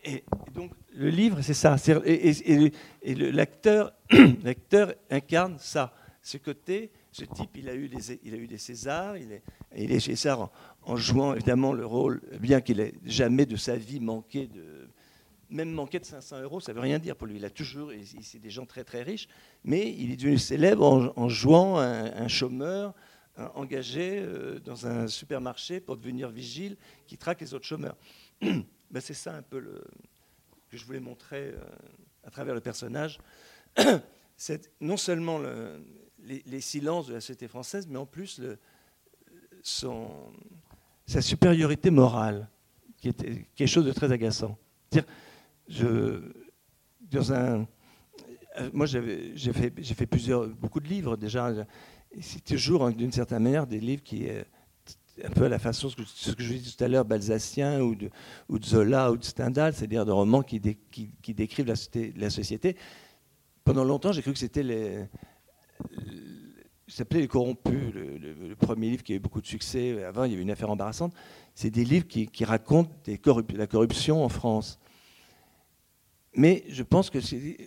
Et, 0.05 0.25
donc 0.55 0.73
le 0.95 1.09
livre, 1.09 1.40
c'est 1.43 1.55
ça. 1.55 1.77
Et, 2.05 2.73
l'acteur, 3.14 3.93
incarne 5.11 5.57
ça, 5.59 5.93
ce 6.23 6.38
côté. 6.38 6.90
Ce 7.11 7.25
type, 7.25 7.51
il 7.57 7.69
a 7.69 7.75
eu 7.75 7.88
des, 7.88 8.19
il 8.25 8.35
a 8.35 8.37
eu 8.37 8.49
des 8.49 8.59
Césars, 8.59 9.17
il 9.17 9.31
est, 9.33 9.43
il 9.77 9.93
est 9.93 10.01
César 10.01 10.51
en, 10.83 10.97
jouant 10.97 11.35
évidemment 11.35 11.73
le 11.73 11.87
rôle, 11.87 12.21
bien 12.40 12.61
qu'il 12.61 12.81
ait 12.81 12.95
jamais 13.05 13.47
de 13.47 13.55
sa 13.55 13.77
vie 13.77 14.01
manqué 14.01 14.49
de, 14.49 14.88
même 15.51 15.71
manqué 15.71 16.01
de 16.01 16.05
500 16.05 16.43
euros, 16.43 16.61
ça 16.61 16.73
veut 16.73 16.81
rien 16.81 16.99
dire 16.99 17.17
pour 17.17 17.27
lui. 17.27 17.37
Il 17.37 17.45
a 17.45 17.51
toujours, 17.51 17.93
c'est 18.21 18.40
des 18.40 18.51
gens 18.51 18.67
très 18.67 18.83
très 18.83 19.03
riches, 19.03 19.29
mais 19.62 19.95
il 19.97 20.11
est 20.11 20.17
devenu 20.17 20.38
célèbre 20.38 21.12
en, 21.17 21.29
jouant 21.29 21.79
un, 21.79 22.29
chômeur 22.29 22.95
engagé 23.55 24.21
euh, 24.21 24.61
dans 24.61 24.87
un 24.87 25.09
supermarché 25.09 25.81
pour 25.81 25.97
devenir 25.97 26.29
vigile 26.29 26.77
qui 27.07 27.17
traque 27.17 27.40
les 27.40 27.55
autres 27.55 27.67
chômeurs. 27.67 27.97
ben, 28.90 29.01
c'est 29.01 29.14
ça 29.14 29.35
un 29.35 29.42
peu 29.42 29.61
que 30.70 30.77
je 30.77 30.85
voulais 30.85 31.01
montrer 31.01 31.49
euh, 31.49 31.59
à 32.25 32.31
travers 32.31 32.55
le 32.55 32.61
personnage. 32.61 33.18
c'est 34.37 34.70
non 34.81 34.97
seulement 34.97 35.38
le, 35.38 35.85
les, 36.25 36.61
silences 36.61 37.07
de 37.07 37.14
la 37.14 37.20
société 37.20 37.49
française, 37.49 37.87
mais 37.88 37.99
en 37.99 38.07
plus 38.07 38.40
sa 41.07 41.23
supériorité 41.23 41.90
morale, 41.90 42.49
qui 42.99 43.09
était 43.09 43.47
quelque 43.55 43.68
chose 43.68 43.87
de 43.87 43.92
très 43.92 44.12
agaçant. 44.12 44.59
euh, 48.59 48.70
moi, 48.73 48.87
j'ai 48.87 49.53
fait, 49.53 49.70
beaucoup 50.61 50.81
de 50.81 50.88
livres 50.88 51.16
déjà. 51.16 51.53
C'est 52.20 52.44
toujours, 52.44 52.90
d'une 52.90 53.12
certaine 53.12 53.42
manière, 53.42 53.66
des 53.66 53.81
livres 53.81 54.03
qui, 54.03 54.29
un 55.22 55.31
peu 55.31 55.44
à 55.44 55.48
la 55.48 55.59
façon 55.59 55.88
de 55.88 56.05
ce 56.05 56.33
que 56.33 56.42
je 56.42 56.55
disais 56.55 56.77
tout 56.77 56.83
à 56.83 56.88
l'heure, 56.88 57.05
balzacien 57.05 57.81
ou 57.81 57.94
de, 57.94 58.11
Zola 58.64 59.12
ou 59.12 59.16
de 59.16 59.24
Stendhal, 59.24 59.74
c'est-à-dire 59.74 60.05
de 60.05 60.12
romans 60.12 60.42
qui, 60.42 60.61
qui, 60.90 61.35
décrivent 61.35 61.72
la, 62.16 62.31
société. 62.31 62.77
Pendant 63.64 63.85
longtemps, 63.85 64.12
j'ai 64.12 64.22
cru 64.22 64.33
que 64.33 64.38
c'était 64.38 64.62
les. 64.62 65.07
s'appelait 66.88 67.20
Les 67.20 67.29
Corrompus, 67.29 67.94
le, 67.94 68.55
premier 68.57 68.90
livre 68.90 69.03
qui 69.03 69.12
a 69.12 69.16
eu 69.16 69.20
beaucoup 69.20 69.40
de 69.40 69.46
succès. 69.46 70.03
Avant, 70.05 70.24
il 70.24 70.33
y 70.33 70.35
avait 70.35 70.42
une 70.42 70.50
affaire 70.50 70.70
embarrassante. 70.70 71.14
C'est 71.55 71.70
des 71.70 71.85
livres 71.85 72.07
qui, 72.07 72.44
racontent 72.44 72.90
des 73.05 73.20
la 73.55 73.66
corruption 73.66 74.24
en 74.24 74.29
France. 74.29 74.81
Mais 76.37 76.64
je 76.68 76.83
pense 76.83 77.11
que, 77.11 77.18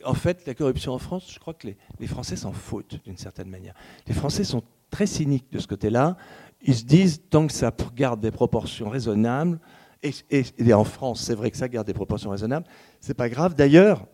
en 0.05 0.13
fait, 0.13 0.45
la 0.45 0.53
corruption 0.53 0.91
en 0.93 0.99
France, 0.99 1.31
je 1.31 1.39
crois 1.39 1.53
que 1.53 1.67
les, 1.99 2.07
Français 2.07 2.36
s'en 2.36 2.51
foutent 2.51 3.01
d'une 3.05 3.17
certaine 3.17 3.49
manière. 3.49 3.73
Les 4.07 4.13
Français 4.13 4.43
sont 4.43 4.62
très 4.89 5.07
cyniques 5.07 5.51
de 5.51 5.60
ce 5.60 5.67
côté-là. 5.67 6.17
Ils 6.62 6.76
se 6.76 6.84
disent, 6.84 7.22
tant 7.30 7.48
que 7.48 7.54
ça 7.54 7.72
garde 7.96 8.20
des 8.20 8.32
proportions 8.32 8.89
raisonnables, 8.89 9.60
et, 10.04 10.74
en 10.74 10.84
France, 10.84 11.22
c'est 11.22 11.36
vrai 11.36 11.52
que 11.52 11.58
ça 11.58 11.67
garde 11.67 11.88
des 11.88 11.93
proportions 11.93 12.30
raisonnables, 12.30 12.65
c'est 13.00 13.13
pas 13.13 13.30
grave. 13.30 13.56
D'ailleurs, 13.56 14.06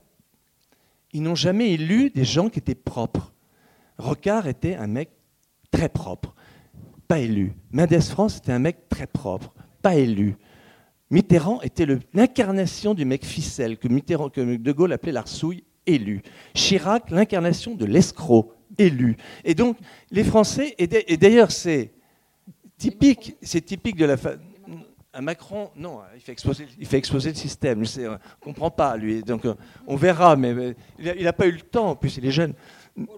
ils 1.12 1.21
n'ont 1.21 1.36
jamais 1.36 1.71
élu 1.71 2.10
des 2.10 2.25
gens 2.25 2.49
qui 2.49 2.60
étaient 2.60 2.75
propres. 2.75 3.34
Rocard 3.97 4.47
était 4.47 4.75
un 4.75 4.88
mec 4.88 5.10
très 5.71 5.89
propre, 5.89 6.34
pas 7.08 7.19
élu. 7.19 7.53
Mendes 7.71 8.01
France 8.01 8.38
était 8.38 8.51
un 8.51 8.60
mec 8.60 8.89
très 8.89 9.08
propre, 9.08 9.53
pas 9.82 9.95
élu. 9.95 10.38
Mitterrand 11.12 11.62
était 11.62 11.86
l'incarnation 12.13 12.95
du 12.95 13.06
mec 13.06 13.23
ficelle 13.23 13.77
que, 13.77 13.88
Mitterrand, 13.88 14.29
que 14.29 14.58
De 14.58 14.71
Gaulle 14.71 14.93
appelait 14.93 15.12
l'arsouille 15.12 15.63
élu. 15.86 16.23
Chirac, 16.56 17.12
l'incarnation 17.12 17.75
de 17.75 17.86
l'escroc 17.86 18.53
élu. 18.79 19.17
Et 19.43 19.53
donc, 19.53 19.77
les 20.10 20.23
Français, 20.23 20.73
et 20.79 21.17
d'ailleurs, 21.17 21.51
c'est 21.51 21.93
typique, 22.83 23.35
c'est 23.41 23.61
typique 23.61 23.95
de 23.95 24.05
la. 24.05 24.15
Un 25.15 25.21
Macron, 25.21 25.69
non, 25.75 25.99
il 26.15 26.21
fait 26.21 26.31
exploser, 26.31 26.65
il 26.79 26.87
fait 26.87 26.97
exploser 26.97 27.29
le 27.29 27.35
système. 27.35 27.83
On 27.99 28.01
ne 28.01 28.17
comprend 28.41 28.71
pas, 28.71 28.97
lui. 28.97 29.21
Donc, 29.21 29.45
euh, 29.45 29.53
on 29.85 29.95
verra, 29.95 30.35
mais 30.35 30.75
il 30.97 31.23
n'a 31.23 31.33
pas 31.33 31.45
eu 31.45 31.51
le 31.51 31.61
temps, 31.61 31.91
en 31.91 31.95
plus, 31.95 32.17
il 32.17 32.25
est 32.25 32.31
jeune. 32.31 32.55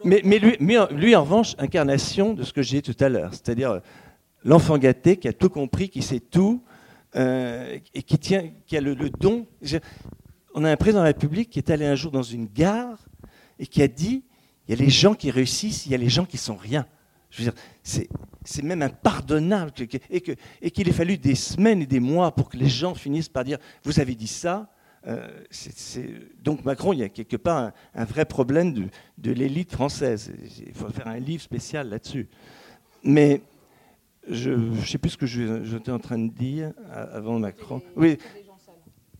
Mais, 0.03 0.19
lui, 0.21 0.57
lui, 0.59 1.15
en 1.15 1.23
revanche, 1.23 1.55
incarnation 1.57 2.33
de 2.33 2.43
ce 2.43 2.51
que 2.51 2.61
j'ai 2.61 2.81
dit 2.81 2.93
tout 2.93 3.03
à 3.03 3.07
l'heure, 3.07 3.31
c'est-à-dire 3.31 3.71
euh, 3.71 3.79
l'enfant 4.43 4.77
gâté 4.77 5.15
qui 5.15 5.29
a 5.29 5.33
tout 5.33 5.49
compris, 5.49 5.87
qui 5.87 6.01
sait 6.01 6.19
tout, 6.19 6.61
euh, 7.15 7.79
et 7.93 8.03
qui, 8.03 8.19
tient, 8.19 8.51
qui 8.67 8.75
a 8.75 8.81
le, 8.81 8.95
don. 9.09 9.47
On 10.53 10.65
a 10.65 10.71
un 10.71 10.77
président 10.77 10.99
de 10.99 11.05
la 11.05 11.13
République 11.13 11.49
qui 11.49 11.59
est 11.59 11.69
allé 11.69 11.85
un 11.85 11.95
jour 11.95 12.11
dans 12.11 12.23
une 12.23 12.47
gare 12.47 12.99
et 13.57 13.67
qui 13.67 13.81
a 13.81 13.87
dit 13.87 14.25
il 14.67 14.77
y 14.77 14.81
a 14.81 14.83
les 14.83 14.89
gens 14.89 15.13
qui 15.13 15.31
réussissent, 15.31 15.85
il 15.85 15.93
y 15.93 15.95
a 15.95 15.97
les 15.97 16.09
gens 16.09 16.25
qui 16.25 16.37
sont 16.37 16.55
rien. 16.55 16.85
Je 17.29 17.43
veux 17.43 17.51
dire, 17.51 17.61
c'est, 17.83 18.07
c'est 18.43 18.63
même 18.63 18.81
impardonnable 18.81 19.71
et, 20.09 20.21
que, 20.21 20.31
et 20.61 20.71
qu'il 20.71 20.87
ait 20.87 20.93
fallu 20.93 21.17
des 21.17 21.35
semaines 21.35 21.81
et 21.81 21.85
des 21.85 21.99
mois 21.99 22.33
pour 22.33 22.49
que 22.49 22.57
les 22.57 22.69
gens 22.69 22.95
finissent 22.95 23.29
par 23.29 23.43
dire 23.43 23.57
vous 23.83 23.99
avez 23.99 24.15
dit 24.15 24.27
ça. 24.27 24.69
Euh, 25.07 25.27
c'est, 25.51 26.09
donc 26.41 26.65
Macron, 26.65 26.91
il 26.93 26.99
y 26.99 27.03
a 27.03 27.09
quelque 27.09 27.37
part 27.37 27.71
un, 27.93 28.05
vrai 28.05 28.25
problème 28.25 28.73
de, 28.73 28.87
de 29.19 29.31
l'élite 29.31 29.71
française. 29.71 30.31
Il 30.65 30.73
faut 30.73 30.89
faire 30.89 31.07
un 31.07 31.19
livre 31.19 31.43
spécial 31.43 31.89
là-dessus. 31.89 32.27
Mais 33.03 33.41
je 34.27 34.49
ne 34.49 34.81
sais 34.81 34.97
plus 34.97 35.11
ce 35.11 35.17
que 35.17 35.27
j'étais 35.27 35.91
en 35.91 35.99
train 35.99 36.17
de 36.17 36.31
dire 36.31 36.73
avant 36.91 37.37
Macron. 37.37 37.81
Oui, 37.95 38.17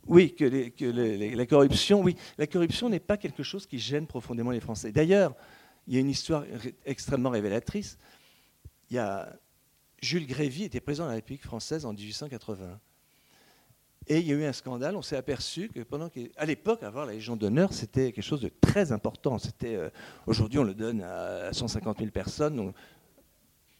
oui, 0.08 0.36
que, 0.36 1.36
la 1.36 1.46
corruption, 1.46 2.02
oui, 2.02 2.15
la 2.38 2.48
corruption 2.48 2.89
n'est 2.89 3.00
pas 3.00 3.18
quelque 3.18 3.44
chose 3.44 3.65
qui 3.65 3.80
gêne 3.80 4.06
profondément 4.06 4.52
les 4.52 4.60
Français. 4.60 4.91
D'ailleurs, 4.91 5.36
il 5.88 5.93
y 5.93 5.98
a 5.98 6.00
une 6.00 6.10
histoire 6.10 6.43
extrêmement 6.86 7.30
révélatrice. 7.30 7.98
Il 8.89 8.95
y 8.95 9.00
a 9.00 9.36
Jules 10.02 10.28
Grévy 10.28 10.63
était 10.63 10.80
président 10.80 11.06
de 11.06 11.10
la 11.10 11.15
République 11.15 11.43
française 11.43 11.86
en 11.86 11.93
1880. 11.93 12.80
Et 14.08 14.19
il 14.19 14.28
y 14.28 14.32
a 14.32 14.36
eu 14.36 14.45
un 14.45 14.54
scandale. 14.54 14.95
On 14.95 15.02
s'est 15.02 15.17
aperçu 15.17 15.69
que 15.69 15.80
pendant 15.80 16.10
qu'à 16.10 16.45
l'époque, 16.45 16.84
avoir 16.84 17.08
la 17.08 17.13
Légion 17.13 17.36
d'honneur, 17.36 17.74
c'était 17.74 18.12
quelque 18.12 18.24
chose 18.24 18.41
de 18.41 18.52
très 18.62 18.91
important. 18.91 19.39
C'était 19.39 19.76
euh, 19.76 19.89
aujourd'hui, 20.28 20.60
on 20.60 20.63
le 20.63 20.76
donne 20.76 21.02
à 21.02 21.52
150 21.52 21.98
000 22.00 22.12
personnes. 22.12 22.56
Donc, 22.56 22.76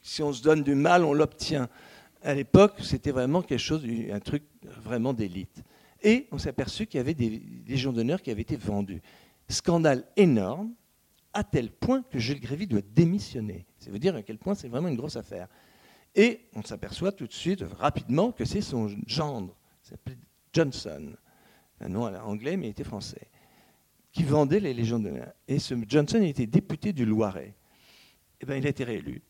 si 0.02 0.24
on 0.24 0.34
se 0.34 0.42
donne 0.42 0.64
du 0.64 0.74
mal, 0.74 1.04
on 1.04 1.14
l'obtient. 1.14 1.70
À 2.24 2.34
l'époque, 2.34 2.74
c'était 2.82 3.12
vraiment 3.12 3.44
quelque 3.44 3.60
chose, 3.60 3.86
un 4.12 4.20
truc 4.20 4.44
vraiment 4.64 5.14
d'élite. 5.14 5.64
Et 6.02 6.28
on 6.32 6.40
s'est 6.40 6.50
aperçu 6.50 6.88
qu'il 6.88 6.98
y 6.98 7.02
avait 7.02 7.14
des 7.14 7.42
légions 7.68 7.94
d'honneur 7.94 8.22
qui 8.22 8.32
avaient 8.32 8.42
été 8.42 8.58
vendues. 8.58 9.02
Scandale 9.48 10.06
énorme, 10.18 10.72
à 11.36 11.44
tel 11.44 11.70
point 11.70 12.02
que 12.02 12.18
Jules 12.18 12.40
Grévy 12.40 12.66
doit 12.66 12.82
démissionner. 12.82 13.68
Ça 13.78 13.92
veut 13.92 14.00
dire 14.00 14.16
à 14.16 14.24
quel 14.24 14.40
point 14.40 14.56
c'est 14.56 14.70
vraiment 14.70 14.88
une 14.88 14.96
grosse 14.96 15.18
affaire. 15.18 15.48
Et 16.16 16.48
on 16.56 16.64
s'aperçoit 16.64 17.12
tout 17.12 17.28
de 17.28 17.34
suite, 17.34 17.64
rapidement, 17.78 18.32
que 18.32 18.46
c'est 18.46 18.62
son 18.62 18.90
gendre, 19.06 19.56
s'appelait 19.84 20.18
Johnson, 20.54 21.12
un 21.82 21.90
nom 21.90 22.04
anglais, 22.04 22.56
mais 22.56 22.68
il 22.68 22.70
était 22.70 22.86
français, 22.86 23.28
qui 24.14 24.24
vendait 24.24 24.62
les 24.62 24.74
légions 24.74 24.98
d'honneur. 24.98 25.34
Et 25.48 25.60
ce 25.60 25.76
Johnson 25.88 26.22
était 26.22 26.48
député 26.48 26.94
du 26.94 27.06
Loiret. 27.06 27.54
Eh 28.40 28.46
bien, 28.46 28.56
il 28.56 28.66
a 28.66 28.70
été 28.70 28.86
réélu 28.86 29.22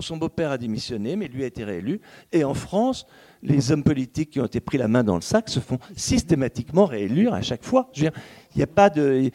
son, 0.00 0.16
beau-père 0.16 0.50
a 0.50 0.58
démissionné, 0.58 1.16
mais 1.16 1.28
lui 1.28 1.42
a 1.42 1.46
été 1.46 1.64
réélu. 1.64 2.00
Et 2.32 2.44
en 2.44 2.54
France, 2.54 3.06
les 3.42 3.72
hommes 3.72 3.82
politiques 3.82 4.30
qui 4.30 4.40
ont 4.40 4.46
été 4.46 4.60
pris 4.60 4.78
la 4.78 4.88
main 4.88 5.04
dans 5.04 5.14
le 5.14 5.20
sac 5.22 5.48
se 5.48 5.60
font 5.60 5.78
systématiquement 5.96 6.86
réélire 6.86 7.34
à 7.34 7.42
chaque 7.42 7.64
fois. 7.64 7.90
il 7.96 8.10
n'y 8.56 8.62
a 8.62 8.66
pas 8.66 8.90
de, 8.90 9.30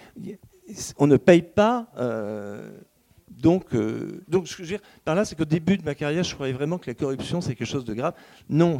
on 0.98 1.08
ne 1.08 1.18
paye 1.18 1.42
pas. 1.42 1.88
Euh, 1.98 2.72
donc, 3.30 3.76
euh, 3.76 4.24
donc, 4.28 4.48
ce 4.48 4.56
que 4.56 4.64
je 4.64 4.70
veux 4.70 4.78
dire 4.78 4.88
par 5.06 5.16
là, 5.16 5.24
c'est 5.24 5.36
qu'au 5.36 5.46
début 5.46 5.78
de 5.78 5.84
ma 5.84 5.96
carrière, 5.96 6.24
je 6.24 6.34
croyais 6.34 6.54
vraiment 6.54 6.78
que 6.78 6.90
la 6.90 6.96
corruption, 6.96 7.40
c'est 7.40 7.56
quelque 7.56 7.68
chose 7.68 7.86
de 7.86 7.94
grave. 7.94 8.14
Non, 8.50 8.78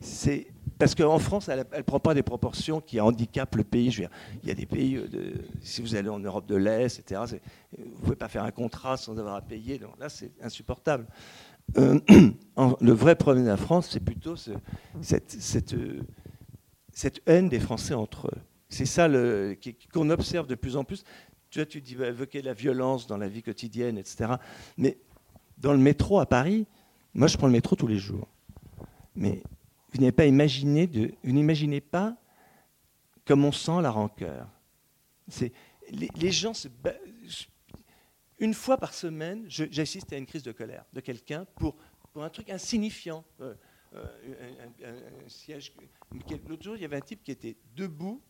c'est 0.00 0.46
parce 0.78 0.94
qu'en 0.94 1.18
France, 1.18 1.48
elle 1.48 1.64
ne 1.76 1.82
prend 1.82 2.00
pas 2.00 2.14
des 2.14 2.22
proportions 2.22 2.80
qui 2.80 3.00
handicapent 3.00 3.56
le 3.56 3.64
pays. 3.64 3.90
Je 3.90 4.02
veux 4.02 4.08
dire, 4.08 4.16
il 4.42 4.48
y 4.48 4.52
a 4.52 4.54
des 4.54 4.66
pays, 4.66 4.96
euh, 4.96 5.34
si 5.60 5.80
vous 5.82 5.94
allez 5.94 6.08
en 6.08 6.18
Europe 6.18 6.46
de 6.46 6.56
l'Est, 6.56 6.98
etc., 6.98 7.20
vous 7.76 7.84
ne 7.84 7.90
pouvez 8.00 8.16
pas 8.16 8.28
faire 8.28 8.44
un 8.44 8.50
contrat 8.50 8.96
sans 8.96 9.18
avoir 9.18 9.36
à 9.36 9.42
payer. 9.42 9.78
Donc 9.78 9.98
là, 10.00 10.08
c'est 10.08 10.32
insupportable. 10.42 11.06
Le 11.76 12.92
vrai 12.92 13.14
problème 13.14 13.44
de 13.44 13.50
la 13.50 13.56
France, 13.56 13.90
c'est 13.92 14.00
plutôt 14.04 14.34
cette, 14.36 15.30
cette, 15.30 15.76
cette, 16.92 17.20
haine 17.26 17.48
des 17.48 17.60
Français 17.60 17.94
entre 17.94 18.26
eux. 18.26 18.40
C'est 18.68 18.86
ça 18.86 19.08
qu'on 19.92 20.10
observe 20.10 20.46
de 20.46 20.54
plus 20.54 20.76
en 20.76 20.84
plus. 20.84 21.04
Tu 21.50 21.58
vois, 21.58 21.66
tu 21.66 21.80
dis 21.80 21.94
évoquer 21.94 22.42
la 22.42 22.54
violence 22.54 23.06
dans 23.06 23.16
la 23.16 23.28
vie 23.28 23.42
quotidienne, 23.42 23.98
etc. 23.98 24.34
Mais 24.76 24.98
dans 25.58 25.72
le 25.72 25.78
métro 25.78 26.20
à 26.20 26.26
Paris, 26.26 26.66
moi 27.12 27.26
je 27.26 27.36
prends 27.36 27.48
le 27.48 27.52
métro 27.52 27.76
tous 27.76 27.88
les 27.88 27.98
jours. 27.98 28.28
Mais 29.16 29.42
vous 29.92 30.00
n'avez 30.00 30.12
pas 30.12 30.26
imaginé 30.26 30.86
de, 30.86 31.12
vous 31.24 31.32
n'imaginez 31.32 31.80
pas 31.80 32.16
comme 33.26 33.44
on 33.44 33.52
sent 33.52 33.82
la 33.82 33.90
rancœur. 33.90 34.48
Les, 35.90 36.30
gens 36.30 36.54
se, 36.54 36.68
une 38.38 38.54
fois 38.54 38.76
par 38.76 38.94
semaine, 38.94 39.44
j'assiste 39.48 40.12
à 40.12 40.16
une 40.16 40.26
crise 40.26 40.42
de 40.42 40.52
colère 40.52 40.84
de 40.92 41.00
quelqu'un 41.00 41.46
pour, 41.56 41.76
pour 42.12 42.24
un 42.24 42.30
truc 42.30 42.50
insignifiant. 42.50 43.24
Euh, 43.40 43.54
euh, 43.94 44.04
un, 44.84 45.28
siège. 45.28 45.72
L'autre 46.48 46.62
jour, 46.62 46.76
il 46.76 46.82
y 46.82 46.84
avait 46.84 46.96
un 46.96 47.00
type 47.00 47.24
qui 47.24 47.32
était 47.32 47.56
debout 47.74 48.22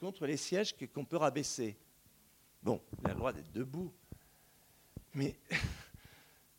contre 0.00 0.26
les 0.26 0.36
sièges 0.36 0.74
qu'on 0.92 1.04
peut 1.04 1.16
rabaisser. 1.16 1.76
Bon, 2.62 2.80
il 3.00 3.06
a 3.06 3.12
le 3.12 3.18
droit 3.18 3.32
d'être 3.32 3.52
debout. 3.52 3.92
Mais 5.14 5.36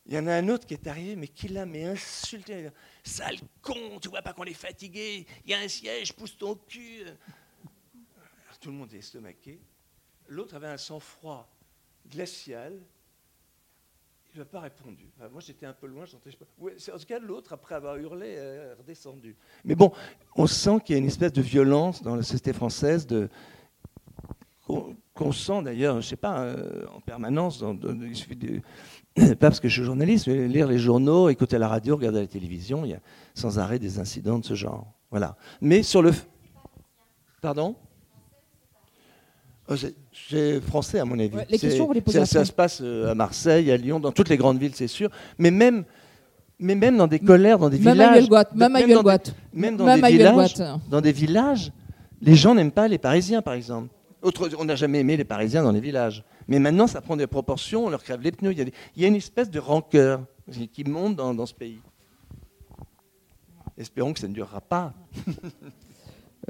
Il 0.06 0.12
y 0.12 0.18
en 0.18 0.26
a 0.26 0.34
un 0.34 0.48
autre 0.48 0.66
qui 0.66 0.74
est 0.74 0.86
arrivé, 0.86 1.16
mais 1.16 1.28
qui 1.28 1.48
l'a 1.48 1.64
mais 1.64 1.84
insulté. 1.84 2.68
Sale 3.02 3.38
con, 3.62 3.98
tu 4.00 4.08
vois 4.08 4.20
pas 4.20 4.34
qu'on 4.34 4.44
est 4.44 4.52
fatigué, 4.52 5.26
il 5.44 5.50
y 5.50 5.54
a 5.54 5.60
un 5.60 5.68
siège, 5.68 6.12
pousse 6.12 6.36
ton 6.36 6.56
cul. 6.56 7.04
tout 8.60 8.70
le 8.70 8.76
monde 8.76 8.92
est 8.92 8.98
estomaqué. 8.98 9.58
L'autre 10.28 10.56
avait 10.56 10.68
un 10.68 10.76
sang-froid 10.76 11.48
glacial. 12.10 12.78
Il 14.34 14.40
n'a 14.40 14.44
pas 14.44 14.60
répondu. 14.60 15.06
moi, 15.30 15.40
j'étais 15.40 15.64
un 15.64 15.72
peu 15.72 15.86
loin, 15.86 16.04
j'entendais 16.04 16.36
pas. 16.36 16.44
en 16.92 16.98
tout 16.98 17.06
cas, 17.06 17.18
l'autre, 17.20 17.52
après 17.52 17.76
avoir 17.76 17.96
hurlé, 17.96 18.30
est 18.30 18.74
redescendu. 18.74 19.36
Mais 19.64 19.76
bon, 19.76 19.92
on 20.34 20.46
sent 20.46 20.80
qu'il 20.84 20.94
y 20.94 20.96
a 20.96 20.98
une 20.98 21.06
espèce 21.06 21.32
de 21.32 21.40
violence 21.40 22.02
dans 22.02 22.16
la 22.16 22.22
société 22.24 22.52
française 22.52 23.06
de, 23.06 23.30
qu'on 24.66 25.32
sent 25.32 25.62
d'ailleurs, 25.62 25.94
je 25.94 25.98
ne 25.98 26.02
sais 26.02 26.16
pas, 26.16 26.40
euh, 26.40 26.84
en 26.94 27.00
permanence. 27.00 27.62
il 28.02 28.16
suffit 28.16 28.36
de, 28.36 28.60
pas 29.34 29.48
parce 29.48 29.60
que 29.60 29.68
je 29.68 29.74
suis 29.74 29.84
journaliste, 29.84 30.26
mais 30.26 30.48
lire 30.48 30.66
les 30.66 30.78
journaux, 30.78 31.28
écouter 31.28 31.58
la 31.58 31.68
radio, 31.68 31.96
regarder 31.96 32.20
la 32.20 32.26
télévision, 32.26 32.84
il 32.84 32.92
y 32.92 32.94
a 32.94 33.00
sans 33.34 33.58
arrêt 33.58 33.78
des 33.78 33.98
incidents 33.98 34.38
de 34.38 34.44
ce 34.44 34.54
genre. 34.54 34.86
Voilà. 35.10 35.36
Mais 35.60 35.82
sur 35.82 36.02
le. 36.02 36.12
Pardon? 37.40 37.76
Oh, 39.68 39.74
c'est 40.28 40.60
français 40.60 40.98
à 40.98 41.04
mon 41.04 41.18
avis. 41.18 41.36
les 41.48 41.58
questions, 41.58 41.86
vous 41.86 41.92
les 41.92 42.02
posez 42.02 42.26
ça, 42.26 42.44
se 42.44 42.52
passe 42.52 42.80
euh, 42.82 43.10
à 43.10 43.14
Marseille, 43.14 43.70
à 43.70 43.76
Lyon, 43.78 43.98
dans 43.98 44.12
toutes 44.12 44.28
les 44.28 44.36
grandes 44.36 44.58
villes, 44.58 44.74
c'est 44.74 44.88
sûr. 44.88 45.10
Mais 45.38 45.50
même, 45.50 45.84
mais 46.58 46.74
même 46.74 46.98
dans 46.98 47.06
des 47.06 47.18
colères, 47.18 47.58
dans 47.58 47.70
des 47.70 47.78
villages. 47.78 48.28
même, 48.54 48.92
dans 48.92 49.02
des, 49.02 49.18
même 49.54 49.76
dans 49.76 49.94
des 49.96 50.02
villages, 50.02 50.54
dans 50.90 51.00
des 51.00 51.12
villages, 51.12 51.72
les 52.20 52.34
gens 52.34 52.54
n'aiment 52.54 52.72
pas 52.72 52.88
les 52.88 52.98
Parisiens, 52.98 53.40
par 53.40 53.54
exemple 53.54 53.88
on 54.58 54.64
n'a 54.64 54.76
jamais 54.76 55.00
aimé 55.00 55.16
les 55.16 55.24
Parisiens 55.24 55.62
dans 55.62 55.72
les 55.72 55.80
villages. 55.80 56.24
Mais 56.48 56.58
maintenant, 56.58 56.86
ça 56.86 57.00
prend 57.00 57.16
des 57.16 57.26
proportions, 57.26 57.86
on 57.86 57.90
leur 57.90 58.02
crève 58.02 58.20
les 58.20 58.32
pneus. 58.32 58.52
Il 58.52 58.72
y 58.96 59.04
a, 59.04 59.08
une 59.08 59.14
espèce 59.14 59.50
de 59.50 59.58
rancœur 59.58 60.24
qui 60.72 60.84
monte 60.84 61.16
dans, 61.16 61.46
ce 61.46 61.54
pays. 61.54 61.80
Espérons 63.76 64.12
que 64.12 64.20
ça 64.20 64.28
ne 64.28 64.34
durera 64.34 64.60
pas. 64.60 64.92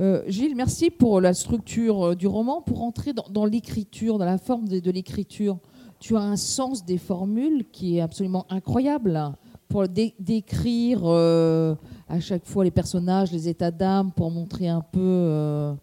Euh, 0.01 0.25
Gilles, 0.27 0.57
merci 0.57 0.91
pour 0.91 1.21
la 1.21 1.33
structure 1.35 2.03
euh, 2.05 2.15
du 2.17 2.27
roman. 2.27 2.61
Pour 2.61 2.83
entrer 2.83 3.13
dans, 3.13 3.45
l'écriture, 3.45 4.19
dans 4.19 4.25
la 4.25 4.39
forme 4.39 4.67
de, 4.67 4.91
l'écriture, 4.91 5.61
tu 6.01 6.17
as 6.17 6.21
un 6.21 6.35
sens 6.35 6.85
des 6.85 6.99
formules 6.99 7.65
qui 7.71 7.99
est 7.99 8.01
absolument 8.01 8.45
incroyable 8.51 9.33
pour 9.69 9.87
décrire 9.87 11.03
euh, 11.05 11.77
à 12.09 12.19
chaque 12.19 12.45
fois 12.45 12.65
les 12.65 12.73
personnages, 12.73 13.31
les 13.31 13.49
états 13.49 13.71
d'âme, 13.71 14.11
pour 14.11 14.33
montrer 14.33 14.67
un 14.67 14.81
peu 14.81 15.77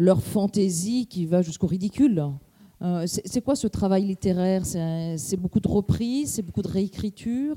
leur 0.00 0.22
fantaisie 0.22 1.06
qui 1.06 1.26
va 1.26 1.42
jusqu'au 1.42 1.66
ridicule. 1.66 2.24
Euh, 2.82 3.04
c'est 3.06 3.42
quoi 3.42 3.56
ce 3.56 3.66
travail 3.66 4.04
littéraire? 4.04 4.64
C'est 4.64 5.36
beaucoup 5.36 5.60
de 5.60 5.68
reprises, 5.68 6.32
c'est 6.32 6.42
beaucoup 6.42 6.62
de 6.62 6.68
réécriture. 6.68 7.56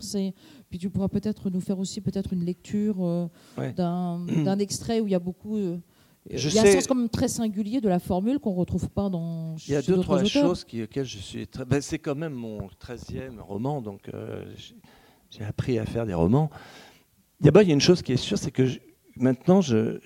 Puis 0.70 0.80
tu 0.80 0.90
pourras 0.90 1.08
peut-être 1.08 1.50
nous 1.50 1.62
faire 1.62 1.80
aussi 1.80 2.02
peut-être 2.02 2.34
une 2.34 2.44
lecture 2.44 2.98
euh, 3.00 3.28
d'un 3.78 4.60
extrait 4.60 5.00
où 5.00 5.08
il 5.08 5.12
y 5.12 5.16
a 5.16 5.20
beaucoup. 5.20 5.58
Euh, 5.58 5.78
il 6.30 6.54
y 6.54 6.60
a 6.60 6.62
un 6.62 6.72
sens 6.72 6.88
comme 6.88 7.10
très 7.10 7.28
singulier 7.28 7.82
de 7.82 7.90
la 7.90 8.00
formule 8.00 8.40
qu'on 8.40 8.54
ne 8.54 8.60
retrouve 8.60 8.90
pas 8.90 9.10
dans. 9.10 9.56
Il 9.68 9.74
y 9.74 9.76
a 9.76 9.82
deux 9.82 10.00
trois 10.00 10.24
choses 10.24 10.64
qui, 10.64 10.84
auxquelles 10.84 11.06
je 11.06 11.18
suis. 11.18 11.48
Très... 11.48 11.66
Ben, 11.66 11.82
c'est 11.82 12.00
quand 12.00 12.16
même 12.16 12.34
mon 12.34 12.60
13e 12.68 13.40
roman, 13.40 13.82
donc 13.82 14.10
j'ai 15.30 15.44
appris 15.44 15.80
à 15.80 15.86
faire 15.86 16.06
des 16.06 16.14
romans. 16.14 16.50
D'abord, 17.42 17.62
il 17.62 17.68
y 17.70 17.72
a 17.72 17.74
une 17.74 17.82
chose 17.82 18.02
qui 18.02 18.14
est 18.14 18.18
sûre, 18.18 18.38
c'est 18.38 18.52
que 18.52 18.64
maintenant, 19.18 19.60
je, 19.60 20.00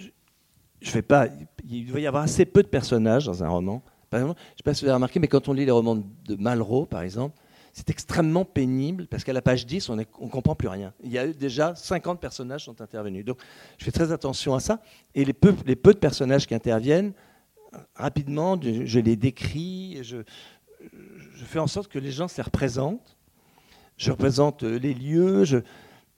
je 0.81 0.91
fais 0.91 1.01
pas. 1.01 1.27
Il 1.69 1.87
doit 1.87 1.99
y 1.99 2.07
avoir 2.07 2.23
assez 2.23 2.45
peu 2.45 2.63
de 2.63 2.67
personnages 2.67 3.25
dans 3.25 3.43
un 3.43 3.49
roman. 3.49 3.83
Je 4.11 4.17
ne 4.17 4.29
sais 4.29 4.35
pas 4.63 4.73
si 4.73 4.83
vous 4.83 4.89
avez 4.89 4.95
remarqué, 4.95 5.19
mais 5.19 5.27
quand 5.27 5.49
on 5.49 5.53
lit 5.53 5.65
les 5.65 5.71
romans 5.71 5.95
de 5.95 6.35
Malraux, 6.35 6.85
par 6.85 7.01
exemple, 7.01 7.35
c'est 7.73 7.89
extrêmement 7.89 8.45
pénible 8.45 9.05
parce 9.07 9.23
qu'à 9.23 9.33
la 9.33 9.41
page 9.41 9.65
10, 9.65 9.89
on 9.89 9.97
ne 9.97 10.03
comprend 10.03 10.55
plus 10.55 10.67
rien. 10.67 10.93
Il 11.03 11.11
y 11.11 11.17
a 11.17 11.27
eu 11.27 11.33
déjà 11.33 11.75
50 11.75 12.19
personnages 12.19 12.65
sont 12.65 12.81
intervenus. 12.81 13.25
Donc, 13.25 13.39
je 13.77 13.85
fais 13.85 13.91
très 13.91 14.11
attention 14.11 14.55
à 14.55 14.59
ça. 14.59 14.81
Et 15.13 15.25
les 15.25 15.33
peu, 15.33 15.53
les 15.65 15.75
de 15.75 15.91
personnages 15.93 16.47
qui 16.47 16.55
interviennent, 16.55 17.13
rapidement, 17.95 18.59
je, 18.61 18.99
les 18.99 19.15
décris, 19.15 19.99
je, 20.01 20.17
fais 21.35 21.59
en 21.59 21.67
sorte 21.67 21.91
que 21.91 21.99
les 21.99 22.11
gens 22.11 22.27
se 22.27 22.41
représentent. 22.41 23.15
Je 23.97 24.11
représente 24.11 24.63
les 24.63 24.93
lieux, 24.93 25.43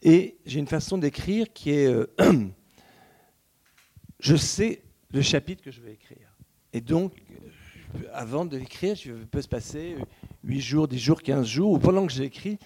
et 0.01 0.37
j'ai 0.45 0.59
une 0.59 0.67
façon 0.67 0.97
d'écrire 0.97 1.51
qui 1.53 1.71
est. 1.71 1.93
Je 4.19 4.35
sais 4.35 4.81
le 5.11 5.21
chapitre 5.21 5.63
que 5.63 5.71
je 5.71 5.81
vais 5.81 5.93
écrire. 5.93 6.35
Et 6.73 6.81
donc, 6.81 7.13
avant 8.13 8.45
de 8.45 8.57
l'écrire, 8.57 8.95
je 8.95 9.13
peux 9.13 9.41
se 9.41 9.47
passer 9.47 9.95
8 10.43 10.61
jours, 10.61 10.87
10 10.87 10.99
jours, 10.99 11.21
15 11.21 11.47
jours, 11.47 11.71
ou 11.71 11.79
pendant 11.79 12.05
que 12.05 12.13
j'écris, 12.13 12.59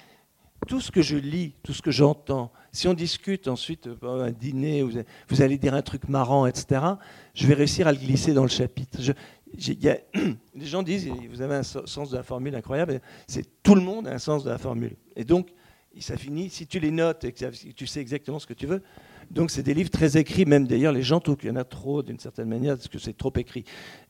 tout 0.67 0.81
ce 0.81 0.91
que 0.91 1.01
je 1.01 1.17
lis, 1.17 1.53
tout 1.63 1.73
ce 1.73 1.81
que 1.81 1.91
j'entends, 1.91 2.51
si 2.71 2.87
on 2.87 2.93
discute 2.93 3.47
ensuite 3.47 3.89
un 4.01 4.31
dîner, 4.31 4.81
vous, 4.81 5.41
allez 5.41 5.57
dire 5.57 5.73
un 5.73 5.81
truc 5.81 6.07
marrant, 6.09 6.47
etc., 6.47 6.81
je 7.33 7.47
vais 7.47 7.53
réussir 7.53 7.87
à 7.87 7.91
le 7.91 7.97
glisser 7.97 8.33
dans 8.33 8.43
le 8.43 8.49
chapitre. 8.49 8.99
les 10.55 10.65
gens 10.65 10.83
disent, 10.83 11.07
vous 11.29 11.41
avez 11.41 11.55
un 11.55 11.63
sens 11.63 12.09
de 12.09 12.17
la 12.17 12.23
formule 12.23 12.55
incroyable, 12.55 13.01
c'est 13.27 13.61
tout 13.61 13.75
le 13.75 13.81
monde 13.81 14.07
a 14.07 14.13
un 14.13 14.19
sens 14.19 14.43
de 14.43 14.49
la 14.49 14.57
formule. 14.57 14.95
Et 15.15 15.23
donc, 15.23 15.49
ça 15.99 16.17
finit, 16.17 16.49
si 16.49 16.65
tu 16.65 16.79
les 16.79 16.91
notes 16.91 17.23
et 17.23 17.31
que 17.31 17.71
tu 17.71 17.85
sais 17.85 18.01
exactement 18.01 18.39
ce 18.39 18.47
que 18.47 18.53
tu 18.53 18.65
veux, 18.65 18.81
donc 19.31 19.51
c'est 19.51 19.63
des 19.63 19.73
livres 19.73 19.89
très 19.89 20.17
écrits, 20.17 20.45
même 20.45 20.67
d'ailleurs 20.67 20.93
les 20.93 21.01
gens 21.01 21.19
trouvent 21.19 21.37
qu'il 21.37 21.49
y 21.49 21.51
en 21.51 21.55
a 21.55 21.63
trop 21.63 22.03
d'une 22.03 22.19
certaine 22.19 22.49
manière, 22.49 22.75
parce 22.75 22.87
que 22.87 22.99
c'est 22.99 23.17
trop 23.17 23.33
écrit. 23.35 23.65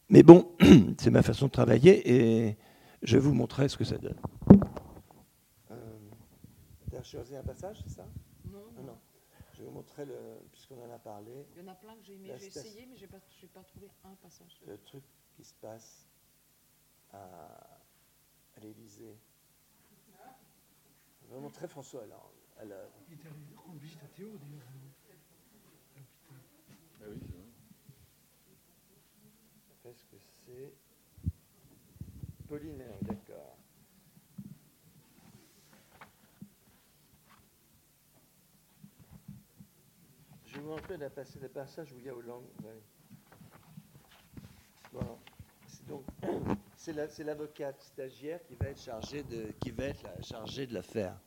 Mais 0.09 0.23
bon, 0.23 0.55
c'est 0.97 1.11
ma 1.11 1.21
façon 1.21 1.47
de 1.47 1.51
travailler 1.51 2.09
et 2.09 2.57
je 3.01 3.17
vais 3.17 3.23
vous 3.23 3.33
montrer 3.33 3.67
ce 3.69 3.77
que 3.77 3.83
ça 3.83 3.97
donne. 3.97 4.17
Euh, 5.71 5.75
tu 6.89 6.95
as 6.95 7.03
choisi 7.03 7.35
un 7.35 7.43
passage, 7.43 7.81
c'est 7.83 7.93
ça? 7.93 8.05
Non. 8.51 8.63
Ah 8.77 8.81
non. 8.81 8.97
Je 9.53 9.59
vais 9.59 9.65
vous 9.65 9.73
montrer, 9.73 10.05
le, 10.05 10.15
puisqu'on 10.51 10.81
en 10.83 10.93
a 10.93 10.99
parlé. 10.99 11.47
Il 11.55 11.63
y 11.63 11.65
en 11.67 11.71
a 11.71 11.75
plein 11.75 11.95
que 11.95 12.03
j'ai 12.03 12.15
aimé, 12.15 12.31
j'ai 12.39 12.47
essayé, 12.47 12.87
mais 12.89 12.95
je 12.95 13.01
n'ai 13.01 13.07
pas, 13.07 13.19
pas, 13.53 13.63
trouvé 13.63 13.87
un 14.03 14.15
passage. 14.15 14.61
Le 14.67 14.77
truc 14.79 15.03
qui 15.35 15.43
se 15.43 15.53
passe 15.53 16.07
à, 17.11 17.17
à 18.57 18.59
l'Élysée. 18.61 19.17
Je 21.21 21.27
vais 21.27 21.35
vous 21.35 21.41
montrer 21.41 21.67
François 21.67 22.03
alors. 22.03 22.31
Il 22.61 22.71
est 22.71 23.25
allé 23.25 23.55
rendre 23.55 23.79
visite 23.79 24.03
à 24.03 24.07
Théo 24.07 24.37
d'ailleurs. 24.37 24.67
Ah 27.05 27.09
Qu'est-ce 29.83 30.05
que 30.05 30.17
c'est 30.45 30.73
Paulinaire, 32.47 32.97
d'accord. 33.01 33.57
Je 40.45 40.59
vous 40.59 40.67
montrer 40.69 40.97
la 40.97 41.09
le 41.41 41.49
passage 41.49 41.91
où 41.93 41.99
il 41.99 42.05
y 42.05 42.09
a. 42.09 42.13
Bon, 44.93 45.17
c'est 45.67 45.87
donc 45.87 46.03
c'est 46.77 47.23
l'avocate 47.23 47.81
stagiaire 47.81 48.43
qui 48.43 48.55
va 48.55 48.67
être 48.67 48.79
chargée 48.79 49.23
de 49.23 49.51
qui 49.59 49.71
va 49.71 49.85
être 49.85 50.05
chargée 50.23 50.67
de 50.67 50.73
l'affaire. 50.75 51.17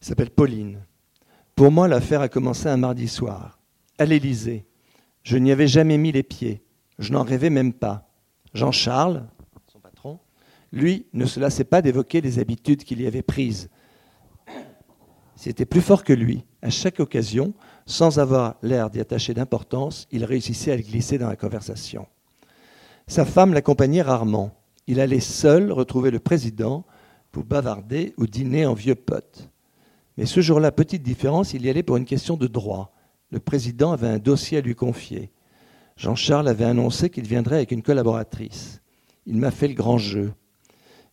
S'appelle 0.00 0.30
Pauline. 0.30 0.84
Pour 1.54 1.70
moi, 1.70 1.88
l'affaire 1.88 2.20
a 2.20 2.28
commencé 2.28 2.68
un 2.68 2.76
mardi 2.76 3.08
soir 3.08 3.61
à 4.02 4.04
l'Élysée. 4.04 4.66
Je 5.22 5.38
n'y 5.38 5.52
avais 5.52 5.68
jamais 5.68 5.96
mis 5.96 6.12
les 6.12 6.22
pieds. 6.22 6.62
Je 6.98 7.12
n'en 7.12 7.22
rêvais 7.22 7.50
même 7.50 7.72
pas. 7.72 8.10
Jean-Charles, 8.52 9.24
son 9.72 9.78
patron, 9.78 10.18
lui, 10.72 11.06
ne 11.14 11.24
se 11.24 11.40
lassait 11.40 11.64
pas 11.64 11.80
d'évoquer 11.80 12.20
les 12.20 12.38
habitudes 12.38 12.84
qu'il 12.84 13.00
y 13.00 13.06
avait 13.06 13.22
prises. 13.22 13.70
C'était 15.36 15.64
plus 15.64 15.80
fort 15.80 16.04
que 16.04 16.12
lui. 16.12 16.44
À 16.60 16.70
chaque 16.70 17.00
occasion, 17.00 17.54
sans 17.86 18.18
avoir 18.18 18.56
l'air 18.62 18.90
d'y 18.90 19.00
attacher 19.00 19.34
d'importance, 19.34 20.06
il 20.10 20.24
réussissait 20.24 20.72
à 20.72 20.76
le 20.76 20.82
glisser 20.82 21.18
dans 21.18 21.28
la 21.28 21.36
conversation. 21.36 22.06
Sa 23.06 23.24
femme 23.24 23.54
l'accompagnait 23.54 24.02
rarement. 24.02 24.52
Il 24.86 25.00
allait 25.00 25.20
seul 25.20 25.72
retrouver 25.72 26.10
le 26.10 26.20
président 26.20 26.84
pour 27.30 27.44
bavarder 27.44 28.14
ou 28.18 28.26
dîner 28.26 28.66
en 28.66 28.74
vieux 28.74 28.94
pote. 28.94 29.48
Mais 30.16 30.26
ce 30.26 30.40
jour-là, 30.40 30.72
petite 30.72 31.02
différence, 31.02 31.54
il 31.54 31.64
y 31.64 31.70
allait 31.70 31.82
pour 31.82 31.96
une 31.96 32.04
question 32.04 32.36
de 32.36 32.46
droit 32.46 32.92
le 33.32 33.40
président 33.40 33.92
avait 33.92 34.08
un 34.08 34.18
dossier 34.18 34.58
à 34.58 34.60
lui 34.60 34.74
confier. 34.74 35.30
Jean-Charles 35.96 36.48
avait 36.48 36.66
annoncé 36.66 37.08
qu'il 37.08 37.26
viendrait 37.26 37.56
avec 37.56 37.72
une 37.72 37.82
collaboratrice. 37.82 38.82
Il 39.24 39.36
m'a 39.36 39.50
fait 39.50 39.68
le 39.68 39.74
grand 39.74 39.96
jeu. 39.96 40.34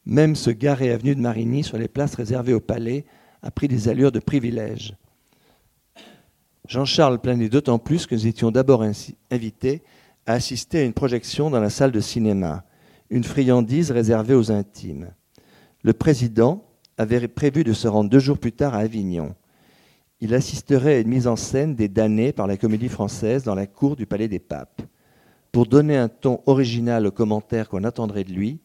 Même 0.06 0.36
ce 0.36 0.50
garé 0.50 0.92
avenue 0.92 1.16
de 1.16 1.22
Marigny 1.22 1.64
sur 1.64 1.78
les 1.78 1.88
places 1.88 2.16
réservées 2.16 2.54
au 2.54 2.60
palais 2.60 3.06
a 3.42 3.52
pris 3.52 3.70
des 3.70 3.88
allures 3.88 4.12
de 4.12 4.20
privilège. 4.20 4.96
Jean-Charles 6.68 7.20
planait 7.20 7.48
d'autant 7.48 7.80
plus 7.80 8.06
que 8.06 8.16
nous 8.16 8.28
étions 8.28 8.52
d'abord 8.52 8.84
invités 9.32 9.82
à 10.26 10.34
assister 10.34 10.80
à 10.80 10.84
une 10.84 10.94
projection 10.94 11.50
dans 11.50 11.62
la 11.62 11.70
salle 11.70 11.94
de 11.94 12.02
cinéma, 12.02 12.66
une 13.10 13.24
friandise 13.24 13.92
réservée 13.92 14.36
aux 14.36 14.52
intimes. 14.52 15.12
Le 15.84 15.94
président 15.94 16.66
avait 16.98 17.30
prévu 17.30 17.64
de 17.64 17.72
se 17.72 17.88
rendre 17.88 18.10
deux 18.10 18.20
jours 18.20 18.38
plus 18.38 18.52
tard 18.52 18.74
à 18.74 18.80
Avignon 18.80 19.36
il 20.22 20.34
assisterait 20.34 20.96
à 20.96 21.00
une 21.00 21.08
mise 21.08 21.28
en 21.28 21.36
scène 21.36 21.76
des 21.76 21.88
damnés 21.88 22.34
par 22.34 22.48
la 22.48 22.58
comédie 22.58 22.90
française 22.90 23.44
dans 23.44 23.56
la 23.56 23.68
cour 23.68 23.96
du 23.96 24.06
Palais 24.06 24.28
des 24.28 24.40
Papes. 24.40 24.82
Pour 25.52 25.66
donner 25.66 25.98
un 25.98 26.10
ton 26.10 26.42
original 26.46 27.08
aux 27.08 27.12
commentaires 27.12 27.70
qu'on 27.70 27.84
attendrait 27.84 28.26
de 28.26 28.34
lui, 28.34 28.60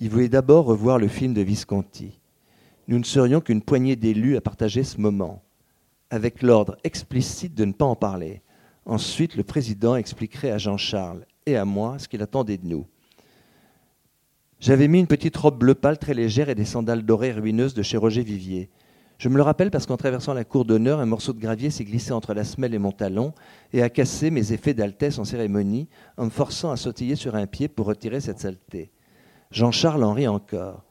il 0.00 0.10
voulait 0.10 0.28
d'abord 0.28 0.66
revoir 0.66 0.98
le 0.98 1.08
film 1.08 1.32
de 1.32 1.40
Visconti. 1.40 2.20
Nous 2.88 2.98
ne 2.98 3.04
serions 3.04 3.40
qu'une 3.40 3.62
poignée 3.62 3.96
d'élus 3.96 4.36
à 4.36 4.40
partager 4.40 4.84
ce 4.84 5.00
moment, 5.00 5.42
avec 6.10 6.42
l'ordre 6.42 6.76
explicite 6.84 7.54
de 7.54 7.64
ne 7.64 7.72
pas 7.72 7.84
en 7.84 7.96
parler. 7.96 8.42
Ensuite, 8.84 9.36
le 9.36 9.44
président 9.44 9.96
expliquerait 9.96 10.50
à 10.50 10.58
Jean-Charles 10.58 11.24
et 11.46 11.56
à 11.56 11.64
moi 11.64 11.98
ce 11.98 12.08
qu'il 12.08 12.22
attendait 12.22 12.58
de 12.58 12.66
nous. 12.66 12.86
J'avais 14.60 14.88
mis 14.88 15.00
une 15.00 15.06
petite 15.06 15.36
robe 15.36 15.58
bleu 15.58 15.74
pâle 15.74 15.98
très 15.98 16.14
légère 16.14 16.48
et 16.48 16.54
des 16.54 16.64
sandales 16.64 17.04
dorées 17.04 17.32
ruineuses 17.32 17.74
de 17.74 17.82
chez 17.82 17.96
Roger 17.96 18.22
Vivier. 18.22 18.70
Je 19.22 19.28
me 19.28 19.36
le 19.36 19.42
rappelle 19.42 19.70
parce 19.70 19.86
qu'en 19.86 19.96
traversant 19.96 20.34
la 20.34 20.42
cour 20.42 20.64
d'honneur, 20.64 20.98
un 20.98 21.06
morceau 21.06 21.32
de 21.32 21.38
gravier 21.38 21.70
s'est 21.70 21.84
glissé 21.84 22.10
entre 22.10 22.34
la 22.34 22.42
semelle 22.42 22.74
et 22.74 22.78
mon 22.80 22.90
talon 22.90 23.34
et 23.72 23.80
a 23.80 23.88
cassé 23.88 24.32
mes 24.32 24.52
effets 24.52 24.74
d'altesse 24.74 25.20
en 25.20 25.24
cérémonie 25.24 25.88
en 26.16 26.24
me 26.24 26.30
forçant 26.30 26.72
à 26.72 26.76
sautiller 26.76 27.14
sur 27.14 27.36
un 27.36 27.46
pied 27.46 27.68
pour 27.68 27.86
retirer 27.86 28.20
cette 28.20 28.40
saleté. 28.40 28.90
Jean-Charles 29.52 30.02
en 30.02 30.12
rit 30.12 30.26
encore, 30.26 30.82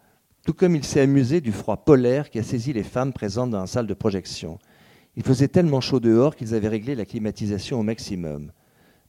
tout 0.45 0.53
comme 0.53 0.77
il 0.77 0.85
s'est 0.85 1.01
amusé 1.01 1.41
du 1.41 1.51
froid 1.51 1.83
polaire 1.83 2.29
qui 2.29 2.39
a 2.39 2.43
saisi 2.43 2.71
les 2.71 2.83
femmes 2.83 3.11
présentes 3.11 3.49
dans 3.49 3.59
la 3.59 3.67
salle 3.67 3.85
de 3.85 3.93
projection. 3.93 4.59
Il 5.17 5.23
faisait 5.23 5.49
tellement 5.49 5.81
chaud 5.81 5.99
dehors 5.99 6.37
qu'ils 6.37 6.55
avaient 6.55 6.69
réglé 6.69 6.95
la 6.95 7.03
climatisation 7.03 7.81
au 7.81 7.83
maximum. 7.83 8.53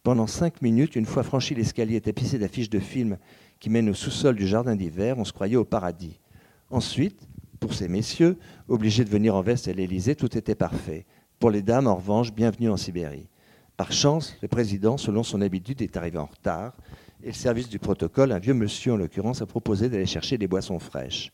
Pendant 0.03 0.27
cinq 0.27 0.61
minutes, 0.63 0.97
une 0.97 1.07
fois 1.07 1.23
franchi 1.23 1.55
l'escalier 1.55 2.01
tapissé 2.01 2.41
d'affiches 2.41 2.71
de 2.71 2.81
films 2.81 3.19
qui 3.61 3.71
mènent 3.71 3.91
au 3.91 3.95
sous-sol 3.95 4.35
du 4.35 4.49
jardin 4.49 4.75
d'hiver, 4.75 5.17
on 5.17 5.25
se 5.25 5.33
croyait 5.33 5.55
au 5.55 5.65
paradis. 5.65 6.19
Ensuite, 6.71 7.29
pour 7.63 7.75
ces 7.75 7.87
messieurs, 7.87 8.37
obligés 8.69 9.05
de 9.05 9.09
venir 9.09 9.37
en 9.37 9.41
veste 9.41 9.69
à 9.69 9.73
l'Élysée, 9.73 10.17
tout 10.17 10.37
était 10.37 10.57
parfait. 10.57 11.07
Pour 11.39 11.49
les 11.49 11.63
dames, 11.63 11.87
en 11.87 11.95
revanche, 11.95 12.33
bienvenue 12.33 12.69
en 12.69 12.77
Sibérie. 12.77 13.29
Par 13.77 13.93
chance, 13.93 14.37
le 14.43 14.49
président, 14.49 14.97
selon 14.97 15.23
son 15.23 15.41
habitude, 15.41 15.81
est 15.81 15.97
arrivé 15.97 16.19
en 16.19 16.27
retard, 16.27 16.75
et 17.23 17.29
le 17.29 17.33
service 17.33 17.69
du 17.69 17.79
protocole, 17.79 18.33
un 18.33 18.41
vieux 18.41 18.53
monsieur 18.53 18.95
en 18.95 18.97
l'occurrence, 18.97 19.43
a 19.43 19.47
proposé 19.47 19.89
d'aller 19.89 20.07
chercher 20.07 20.39
des 20.39 20.49
boissons 20.49 20.81
fraîches. 20.81 21.33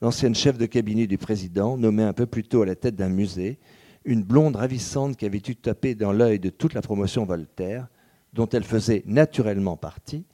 L'ancienne 0.00 0.36
chef 0.36 0.56
de 0.56 0.66
cabinet 0.66 1.08
du 1.08 1.18
président, 1.18 1.76
nommée 1.76 2.04
un 2.04 2.12
peu 2.12 2.26
plus 2.26 2.44
tôt 2.44 2.62
à 2.62 2.66
la 2.66 2.76
tête 2.76 2.94
d'un 2.94 3.08
musée, 3.08 3.58
une 4.04 4.22
blonde 4.22 4.54
ravissante 4.54 5.16
qui 5.16 5.26
avait 5.26 5.42
eu 5.48 5.56
tapé 5.56 5.96
dans 5.96 6.12
l'œil 6.12 6.38
de 6.38 6.50
toute 6.50 6.74
la 6.74 6.80
promotion 6.80 7.24
Voltaire, 7.24 7.88
dont 8.34 8.48
elle 8.50 8.62
faisait 8.62 9.02
naturellement 9.04 9.76
partie, 9.76 10.26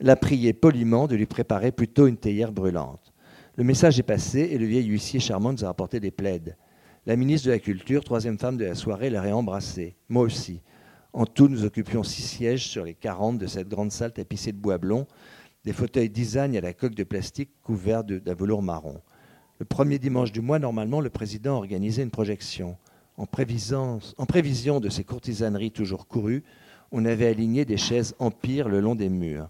l'a 0.00 0.16
prié 0.16 0.52
poliment 0.52 1.06
de 1.06 1.16
lui 1.16 1.26
préparer 1.26 1.72
plutôt 1.72 2.06
une 2.06 2.18
théière 2.18 2.52
brûlante. 2.52 3.03
Le 3.56 3.62
message 3.62 4.00
est 4.00 4.04
passé 4.04 4.40
et 4.40 4.58
le 4.58 4.66
vieil 4.66 4.86
huissier 4.86 5.20
charmant 5.20 5.52
nous 5.52 5.64
a 5.64 5.68
apporté 5.68 6.00
des 6.00 6.10
plaides. 6.10 6.56
La 7.06 7.14
ministre 7.14 7.46
de 7.46 7.52
la 7.52 7.60
Culture, 7.60 8.02
troisième 8.02 8.36
femme 8.36 8.56
de 8.56 8.64
la 8.64 8.74
soirée, 8.74 9.10
l'a 9.10 9.22
réembrassé. 9.22 9.94
Moi 10.08 10.24
aussi. 10.24 10.60
En 11.12 11.24
tout, 11.24 11.46
nous 11.46 11.64
occupions 11.64 12.02
six 12.02 12.22
sièges 12.22 12.66
sur 12.66 12.84
les 12.84 12.94
quarante 12.94 13.38
de 13.38 13.46
cette 13.46 13.68
grande 13.68 13.92
salle 13.92 14.12
tapissée 14.12 14.50
de 14.50 14.56
bois 14.56 14.78
blond, 14.78 15.06
des 15.64 15.72
fauteuils 15.72 16.10
design 16.10 16.56
à 16.56 16.60
la 16.60 16.72
coque 16.72 16.96
de 16.96 17.04
plastique 17.04 17.50
couverts 17.62 18.02
d'un 18.02 18.34
velours 18.34 18.62
marron. 18.62 19.00
Le 19.60 19.64
premier 19.64 20.00
dimanche 20.00 20.32
du 20.32 20.40
mois, 20.40 20.58
normalement, 20.58 21.00
le 21.00 21.10
président 21.10 21.54
organisait 21.54 22.02
une 22.02 22.10
projection. 22.10 22.76
En 23.16 23.26
prévision, 23.26 24.00
en 24.18 24.26
prévision 24.26 24.80
de 24.80 24.88
ces 24.88 25.04
courtisaneries 25.04 25.70
toujours 25.70 26.08
courues, 26.08 26.42
on 26.90 27.04
avait 27.04 27.28
aligné 27.28 27.64
des 27.64 27.76
chaises 27.76 28.16
empire 28.18 28.68
le 28.68 28.80
long 28.80 28.96
des 28.96 29.08
murs. 29.08 29.48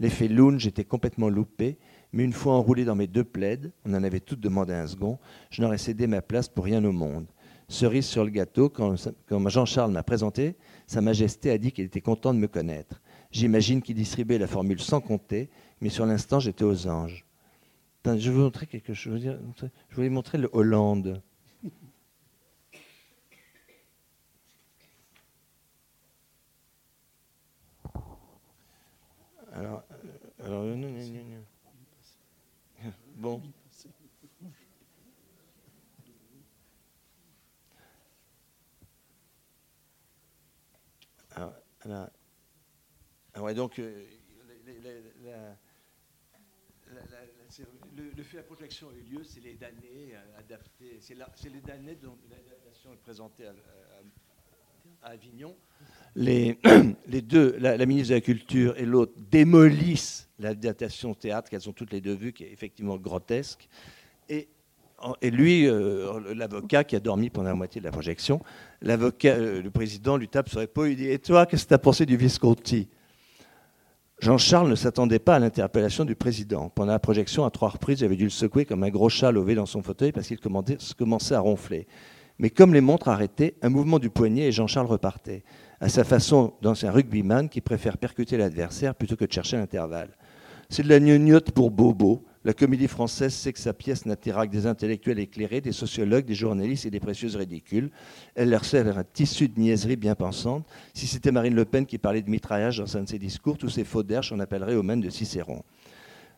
L'effet 0.00 0.26
lounge 0.26 0.66
était 0.66 0.84
complètement 0.84 1.28
loupé, 1.28 1.78
mais 2.14 2.22
une 2.22 2.32
fois 2.32 2.54
enroulé 2.54 2.84
dans 2.84 2.94
mes 2.94 3.08
deux 3.08 3.24
plaides, 3.24 3.72
on 3.84 3.92
en 3.92 4.04
avait 4.04 4.20
toutes 4.20 4.38
demandé 4.38 4.72
un 4.72 4.86
second, 4.86 5.18
je 5.50 5.60
n'aurais 5.60 5.78
cédé 5.78 6.06
ma 6.06 6.22
place 6.22 6.48
pour 6.48 6.64
rien 6.64 6.82
au 6.84 6.92
monde. 6.92 7.26
Cerise 7.66 8.06
sur 8.06 8.22
le 8.22 8.30
gâteau, 8.30 8.68
quand, 8.68 8.94
Jean-Charles 9.48 9.90
m'a 9.90 10.04
présenté, 10.04 10.54
Sa 10.86 11.00
Majesté 11.00 11.50
a 11.50 11.58
dit 11.58 11.72
qu'il 11.72 11.84
était 11.84 12.00
content 12.00 12.32
de 12.32 12.38
me 12.38 12.46
connaître. 12.46 13.00
J'imagine 13.32 13.82
qu'il 13.82 13.96
distribuait 13.96 14.38
la 14.38 14.46
formule 14.46 14.80
sans 14.80 15.00
compter, 15.00 15.50
mais 15.80 15.88
sur 15.88 16.06
l'instant, 16.06 16.38
j'étais 16.38 16.62
aux 16.62 16.86
anges. 16.86 17.26
je 18.04 18.10
vais 18.12 18.30
vous 18.30 18.42
montrer 18.42 18.68
quelque 18.68 18.94
chose. 18.94 19.28
Je 19.88 19.96
voulais 19.96 20.08
montrer 20.08 20.38
le 20.38 20.48
Hollande. 20.52 21.20
Alors, 29.52 29.82
euh, 29.90 30.46
alors 30.46 30.62
non, 30.64 30.76
non, 30.76 30.88
non, 30.88 31.43
Bon. 33.24 33.40
Alors, 41.30 41.54
alors 43.32 43.46
ouais, 43.46 43.54
donc, 43.54 43.78
euh, 43.78 44.06
le, 47.96 48.10
le, 48.10 48.22
fait 48.22 48.36
la 48.36 48.42
projection 48.42 48.90
a 48.90 48.92
eu 48.92 49.00
lieu, 49.00 49.24
c'est 49.24 49.40
les 49.40 49.54
damnés 49.54 50.14
euh, 50.14 50.38
adaptés. 50.38 51.00
C'est 51.00 51.48
les 51.48 51.62
damnés 51.62 51.96
dont 51.96 52.18
l'adaptation 52.28 52.92
est 52.92 52.98
présentée 52.98 53.46
à, 53.46 53.52
à, 53.52 53.54
à 55.04 55.10
Avignon 55.10 55.54
les, 56.16 56.56
deux, 57.22 57.56
la, 57.58 57.84
ministre 57.84 58.10
de 58.10 58.14
la 58.14 58.20
Culture 58.20 58.74
et 58.78 58.86
l'autre, 58.86 59.12
démolissent 59.30 60.30
la 60.38 60.54
datation 60.54 61.12
théâtre 61.12 61.50
qu'elles 61.50 61.68
ont 61.68 61.72
toutes 61.72 61.92
les 61.92 62.00
deux 62.00 62.14
vues, 62.14 62.32
qui 62.32 62.44
est 62.44 62.52
effectivement 62.52 62.96
grotesque. 62.96 63.68
Et, 64.28 64.48
lui, 65.22 65.68
euh, 65.68 66.34
l'avocat 66.34 66.84
qui 66.84 66.96
a 66.96 67.00
dormi 67.00 67.28
pendant 67.28 67.50
la 67.50 67.54
moitié 67.54 67.80
de 67.80 67.84
la 67.84 67.90
projection, 67.90 68.40
euh, 68.86 69.62
le 69.62 69.70
président 69.70 70.16
lui 70.16 70.28
tape 70.28 70.48
sur 70.48 70.60
l'épaule, 70.60 70.90
il 70.90 70.96
dit 70.96 71.08
Et 71.08 71.18
toi, 71.18 71.44
qu'est-ce 71.44 71.64
que 71.64 71.68
tu 71.68 71.74
as 71.74 71.78
pensé 71.78 72.06
du 72.06 72.16
Visconti? 72.16 72.88
Jean-Charles 74.20 74.70
ne 74.70 74.76
s'attendait 74.76 75.18
pas 75.18 75.34
à 75.34 75.38
l'interpellation 75.38 76.04
du 76.04 76.14
président. 76.14 76.70
Pendant 76.70 76.92
la 76.92 77.00
projection, 77.00 77.44
à 77.44 77.50
trois 77.50 77.68
reprises, 77.68 77.98
j'avais 77.98 78.16
dû 78.16 78.24
le 78.24 78.30
secouer 78.30 78.64
comme 78.64 78.84
un 78.84 78.90
gros 78.90 79.10
chat 79.10 79.32
levé 79.32 79.54
dans 79.54 79.66
son 79.66 79.82
fauteuil 79.82 80.12
parce 80.12 80.28
qu'il 80.28 80.38
commençait 80.38 81.34
à 81.34 81.40
ronfler. 81.40 81.86
Mais 82.38 82.50
comme 82.50 82.74
les 82.74 82.80
montres 82.80 83.08
arrêtaient, 83.08 83.54
un 83.62 83.68
mouvement 83.68 83.98
du 83.98 84.10
poignet 84.10 84.48
et 84.48 84.52
Jean-Charles 84.52 84.86
repartait 84.86 85.44
à 85.80 85.88
sa 85.88 86.04
façon 86.04 86.54
d'ancien 86.62 86.90
rugbyman 86.90 87.48
qui 87.48 87.60
préfère 87.60 87.98
percuter 87.98 88.36
l'adversaire 88.36 88.94
plutôt 88.94 89.16
que 89.16 89.24
de 89.24 89.32
chercher 89.32 89.56
l'intervalle. 89.56 90.16
C'est 90.68 90.82
de 90.82 90.88
la 90.88 90.98
gnognotte 90.98 91.50
pour 91.52 91.70
Bobo. 91.70 92.24
La 92.44 92.52
comédie 92.52 92.88
française 92.88 93.32
sait 93.32 93.52
que 93.52 93.58
sa 93.58 93.72
pièce 93.72 94.04
n'attirera 94.04 94.46
que 94.46 94.52
des 94.52 94.66
intellectuels 94.66 95.18
éclairés, 95.18 95.60
des 95.60 95.72
sociologues, 95.72 96.26
des 96.26 96.34
journalistes 96.34 96.84
et 96.84 96.90
des 96.90 97.00
précieuses 97.00 97.36
ridicules. 97.36 97.90
Elle 98.34 98.50
leur 98.50 98.64
sert 98.64 98.98
un 98.98 99.04
tissu 99.04 99.48
de 99.48 99.58
niaiserie 99.58 99.96
bien 99.96 100.14
pensante. 100.14 100.66
Si 100.92 101.06
c'était 101.06 101.32
Marine 101.32 101.54
Le 101.54 101.64
Pen 101.64 101.86
qui 101.86 101.98
parlait 101.98 102.22
de 102.22 102.30
mitraillage 102.30 102.78
dans 102.78 102.96
un 102.96 103.04
de 103.04 103.08
ses 103.08 103.18
discours, 103.18 103.56
tous 103.56 103.70
ces 103.70 103.84
faux 103.84 104.02
d'herche, 104.02 104.32
on 104.32 104.40
appellerait 104.40 104.74
au 104.74 104.82
même 104.82 105.00
de 105.00 105.10
Cicéron. 105.10 105.62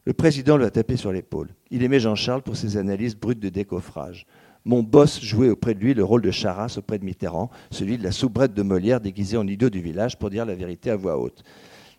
Le 0.04 0.12
président 0.12 0.56
lui 0.56 0.64
a 0.64 0.70
tapé 0.70 0.96
sur 0.96 1.12
l'épaule. 1.12 1.48
Il 1.70 1.82
aimait 1.82 1.98
Jean-Charles 1.98 2.42
pour 2.42 2.56
ses 2.56 2.76
analyses 2.76 3.16
brutes 3.16 3.40
de 3.40 3.48
décoffrage. 3.48 4.26
Mon 4.66 4.82
boss 4.82 5.22
jouait 5.22 5.48
auprès 5.48 5.74
de 5.74 5.78
lui 5.78 5.94
le 5.94 6.02
rôle 6.02 6.22
de 6.22 6.32
Charras 6.32 6.74
auprès 6.76 6.98
de 6.98 7.04
Mitterrand, 7.04 7.50
celui 7.70 7.98
de 7.98 8.02
la 8.02 8.10
soubrette 8.10 8.52
de 8.52 8.62
Molière 8.62 9.00
déguisée 9.00 9.36
en 9.36 9.46
idiot 9.46 9.70
du 9.70 9.80
village 9.80 10.18
pour 10.18 10.28
dire 10.28 10.44
la 10.44 10.56
vérité 10.56 10.90
à 10.90 10.96
voix 10.96 11.16
haute. 11.18 11.44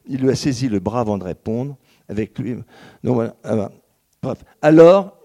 Il 0.05 0.19
lui 0.19 0.29
a 0.29 0.35
saisi 0.35 0.67
le 0.67 0.81
bras 0.81 0.99
avant 0.99 1.17
de 1.17 1.23
répondre. 1.23 1.77
Avec 2.09 2.37
lui. 2.39 2.57
Ah 3.43 3.71
bah, 4.21 4.35
Alors, 4.61 5.17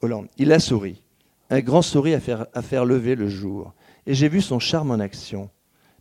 Hollande, 0.00 0.28
il 0.38 0.52
a 0.52 0.60
souri. 0.60 1.02
Un 1.50 1.60
grand 1.60 1.82
sourire 1.82 2.20
à 2.54 2.62
faire, 2.62 2.84
lever 2.84 3.16
le 3.16 3.28
jour. 3.28 3.74
Et 4.06 4.14
j'ai 4.14 4.28
vu 4.28 4.40
son 4.40 4.60
charme 4.60 4.92
en 4.92 5.00
action. 5.00 5.50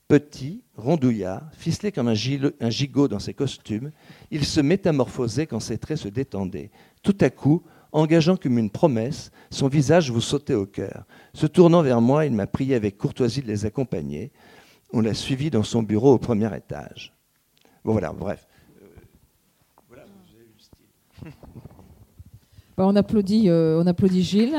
Petit, 0.08 0.64
rondouillard, 0.76 1.50
ficelé 1.54 1.92
comme 1.92 2.08
un 2.08 2.14
gigot 2.70 3.08
dans 3.08 3.20
ses 3.20 3.34
costumes, 3.34 3.92
il 4.30 4.46
se 4.46 4.62
métamorphosait 4.62 5.48
quand 5.48 5.60
ses 5.60 5.80
traits 5.80 5.98
se 5.98 6.08
détendaient. 6.08 6.70
Tout 7.02 7.18
à 7.22 7.32
coup, 7.32 7.64
engageant 7.92 8.38
comme 8.38 8.58
une 8.58 8.70
promesse, 8.70 9.32
son 9.50 9.68
visage 9.68 10.12
vous 10.12 10.22
sautait 10.22 10.54
au 10.54 10.66
cœur. 10.66 11.06
Se 11.34 11.48
tournant 11.48 11.82
vers 11.82 12.02
moi, 12.02 12.26
il 12.26 12.34
m'a 12.34 12.48
prié 12.48 12.76
avec 12.76 12.98
courtoisie 12.98 13.42
de 13.42 13.48
les 13.48 13.66
accompagner. 13.66 14.32
On 14.92 15.02
l'a 15.02 15.14
suivi 15.14 15.50
dans 15.50 15.64
son 15.64 15.84
bureau 15.84 16.14
au 16.14 16.18
premier 16.18 16.56
étage. 16.56 17.14
Bon 17.84 17.94
voilà, 17.94 18.12
bref. 18.12 18.48
Voilà, 19.88 20.04
vous 20.06 20.36
avez 20.36 20.46
le 20.46 20.60
style. 20.60 21.34
Bah, 22.78 22.86
on, 22.88 22.96
applaudit, 22.96 23.50
euh, 23.50 23.82
on 23.84 23.88
applaudit 23.88 24.24
Gilles. 24.24 24.58